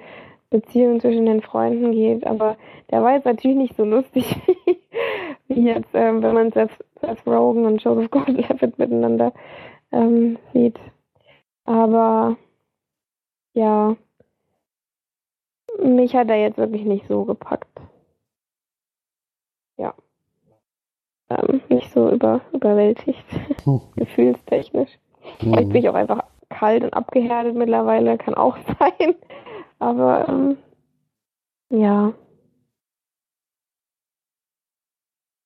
[0.49, 2.25] Beziehung zwischen den Freunden geht.
[2.25, 2.57] Aber
[2.89, 4.25] der war jetzt natürlich nicht so lustig
[4.65, 4.77] wie,
[5.47, 6.71] wie jetzt, ähm, wenn man Seth,
[7.01, 9.33] Seth Rogen und Joseph Gordon-Levitt miteinander
[9.91, 10.79] ähm, sieht.
[11.65, 12.37] Aber
[13.53, 13.95] ja,
[15.81, 17.79] mich hat er jetzt wirklich nicht so gepackt.
[19.77, 19.93] Ja
[21.29, 23.23] ähm, nicht so über, überwältigt,
[23.63, 23.81] hm.
[23.95, 24.91] gefühlstechnisch.
[25.39, 25.53] Hm.
[25.53, 29.15] Vielleicht bin ich auch einfach kalt und abgehärtet mittlerweile, kann auch sein.
[29.79, 30.57] Aber ähm,
[31.69, 32.13] ja.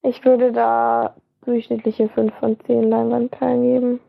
[0.04, 4.00] Ich würde da durchschnittliche 5 von 10 Leinwandperlen geben.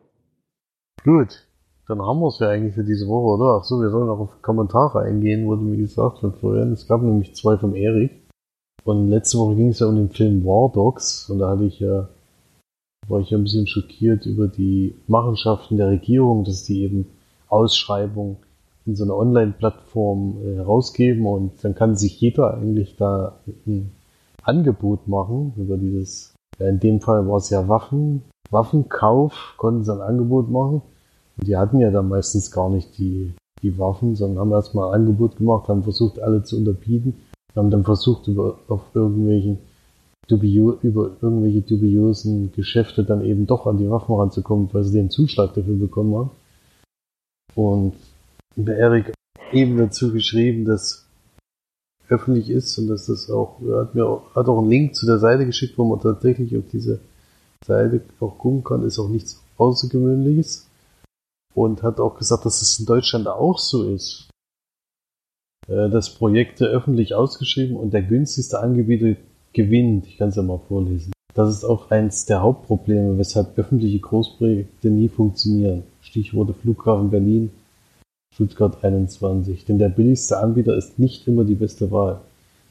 [1.04, 1.46] Gut,
[1.88, 3.58] dann haben wir es ja eigentlich für diese Woche, oder?
[3.58, 6.72] Ach so, wir sollen auch auf Kommentare eingehen, wurde mir gesagt von Florian.
[6.72, 8.21] Es gab nämlich zwei vom Erik.
[8.84, 11.30] Und letzte Woche ging es ja um den Film War Dogs.
[11.30, 12.08] Und da hatte ich ja,
[13.08, 17.06] war ich ja ein bisschen schockiert über die Machenschaften der Regierung, dass die eben
[17.48, 18.38] Ausschreibungen
[18.84, 21.26] in so einer Online-Plattform äh, herausgeben.
[21.26, 23.92] Und dann kann sich jeder eigentlich da ein
[24.42, 30.00] Angebot machen über dieses, in dem Fall war es ja Waffen, Waffenkauf, konnten sie ein
[30.00, 30.82] Angebot machen.
[31.36, 33.32] Und die hatten ja dann meistens gar nicht die,
[33.62, 37.14] die Waffen, sondern haben erstmal ein Angebot gemacht, haben versucht, alle zu unterbieten,
[37.56, 39.58] haben dann versucht, über, auf irgendwelchen
[40.28, 45.10] dubio, über irgendwelche dubiosen Geschäfte dann eben doch an die Waffen ranzukommen, weil sie den
[45.10, 46.30] Zuschlag dafür bekommen haben.
[47.54, 47.94] Und
[48.56, 49.12] der Erik
[49.52, 51.06] eben dazu geschrieben, dass
[52.08, 55.06] öffentlich ist und dass das auch, er hat mir auch, hat auch einen Link zu
[55.06, 57.00] der Seite geschickt, wo man tatsächlich auf diese
[57.64, 60.68] Seite auch gucken kann, ist auch nichts Außergewöhnliches.
[61.54, 64.30] Und hat auch gesagt, dass es in Deutschland auch so ist.
[65.68, 69.18] Äh, dass Projekte öffentlich ausgeschrieben und der günstigste Anbieter
[69.52, 70.06] gewinnt.
[70.06, 71.12] Ich kann es ja mal vorlesen.
[71.34, 75.84] Das ist auch eins der Hauptprobleme, weshalb öffentliche Großprojekte nie funktionieren.
[76.02, 77.50] Stichworte Flughafen Berlin,
[78.34, 79.64] Stuttgart 21.
[79.64, 82.20] Denn der billigste Anbieter ist nicht immer die beste Wahl.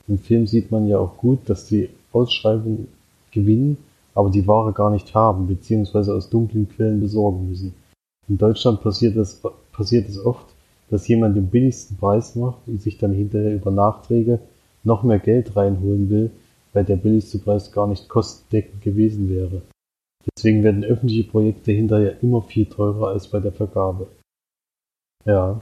[0.08, 2.88] Im Film sieht man ja auch gut, dass die Ausschreibungen
[3.32, 3.78] gewinnen,
[4.14, 7.74] aber die Ware gar nicht haben, beziehungsweise aus dunklen Quellen besorgen müssen.
[8.28, 9.42] In Deutschland passiert es,
[9.72, 10.46] passiert es oft,
[10.92, 14.40] dass jemand den billigsten Preis macht und sich dann hinterher über Nachträge
[14.84, 16.32] noch mehr Geld reinholen will,
[16.74, 19.62] weil der billigste Preis gar nicht kostendeckend gewesen wäre.
[20.36, 24.08] Deswegen werden öffentliche Projekte hinterher immer viel teurer als bei der Vergabe.
[25.26, 25.62] Ja.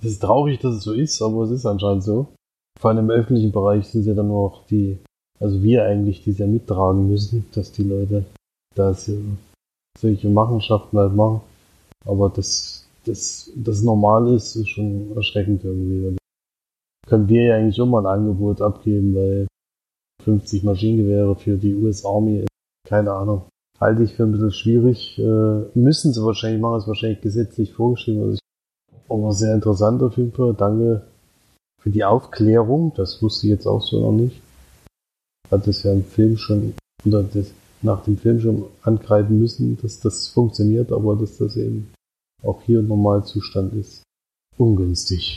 [0.00, 2.28] Es ist traurig, dass es so ist, aber es ist anscheinend so.
[2.78, 4.98] Vor allem im öffentlichen Bereich sind ja dann nur auch die,
[5.40, 8.24] also wir eigentlich, die es ja mittragen müssen, dass die Leute
[8.74, 11.40] da solche Machenschaften halt machen.
[12.04, 16.16] Aber das, das, das normal ist, ist schon erschreckend irgendwie.
[17.06, 19.46] Können wir ja eigentlich immer ein Angebot abgeben, weil
[20.22, 22.44] 50 Maschinengewehre für die US Army,
[22.86, 23.42] keine Ahnung
[23.80, 25.18] halte ich für ein bisschen schwierig.
[25.18, 28.22] Äh, müssen sie wahrscheinlich machen, ist wahrscheinlich gesetzlich vorgeschrieben.
[28.22, 28.40] Also ich,
[29.08, 30.54] aber sehr interessant auf jeden Fall.
[30.54, 31.02] Danke
[31.80, 32.92] für die Aufklärung.
[32.96, 34.40] Das wusste ich jetzt auch so noch nicht.
[35.50, 36.74] Hat es ja im Film schon,
[37.04, 41.90] oder das, nach dem Film schon ankreiden müssen, dass das funktioniert, aber dass das eben
[42.42, 44.02] auch hier Normalzustand ist.
[44.56, 45.36] Ungünstig.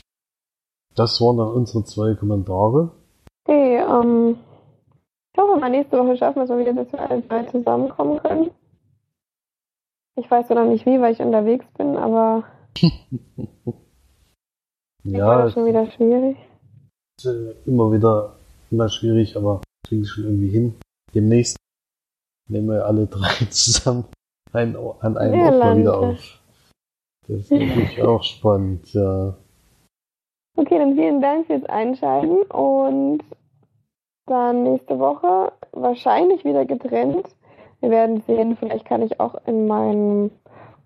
[0.95, 2.91] Das waren dann unsere zwei Kommentare.
[3.45, 4.37] Okay, ähm,
[5.33, 8.19] ich hoffe, mal nächste Woche schaffen wir es mal wieder, dass wir alle drei zusammenkommen
[8.21, 8.51] können.
[10.15, 12.43] Ich weiß noch nicht wie, weil ich unterwegs bin, aber
[15.03, 16.37] ja, ist schon wieder schwierig.
[17.17, 18.35] Ist äh, immer wieder
[18.71, 20.75] immer schwierig, aber kriegen schon irgendwie hin.
[21.13, 21.57] Demnächst
[22.49, 24.05] nehmen wir alle drei zusammen
[24.53, 26.40] ein, an einem Ort mal wieder auf.
[27.27, 29.35] Das ist natürlich auch spannend, ja.
[30.57, 33.23] Okay, dann vielen Dank fürs Einschalten und
[34.25, 37.27] dann nächste Woche wahrscheinlich wieder getrennt.
[37.79, 40.31] Wir werden sehen, vielleicht kann ich auch in meinem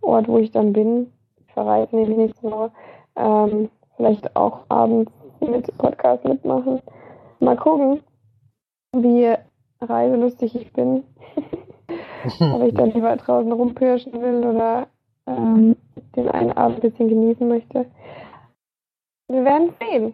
[0.01, 1.11] Ort, wo ich dann bin,
[1.45, 2.71] ich verreise nämlich nächste Woche,
[3.15, 6.81] ähm, vielleicht auch abends mit Podcast mitmachen.
[7.39, 8.01] Mal gucken,
[8.93, 9.35] wie
[9.81, 11.03] reiselustig ich bin.
[12.39, 14.87] Ob ich dann lieber draußen rumpirschen will oder
[15.27, 15.75] ähm,
[16.15, 17.85] den einen Abend ein bisschen genießen möchte.
[19.27, 20.13] Wir werden sehen.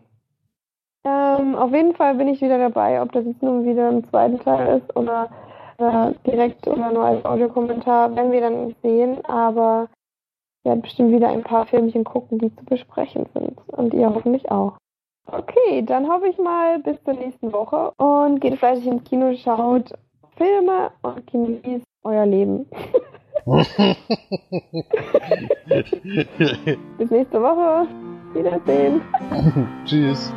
[1.03, 4.39] Ähm, auf jeden Fall bin ich wieder dabei, ob das jetzt nun wieder ein zweiter
[4.39, 5.29] Teil ist oder
[5.77, 9.25] äh, direkt oder nur als Audiokommentar, werden wir dann sehen.
[9.25, 9.89] Aber
[10.59, 13.57] ich werde bestimmt wieder ein paar Filmchen gucken, die zu besprechen sind.
[13.67, 14.77] Und ihr hoffentlich auch.
[15.25, 19.93] Okay, dann hoffe ich mal bis zur nächsten Woche und geht fleißig ins Kino, schaut
[20.35, 22.67] Filme und genießt euer Leben.
[26.97, 27.87] bis nächste Woche.
[28.33, 29.01] Wiedersehen.
[29.85, 30.31] Tschüss.